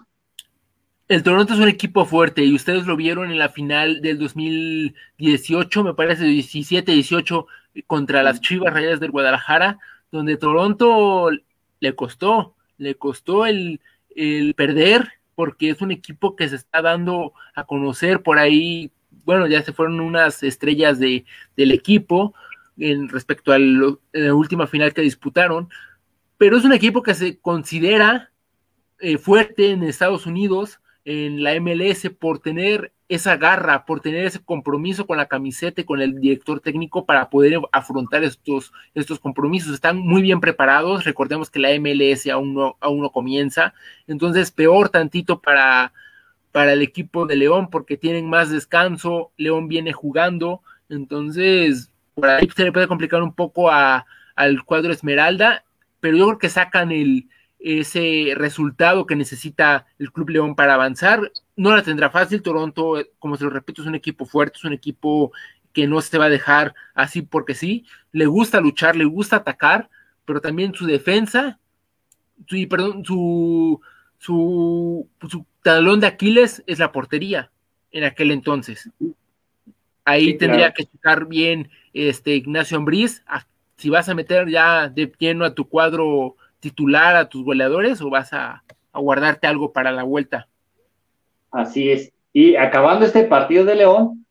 El 1.08 1.22
Toronto 1.22 1.54
es 1.54 1.60
un 1.60 1.68
equipo 1.68 2.04
fuerte 2.04 2.42
y 2.42 2.54
ustedes 2.54 2.86
lo 2.86 2.96
vieron 2.96 3.30
en 3.30 3.38
la 3.38 3.48
final 3.48 4.00
del 4.00 4.18
2018, 4.18 5.84
me 5.84 5.94
parece 5.94 6.24
17-18 6.24 7.46
contra 7.86 8.24
las 8.24 8.40
Chivas 8.40 8.74
Rayas 8.74 8.98
del 8.98 9.12
Guadalajara, 9.12 9.78
donde 10.10 10.36
Toronto 10.36 11.30
le 11.78 11.94
costó, 11.94 12.56
le 12.78 12.96
costó 12.96 13.46
el, 13.46 13.80
el 14.16 14.54
perder 14.54 15.12
porque 15.36 15.70
es 15.70 15.80
un 15.82 15.92
equipo 15.92 16.34
que 16.34 16.48
se 16.48 16.56
está 16.56 16.82
dando 16.82 17.34
a 17.54 17.64
conocer 17.64 18.22
por 18.22 18.38
ahí, 18.38 18.90
bueno, 19.24 19.46
ya 19.46 19.62
se 19.62 19.72
fueron 19.72 20.00
unas 20.00 20.42
estrellas 20.42 20.98
de, 20.98 21.24
del 21.56 21.72
equipo 21.72 22.34
en 22.78 23.08
respecto 23.08 23.52
a 23.52 23.58
la 23.58 24.34
última 24.34 24.66
final 24.66 24.92
que 24.94 25.02
disputaron, 25.02 25.68
pero 26.38 26.56
es 26.56 26.64
un 26.64 26.72
equipo 26.72 27.02
que 27.02 27.14
se 27.14 27.38
considera 27.38 28.32
eh, 28.98 29.18
fuerte 29.18 29.70
en 29.70 29.82
Estados 29.82 30.26
Unidos, 30.26 30.80
en 31.06 31.44
la 31.44 31.58
MLS, 31.60 32.10
por 32.18 32.40
tener 32.40 32.92
esa 33.08 33.36
garra, 33.36 33.86
por 33.86 34.00
tener 34.00 34.26
ese 34.26 34.44
compromiso 34.44 35.06
con 35.06 35.16
la 35.16 35.26
camiseta 35.26 35.80
y 35.80 35.84
con 35.84 36.00
el 36.00 36.20
director 36.20 36.58
técnico 36.58 37.06
para 37.06 37.30
poder 37.30 37.60
afrontar 37.70 38.24
estos, 38.24 38.72
estos 38.92 39.20
compromisos. 39.20 39.72
Están 39.72 39.98
muy 39.98 40.20
bien 40.20 40.40
preparados. 40.40 41.04
Recordemos 41.04 41.48
que 41.48 41.60
la 41.60 41.70
MLS 41.78 42.26
aún 42.26 42.54
no, 42.54 42.76
aún 42.80 43.02
no 43.02 43.12
comienza. 43.12 43.72
Entonces, 44.08 44.50
peor 44.50 44.88
tantito 44.88 45.40
para, 45.40 45.92
para 46.50 46.72
el 46.72 46.82
equipo 46.82 47.24
de 47.24 47.36
León 47.36 47.70
porque 47.70 47.96
tienen 47.96 48.28
más 48.28 48.50
descanso. 48.50 49.30
León 49.36 49.68
viene 49.68 49.92
jugando. 49.92 50.60
Entonces, 50.88 51.92
por 52.14 52.28
ahí 52.28 52.48
se 52.54 52.64
le 52.64 52.72
puede 52.72 52.88
complicar 52.88 53.22
un 53.22 53.32
poco 53.32 53.70
a, 53.70 54.06
al 54.34 54.64
cuadro 54.64 54.92
Esmeralda, 54.92 55.64
pero 56.00 56.16
yo 56.16 56.26
creo 56.26 56.38
que 56.38 56.48
sacan 56.48 56.90
el, 56.90 57.28
ese 57.66 58.32
resultado 58.36 59.06
que 59.06 59.16
necesita 59.16 59.86
el 59.98 60.12
Club 60.12 60.30
León 60.30 60.54
para 60.54 60.74
avanzar. 60.74 61.32
No 61.56 61.74
la 61.74 61.82
tendrá 61.82 62.10
fácil. 62.10 62.40
Toronto, 62.40 63.02
como 63.18 63.36
se 63.36 63.42
lo 63.42 63.50
repito, 63.50 63.82
es 63.82 63.88
un 63.88 63.96
equipo 63.96 64.24
fuerte, 64.24 64.58
es 64.58 64.64
un 64.64 64.72
equipo 64.72 65.32
que 65.72 65.88
no 65.88 66.00
se 66.00 66.16
va 66.16 66.26
a 66.26 66.30
dejar 66.30 66.76
así 66.94 67.22
porque 67.22 67.54
sí. 67.54 67.84
Le 68.12 68.26
gusta 68.26 68.60
luchar, 68.60 68.94
le 68.94 69.04
gusta 69.04 69.36
atacar, 69.36 69.90
pero 70.24 70.40
también 70.40 70.74
su 70.74 70.86
defensa, 70.86 71.58
su, 72.46 72.68
perdón, 72.68 73.04
su, 73.04 73.80
su, 74.18 75.08
su 75.28 75.44
talón 75.62 75.98
de 75.98 76.06
Aquiles 76.06 76.62
es 76.68 76.78
la 76.78 76.92
portería 76.92 77.50
en 77.90 78.04
aquel 78.04 78.30
entonces. 78.30 78.90
Ahí 80.04 80.38
tendría 80.38 80.72
que 80.72 80.84
checar 80.84 81.26
bien 81.26 81.68
este 81.92 82.36
Ignacio 82.36 82.76
Ambriz, 82.76 83.24
si 83.76 83.90
vas 83.90 84.08
a 84.08 84.14
meter 84.14 84.48
ya 84.48 84.88
de 84.88 85.12
lleno 85.18 85.44
a 85.44 85.54
tu 85.54 85.68
cuadro 85.68 86.36
titular, 86.66 87.14
a 87.14 87.28
tus 87.28 87.44
goleadores, 87.44 88.02
o 88.02 88.10
vas 88.10 88.32
a, 88.32 88.64
guardarte 88.92 89.46
algo 89.46 89.72
para 89.72 89.92
la 89.92 90.04
vuelta. 90.04 90.48
Así 91.50 91.90
es. 91.90 92.12
Y 92.32 92.56
acabando 92.56 93.04
este 93.04 93.24
partido 93.24 93.64
de 93.64 93.74
León, 93.74 94.26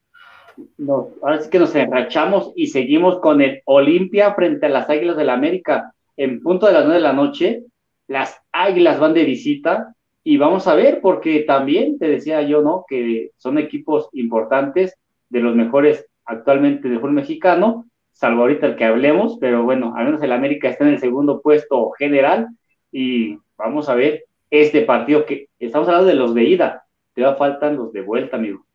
ahora 1.22 1.40
sí 1.40 1.50
que 1.50 1.60
nos 1.60 1.76
enrachamos 1.76 2.52
y 2.56 2.68
seguimos 2.68 3.20
con 3.20 3.42
el 3.42 3.62
Olimpia 3.66 4.34
frente 4.34 4.66
a 4.66 4.70
las 4.70 4.90
Águilas 4.90 5.18
del 5.18 5.28
la 5.28 5.34
América. 5.34 5.94
En 6.18 6.42
punto 6.42 6.66
de 6.66 6.74
las 6.74 6.84
nueve 6.84 6.96
de 6.96 7.08
la 7.08 7.14
noche, 7.14 7.64
las 8.08 8.42
Águilas 8.52 9.00
van 9.00 9.14
de 9.14 9.24
visita 9.24 9.94
y 10.24 10.38
vamos 10.38 10.68
a 10.68 10.74
ver, 10.74 11.00
porque 11.00 11.42
también 11.42 12.00
te 12.00 12.08
decía 12.08 12.42
yo, 12.42 12.62
¿no? 12.64 12.86
Que 12.90 13.32
son 13.38 13.60
equipos 13.60 14.10
importantes 14.14 14.98
de 15.30 15.42
los 15.42 15.56
mejores 15.56 16.08
actualmente 16.26 16.90
de 16.90 16.96
fútbol 16.96 17.14
mexicano, 17.14 17.86
salvo 18.16 18.42
ahorita 18.42 18.68
el 18.68 18.76
que 18.78 18.86
hablemos, 18.86 19.38
pero 19.42 19.64
bueno, 19.64 19.94
al 19.96 20.06
menos 20.06 20.24
el 20.24 20.32
América 20.32 20.70
está 20.70 20.86
en 20.86 20.94
el 20.94 21.00
segundo 21.00 21.42
puesto 21.42 21.92
general 21.92 22.48
y 22.90 23.38
vamos 23.58 23.90
a 23.90 23.96
ver 23.96 24.24
este 24.50 24.84
partido 24.84 25.26
que 25.26 25.50
estamos 25.60 25.88
hablando 25.90 26.08
de 26.08 26.16
los 26.16 26.34
de 26.34 26.46
ida, 26.46 26.86
te 27.14 27.24
va 27.24 27.36
faltan 27.36 27.76
los 27.76 27.92
de 27.92 28.02
vuelta, 28.02 28.38
amigo. 28.38 28.66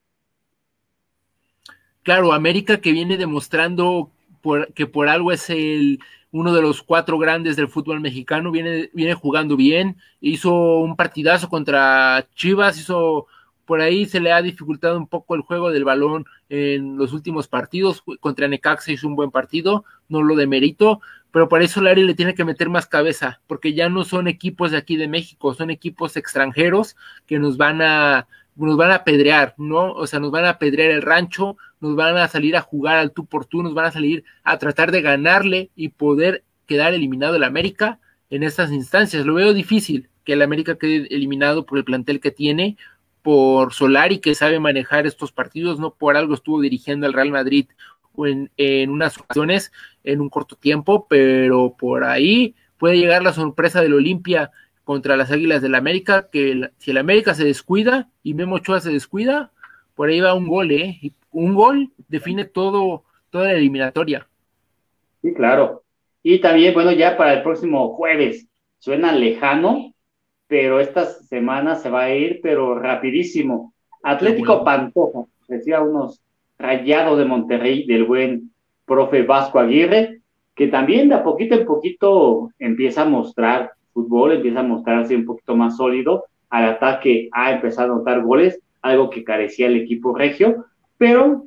Claro, 2.03 2.35
América 2.35 2.83
que 2.83 2.93
viene 2.93 3.17
demostrando 3.17 4.11
que 4.75 4.87
por 4.87 5.09
algo 5.09 5.33
es 5.33 5.49
el 5.49 6.01
uno 6.33 6.55
de 6.55 6.63
los 6.63 6.83
cuatro 6.83 7.19
grandes 7.19 7.57
del 7.57 7.69
fútbol 7.69 8.01
mexicano, 8.01 8.51
viene, 8.51 8.91
viene 8.93 9.15
jugando 9.15 9.57
bien, 9.57 9.97
hizo 10.21 10.81
un 10.81 10.97
partidazo 10.97 11.49
contra 11.49 12.27
Chivas, 12.35 12.79
hizo 12.79 13.27
por 13.71 13.81
ahí 13.81 14.05
se 14.05 14.19
le 14.19 14.33
ha 14.33 14.43
dificultado 14.43 14.99
un 14.99 15.07
poco 15.07 15.37
el 15.37 15.43
juego 15.43 15.71
del 15.71 15.85
balón 15.85 16.27
en 16.49 16.97
los 16.97 17.13
últimos 17.13 17.47
partidos. 17.47 18.03
Contra 18.19 18.49
Necaxa 18.49 18.91
hizo 18.91 19.07
un 19.07 19.15
buen 19.15 19.31
partido, 19.31 19.85
no 20.09 20.25
lo 20.25 20.35
de 20.35 20.49
mérito, 20.49 21.01
pero 21.31 21.49
para 21.49 21.63
eso 21.63 21.81
Larry 21.81 22.03
le 22.03 22.17
tiene 22.17 22.35
que 22.35 22.45
meter 22.45 22.69
más 22.69 22.89
cabeza, 22.89 23.41
porque 23.47 23.73
ya 23.73 23.89
no 23.89 24.03
son 24.03 24.27
equipos 24.27 24.73
de 24.73 24.77
aquí 24.77 24.97
de 24.97 25.07
México, 25.07 25.55
son 25.55 25.71
equipos 25.71 26.17
extranjeros 26.17 26.97
que 27.29 27.39
nos 27.39 27.59
van 27.59 27.81
a 27.81 28.27
nos 28.57 28.77
van 28.77 28.91
a 28.91 28.97
apedrear, 28.97 29.55
¿no? 29.57 29.93
O 29.93 30.09
sea, 30.09 30.19
nos 30.19 30.33
van 30.33 30.47
a 30.47 30.51
apedrear 30.51 30.91
el 30.91 31.03
rancho, 31.03 31.57
nos 31.81 31.95
van 31.95 32.17
a 32.17 32.27
salir 32.27 32.57
a 32.57 32.63
jugar 32.63 32.97
al 32.97 33.13
tú 33.13 33.25
por 33.25 33.47
tú, 33.47 33.63
nos 33.63 33.75
van 33.75 33.87
a 33.87 33.93
salir 33.93 34.25
a 34.43 34.59
tratar 34.59 34.91
de 34.91 35.01
ganarle 35.01 35.71
y 35.77 35.91
poder 35.91 36.43
quedar 36.67 36.93
eliminado 36.93 37.37
el 37.37 37.45
América 37.45 38.01
en 38.31 38.43
estas 38.43 38.73
instancias. 38.73 39.25
Lo 39.25 39.35
veo 39.35 39.55
difícil 39.55 40.09
que 40.25 40.33
el 40.33 40.43
América 40.43 40.77
quede 40.77 41.07
eliminado 41.15 41.67
por 41.67 41.79
el 41.79 41.85
plantel 41.85 42.19
que 42.19 42.33
tiene 42.33 42.77
por 43.23 43.73
Solari 43.73 44.19
que 44.19 44.35
sabe 44.35 44.61
manejar 44.61 45.07
estos 45.07 45.33
partidos, 45.33 45.79
no 45.79 45.95
por 45.95 46.17
algo 46.17 46.35
estuvo 46.35 46.61
dirigiendo 46.61 47.07
al 47.07 47.13
Real 47.13 47.31
Madrid 47.31 47.67
en, 48.19 48.51
en 48.57 48.91
unas 48.91 49.19
ocasiones 49.19 49.73
en 50.05 50.21
un 50.21 50.29
corto 50.29 50.57
tiempo, 50.57 51.07
pero 51.09 51.75
por 51.79 52.05
ahí 52.05 52.55
puede 52.79 52.97
llegar 52.99 53.23
la 53.23 53.33
sorpresa 53.33 53.83
del 53.83 53.95
Olimpia 53.95 54.51
contra 54.85 55.17
las 55.17 55.31
Águilas 55.31 55.63
del 55.63 55.75
América, 55.75 56.29
que 56.33 56.71
si 56.79 56.91
el 56.91 56.99
América 56.99 57.35
se 57.35 57.45
descuida 57.45 58.09
y 58.23 58.35
Memo 58.35 58.57
Ochoa 58.57 58.81
se 58.81 58.91
descuida, 58.91 59.53
por 59.95 60.09
ahí 60.09 60.21
va 60.21 60.35
un 60.35 60.49
gol, 60.49 60.73
¿eh? 60.73 61.13
un 61.31 61.55
gol 61.55 61.91
define 62.09 62.45
todo, 62.45 63.05
toda 63.31 63.45
la 63.45 63.53
eliminatoria. 63.53 64.27
Sí, 65.23 65.33
claro. 65.35 65.85
Y 66.23 66.41
también, 66.41 66.75
bueno, 66.75 66.93
ya 66.93 67.17
para 67.17 67.35
el 67.35 67.43
próximo 67.43 67.95
jueves, 67.95 68.47
suena 68.79 69.13
lejano, 69.13 69.95
pero 70.51 70.81
esta 70.81 71.07
semana 71.07 71.77
se 71.77 71.89
va 71.89 72.03
a 72.03 72.13
ir, 72.13 72.41
pero 72.43 72.77
rapidísimo. 72.77 73.73
Atlético 74.03 74.65
Pantoja, 74.65 75.21
decía 75.47 75.81
unos 75.81 76.21
rayados 76.59 77.19
de 77.19 77.25
Monterrey 77.25 77.87
del 77.87 78.03
buen 78.03 78.51
profe 78.85 79.23
Vasco 79.23 79.61
Aguirre, 79.61 80.23
que 80.57 80.67
también 80.67 81.09
de 81.09 81.15
a 81.15 81.23
poquito 81.23 81.55
en 81.55 81.65
poquito 81.65 82.51
empieza 82.59 83.03
a 83.03 83.05
mostrar 83.05 83.71
fútbol, 83.93 84.33
empieza 84.33 84.59
a 84.59 84.65
mostrarse 84.65 85.15
un 85.15 85.25
poquito 85.25 85.55
más 85.55 85.77
sólido, 85.77 86.25
al 86.49 86.65
ataque 86.65 87.29
ha 87.31 87.53
empezado 87.53 87.93
a 87.93 87.97
notar 87.99 88.21
goles, 88.23 88.59
algo 88.83 89.09
que 89.09 89.23
carecía 89.23 89.69
el 89.69 89.77
equipo 89.77 90.17
regio, 90.17 90.65
pero 90.99 91.45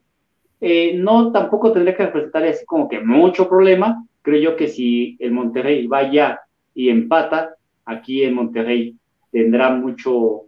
eh, 0.61 0.95
no 0.95 1.33
tampoco 1.33 1.73
tendría 1.73 1.97
que 1.97 2.05
representar 2.05 2.45
así 2.45 2.65
como 2.65 2.87
que 2.87 3.01
mucho 3.01 3.49
problema. 3.49 4.05
Creo 4.21 4.39
yo 4.39 4.55
que 4.55 4.69
si 4.69 5.17
el 5.19 5.33
Monterrey 5.33 5.87
vaya 5.87 6.39
y 6.73 6.87
empata, 6.87 7.55
aquí 7.85 8.23
en 8.23 8.35
Monterrey 8.35 8.97
tendrá 9.31 9.71
mucho, 9.71 10.43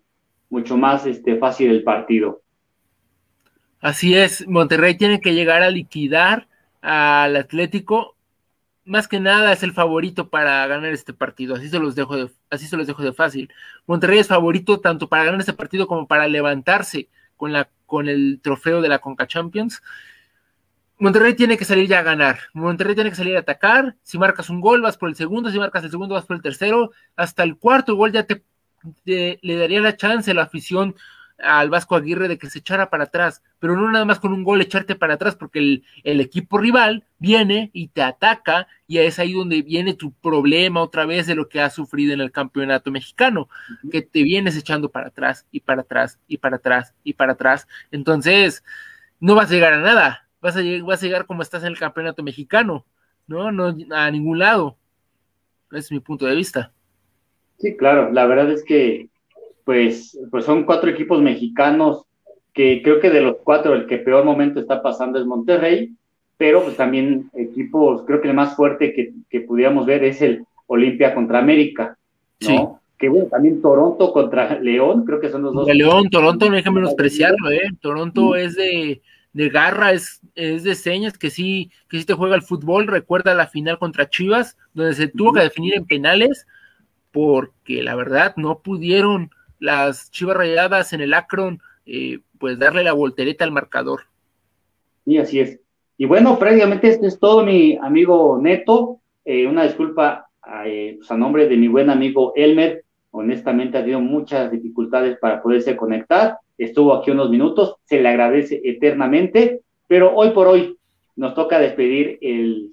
mucho 0.49 0.77
más 0.77 1.05
este, 1.05 1.37
fácil 1.37 1.71
el 1.71 1.83
partido. 1.83 2.41
Así 3.81 4.15
es, 4.15 4.47
Monterrey 4.47 4.97
tiene 4.97 5.21
que 5.21 5.33
llegar 5.33 5.61
a 5.61 5.69
liquidar 5.69 6.47
al 6.81 7.35
Atlético. 7.35 8.15
Más 8.83 9.07
que 9.07 9.19
nada 9.19 9.51
es 9.53 9.63
el 9.63 9.73
favorito 9.73 10.29
para 10.29 10.65
ganar 10.67 10.91
este 10.91 11.13
partido. 11.13 11.55
Así 11.55 11.69
se 11.69 11.79
los 11.79 11.95
dejo 11.95 12.17
de, 12.17 12.29
así 12.49 12.67
se 12.67 12.77
los 12.77 12.87
dejo 12.87 13.03
de 13.03 13.13
fácil. 13.13 13.51
Monterrey 13.87 14.19
es 14.19 14.27
favorito 14.27 14.79
tanto 14.79 15.09
para 15.09 15.25
ganar 15.25 15.39
este 15.39 15.53
partido 15.53 15.87
como 15.87 16.07
para 16.07 16.27
levantarse 16.27 17.09
con 17.35 17.51
la 17.51 17.69
con 17.85 18.09
el 18.09 18.39
trofeo 18.41 18.81
de 18.81 18.89
la 18.89 18.99
Conca 18.99 19.27
Champions. 19.27 19.81
Monterrey 20.97 21.33
tiene 21.33 21.57
que 21.57 21.65
salir 21.65 21.87
ya 21.89 21.99
a 21.99 22.03
ganar. 22.03 22.39
Monterrey 22.53 22.95
tiene 22.95 23.09
que 23.09 23.17
salir 23.17 23.35
a 23.35 23.41
atacar. 23.41 23.95
Si 24.01 24.17
marcas 24.17 24.49
un 24.49 24.61
gol, 24.61 24.81
vas 24.81 24.97
por 24.97 25.09
el 25.09 25.15
segundo. 25.15 25.51
Si 25.51 25.59
marcas 25.59 25.83
el 25.83 25.91
segundo, 25.91 26.15
vas 26.15 26.25
por 26.25 26.37
el 26.37 26.41
tercero. 26.41 26.91
Hasta 27.17 27.43
el 27.43 27.57
cuarto 27.57 27.95
gol 27.95 28.13
ya 28.13 28.23
te, 28.23 28.43
le 29.03 29.55
daría 29.57 29.81
la 29.81 29.97
chance 29.97 30.31
a 30.31 30.33
la 30.33 30.43
afición 30.43 30.95
al 31.37 31.69
Vasco 31.69 31.97
Aguirre 31.97 32.29
de 32.29 32.37
que 32.37 32.49
se 32.49 32.59
echara 32.59 32.89
para 32.89 33.05
atrás. 33.05 33.43
Pero 33.59 33.75
no 33.75 33.91
nada 33.91 34.05
más 34.05 34.21
con 34.21 34.31
un 34.31 34.45
gol 34.45 34.61
echarte 34.61 34.95
para 34.95 35.15
atrás, 35.15 35.35
porque 35.35 35.59
el, 35.59 35.83
el 36.05 36.21
equipo 36.21 36.59
rival 36.59 37.03
viene 37.19 37.71
y 37.73 37.89
te 37.89 38.01
ataca. 38.01 38.67
Y 38.87 38.99
es 38.99 39.19
ahí 39.19 39.33
donde 39.33 39.63
viene 39.63 39.95
tu 39.95 40.13
problema 40.13 40.81
otra 40.81 41.05
vez 41.05 41.27
de 41.27 41.35
lo 41.35 41.49
que 41.49 41.59
has 41.59 41.73
sufrido 41.73 42.13
en 42.13 42.21
el 42.21 42.31
campeonato 42.31 42.89
mexicano, 42.89 43.49
que 43.91 44.01
te 44.01 44.23
vienes 44.23 44.55
echando 44.55 44.89
para 44.89 45.07
atrás 45.07 45.45
y 45.51 45.59
para 45.59 45.81
atrás 45.81 46.19
y 46.25 46.37
para 46.37 46.55
atrás 46.55 46.93
y 47.03 47.13
para 47.13 47.33
atrás. 47.33 47.67
Entonces, 47.91 48.63
no 49.19 49.35
vas 49.35 49.51
a 49.51 49.53
llegar 49.53 49.73
a 49.73 49.79
nada 49.79 50.24
vas 50.45 50.57
a, 50.57 50.61
vas 50.83 51.01
a 51.01 51.05
llegar 51.05 51.25
como 51.25 51.41
estás 51.41 51.63
en 51.63 51.69
el 51.69 51.79
campeonato 51.79 52.21
mexicano, 52.21 52.85
¿no? 53.27 53.51
No 53.51 53.75
a 53.91 54.11
ningún 54.11 54.39
lado. 54.39 54.77
Ese 55.71 55.79
es 55.79 55.91
mi 55.91 55.99
punto 55.99 56.25
de 56.25 56.35
vista. 56.35 56.71
Sí, 57.57 57.75
claro, 57.75 58.11
la 58.11 58.25
verdad 58.27 58.51
es 58.51 58.63
que 58.63 59.09
pues, 59.63 60.17
pues 60.29 60.45
son 60.45 60.63
cuatro 60.65 60.89
equipos 60.89 61.21
mexicanos 61.21 62.03
que 62.53 62.81
creo 62.83 62.99
que 62.99 63.09
de 63.09 63.21
los 63.21 63.37
cuatro 63.43 63.73
el 63.73 63.87
que 63.87 63.97
peor 63.97 64.23
momento 64.23 64.59
está 64.59 64.81
pasando 64.83 65.19
es 65.19 65.25
Monterrey, 65.25 65.95
pero 66.37 66.63
pues 66.63 66.77
también 66.77 67.29
equipos, 67.33 68.03
creo 68.05 68.21
que 68.21 68.27
el 68.27 68.35
más 68.35 68.55
fuerte 68.55 68.93
que, 68.93 69.13
que 69.29 69.41
pudiéramos 69.41 69.85
ver 69.85 70.03
es 70.03 70.21
el 70.21 70.45
Olimpia 70.67 71.15
contra 71.15 71.39
América, 71.39 71.97
¿no? 72.41 72.47
Sí. 72.47 72.57
Que 72.97 73.09
bueno, 73.09 73.27
también 73.27 73.61
Toronto 73.61 74.13
contra 74.13 74.57
León, 74.59 75.05
creo 75.05 75.19
que 75.19 75.29
son 75.29 75.41
los 75.41 75.53
dos. 75.53 75.67
León, 75.67 76.09
Toronto 76.09 76.49
no 76.49 76.55
hay 76.55 76.63
que 76.63 76.71
menospreciarlo, 76.71 77.51
¿eh? 77.51 77.69
Toronto 77.81 78.35
es 78.35 78.55
de, 78.55 79.01
de 79.35 79.49
garra, 79.49 79.91
es, 79.91 80.21
es 80.35 80.63
de 80.63 80.75
señas, 80.75 81.17
que 81.17 81.29
sí, 81.29 81.69
que 81.89 81.99
sí 81.99 82.05
te 82.05 82.13
juega 82.13 82.37
el 82.37 82.41
fútbol. 82.41 82.87
Recuerda 82.87 83.35
la 83.35 83.47
final 83.47 83.77
contra 83.77 84.09
Chivas, 84.09 84.57
donde 84.73 84.93
se 84.93 85.09
tuvo 85.09 85.33
que 85.33 85.41
definir 85.41 85.75
en 85.75 85.85
penales, 85.85 86.47
porque 87.11 87.83
la 87.83 87.95
verdad 87.95 88.33
no 88.37 88.59
pudieron 88.59 89.31
las 89.59 90.09
Chivas 90.09 90.37
rayadas 90.37 90.93
en 90.93 91.01
el 91.01 91.13
Akron, 91.13 91.59
eh, 91.85 92.19
pues 92.39 92.57
darle 92.57 92.85
la 92.85 92.93
voltereta 92.93 93.43
al 93.43 93.51
marcador. 93.51 94.03
Y 95.05 95.17
así 95.17 95.41
es. 95.41 95.59
Y 95.97 96.05
bueno, 96.05 96.39
previamente 96.39 96.87
esto 96.87 97.05
es 97.05 97.19
todo, 97.19 97.45
mi 97.45 97.77
amigo 97.81 98.39
Neto. 98.41 99.01
Eh, 99.25 99.45
una 99.47 99.63
disculpa 99.63 100.29
eh, 100.65 100.95
pues, 100.97 101.11
a 101.11 101.17
nombre 101.17 101.49
de 101.49 101.57
mi 101.57 101.67
buen 101.67 101.89
amigo 101.89 102.31
Elmer. 102.37 102.85
honestamente 103.11 103.77
ha 103.77 103.81
tenido 103.81 103.99
muchas 103.99 104.49
dificultades 104.49 105.17
para 105.19 105.41
poderse 105.41 105.75
conectar, 105.75 106.37
estuvo 106.57 106.93
aquí 106.93 107.11
unos 107.11 107.29
minutos, 107.29 107.75
se 107.85 108.01
le 108.01 108.09
agradece 108.09 108.61
eternamente, 108.63 109.61
pero 109.87 110.15
hoy 110.15 110.31
por 110.31 110.47
hoy 110.47 110.77
nos 111.15 111.33
toca 111.33 111.59
despedir 111.59 112.17
el, 112.21 112.71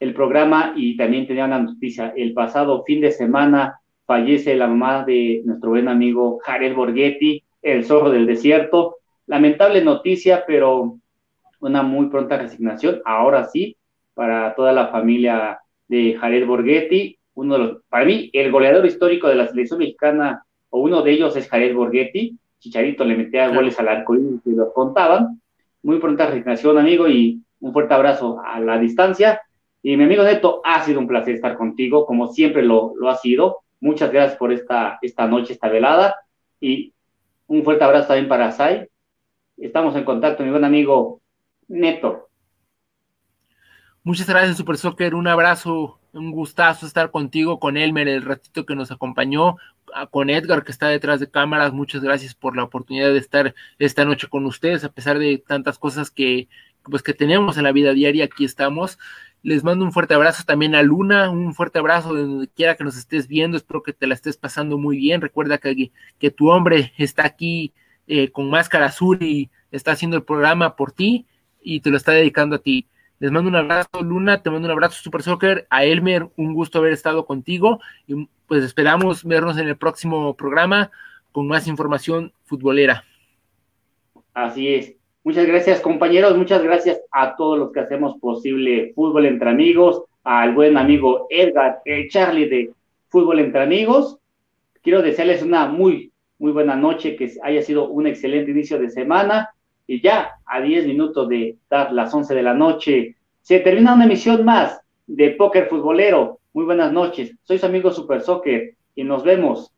el 0.00 0.14
programa 0.14 0.72
y 0.76 0.96
también 0.96 1.26
tenía 1.26 1.44
una 1.44 1.60
noticia, 1.60 2.12
el 2.16 2.32
pasado 2.32 2.82
fin 2.84 3.00
de 3.00 3.12
semana 3.12 3.80
fallece 4.04 4.54
la 4.56 4.66
mamá 4.66 5.04
de 5.04 5.42
nuestro 5.44 5.70
buen 5.70 5.88
amigo 5.88 6.38
Jared 6.44 6.74
Borghetti, 6.74 7.42
el 7.62 7.84
zorro 7.84 8.10
del 8.10 8.26
desierto, 8.26 8.96
lamentable 9.26 9.82
noticia, 9.82 10.44
pero 10.46 10.98
una 11.60 11.82
muy 11.82 12.06
pronta 12.06 12.36
resignación, 12.36 13.00
ahora 13.04 13.44
sí, 13.44 13.76
para 14.14 14.54
toda 14.54 14.72
la 14.72 14.88
familia 14.88 15.60
de 15.88 16.16
Jared 16.20 16.46
Borghetti, 16.46 17.18
uno 17.34 17.54
de 17.54 17.60
los, 17.60 17.82
para 17.88 18.04
mí, 18.04 18.28
el 18.32 18.50
goleador 18.50 18.84
histórico 18.84 19.28
de 19.28 19.36
la 19.36 19.48
selección 19.48 19.78
mexicana, 19.78 20.44
o 20.70 20.80
uno 20.80 21.02
de 21.02 21.12
ellos 21.12 21.36
es 21.36 21.48
Jared 21.48 21.74
Borghetti, 21.74 22.36
Chicharito 22.62 23.04
le 23.04 23.16
metía 23.16 23.48
goles 23.48 23.76
al 23.80 23.88
arco 23.88 24.14
y 24.14 24.40
lo 24.44 24.72
contaban, 24.72 25.40
muy 25.82 25.98
pronta 25.98 26.26
resignación, 26.26 26.78
amigo, 26.78 27.08
y 27.08 27.42
un 27.58 27.72
fuerte 27.72 27.92
abrazo 27.92 28.40
a 28.40 28.60
la 28.60 28.78
distancia, 28.78 29.42
y 29.82 29.96
mi 29.96 30.04
amigo 30.04 30.22
Neto, 30.22 30.60
ha 30.64 30.80
sido 30.84 31.00
un 31.00 31.08
placer 31.08 31.34
estar 31.34 31.56
contigo, 31.56 32.06
como 32.06 32.28
siempre 32.28 32.62
lo, 32.62 32.92
lo 32.96 33.10
ha 33.10 33.16
sido, 33.16 33.62
muchas 33.80 34.12
gracias 34.12 34.38
por 34.38 34.52
esta, 34.52 35.00
esta 35.02 35.26
noche, 35.26 35.54
esta 35.54 35.68
velada, 35.68 36.14
y 36.60 36.92
un 37.48 37.64
fuerte 37.64 37.82
abrazo 37.82 38.08
también 38.08 38.28
para 38.28 38.52
Sai, 38.52 38.88
estamos 39.56 39.96
en 39.96 40.04
contacto, 40.04 40.44
mi 40.44 40.50
buen 40.50 40.64
amigo 40.64 41.20
Neto. 41.66 42.28
Muchas 44.04 44.28
gracias, 44.28 44.56
Super 44.56 44.76
Soccer. 44.76 45.14
Un 45.14 45.28
abrazo, 45.28 46.00
un 46.12 46.32
gustazo 46.32 46.86
estar 46.86 47.10
contigo, 47.10 47.58
con 47.58 47.76
Elmer, 47.76 48.08
el 48.08 48.22
ratito 48.22 48.66
que 48.66 48.74
nos 48.74 48.90
acompañó, 48.90 49.56
con 50.10 50.30
Edgar, 50.30 50.64
que 50.64 50.72
está 50.72 50.88
detrás 50.88 51.20
de 51.20 51.30
cámaras. 51.30 51.72
Muchas 51.72 52.02
gracias 52.02 52.34
por 52.34 52.56
la 52.56 52.64
oportunidad 52.64 53.12
de 53.12 53.18
estar 53.18 53.54
esta 53.78 54.04
noche 54.04 54.28
con 54.28 54.46
ustedes, 54.46 54.84
a 54.84 54.92
pesar 54.92 55.18
de 55.18 55.38
tantas 55.38 55.78
cosas 55.78 56.10
que, 56.10 56.48
pues, 56.84 57.02
que 57.02 57.14
tenemos 57.14 57.56
en 57.56 57.64
la 57.64 57.72
vida 57.72 57.92
diaria. 57.92 58.24
Aquí 58.24 58.44
estamos. 58.44 58.98
Les 59.42 59.64
mando 59.64 59.84
un 59.84 59.92
fuerte 59.92 60.14
abrazo 60.14 60.44
también 60.46 60.74
a 60.74 60.82
Luna, 60.82 61.30
un 61.30 61.54
fuerte 61.54 61.78
abrazo 61.78 62.14
de 62.14 62.22
donde 62.22 62.48
quiera 62.48 62.76
que 62.76 62.84
nos 62.84 62.96
estés 62.96 63.26
viendo. 63.26 63.56
Espero 63.56 63.82
que 63.82 63.92
te 63.92 64.06
la 64.06 64.14
estés 64.14 64.36
pasando 64.36 64.78
muy 64.78 64.96
bien. 64.96 65.20
Recuerda 65.20 65.58
que, 65.58 65.90
que 66.18 66.30
tu 66.30 66.48
hombre 66.50 66.92
está 66.96 67.26
aquí 67.26 67.72
eh, 68.06 68.30
con 68.30 68.50
máscara 68.50 68.86
azul 68.86 69.22
y 69.22 69.50
está 69.70 69.92
haciendo 69.92 70.16
el 70.16 70.24
programa 70.24 70.76
por 70.76 70.92
ti 70.92 71.26
y 71.60 71.80
te 71.80 71.90
lo 71.90 71.96
está 71.96 72.12
dedicando 72.12 72.56
a 72.56 72.58
ti. 72.60 72.86
Les 73.22 73.30
mando 73.30 73.48
un 73.48 73.54
abrazo, 73.54 74.02
Luna, 74.02 74.42
te 74.42 74.50
mando 74.50 74.66
un 74.66 74.72
abrazo, 74.72 75.00
Super 75.00 75.22
Soccer. 75.22 75.64
A 75.70 75.84
Elmer, 75.84 76.26
un 76.36 76.54
gusto 76.54 76.78
haber 76.80 76.92
estado 76.92 77.24
contigo. 77.24 77.78
Y 78.08 78.28
pues 78.48 78.64
esperamos 78.64 79.24
vernos 79.24 79.58
en 79.58 79.68
el 79.68 79.76
próximo 79.76 80.34
programa 80.34 80.90
con 81.30 81.46
más 81.46 81.68
información 81.68 82.32
futbolera. 82.42 83.04
Así 84.34 84.74
es. 84.74 84.96
Muchas 85.22 85.46
gracias, 85.46 85.80
compañeros. 85.80 86.36
Muchas 86.36 86.64
gracias 86.64 87.00
a 87.12 87.36
todos 87.36 87.60
los 87.60 87.70
que 87.70 87.78
hacemos 87.78 88.18
posible 88.18 88.90
Fútbol 88.96 89.26
entre 89.26 89.50
Amigos, 89.50 90.02
al 90.24 90.52
buen 90.52 90.76
amigo 90.76 91.28
Edgar, 91.30 91.80
el 91.84 92.08
Charlie 92.08 92.48
de 92.48 92.72
Fútbol 93.06 93.38
entre 93.38 93.62
Amigos. 93.62 94.18
Quiero 94.82 95.00
desearles 95.00 95.44
una 95.44 95.66
muy, 95.66 96.10
muy 96.40 96.50
buena 96.50 96.74
noche, 96.74 97.14
que 97.14 97.30
haya 97.44 97.62
sido 97.62 97.88
un 97.88 98.08
excelente 98.08 98.50
inicio 98.50 98.80
de 98.80 98.90
semana 98.90 99.50
y 99.86 100.00
ya 100.00 100.32
a 100.46 100.60
10 100.60 100.86
minutos 100.86 101.28
de 101.28 101.56
dar 101.68 101.92
las 101.92 102.12
11 102.12 102.34
de 102.34 102.42
la 102.42 102.54
noche, 102.54 103.16
se 103.40 103.60
termina 103.60 103.94
una 103.94 104.04
emisión 104.04 104.44
más 104.44 104.80
de 105.06 105.30
Póker 105.30 105.68
Futbolero. 105.68 106.38
Muy 106.52 106.64
buenas 106.64 106.92
noches, 106.92 107.34
soy 107.42 107.58
su 107.58 107.66
amigo 107.66 107.90
Super 107.90 108.20
Soccer 108.20 108.74
y 108.94 109.04
nos 109.04 109.24
vemos. 109.24 109.72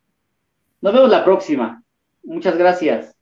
Nos 0.81 0.93
vemos 0.93 1.09
la 1.09 1.23
próxima. 1.23 1.81
Muchas 2.23 2.57
gracias. 2.57 3.14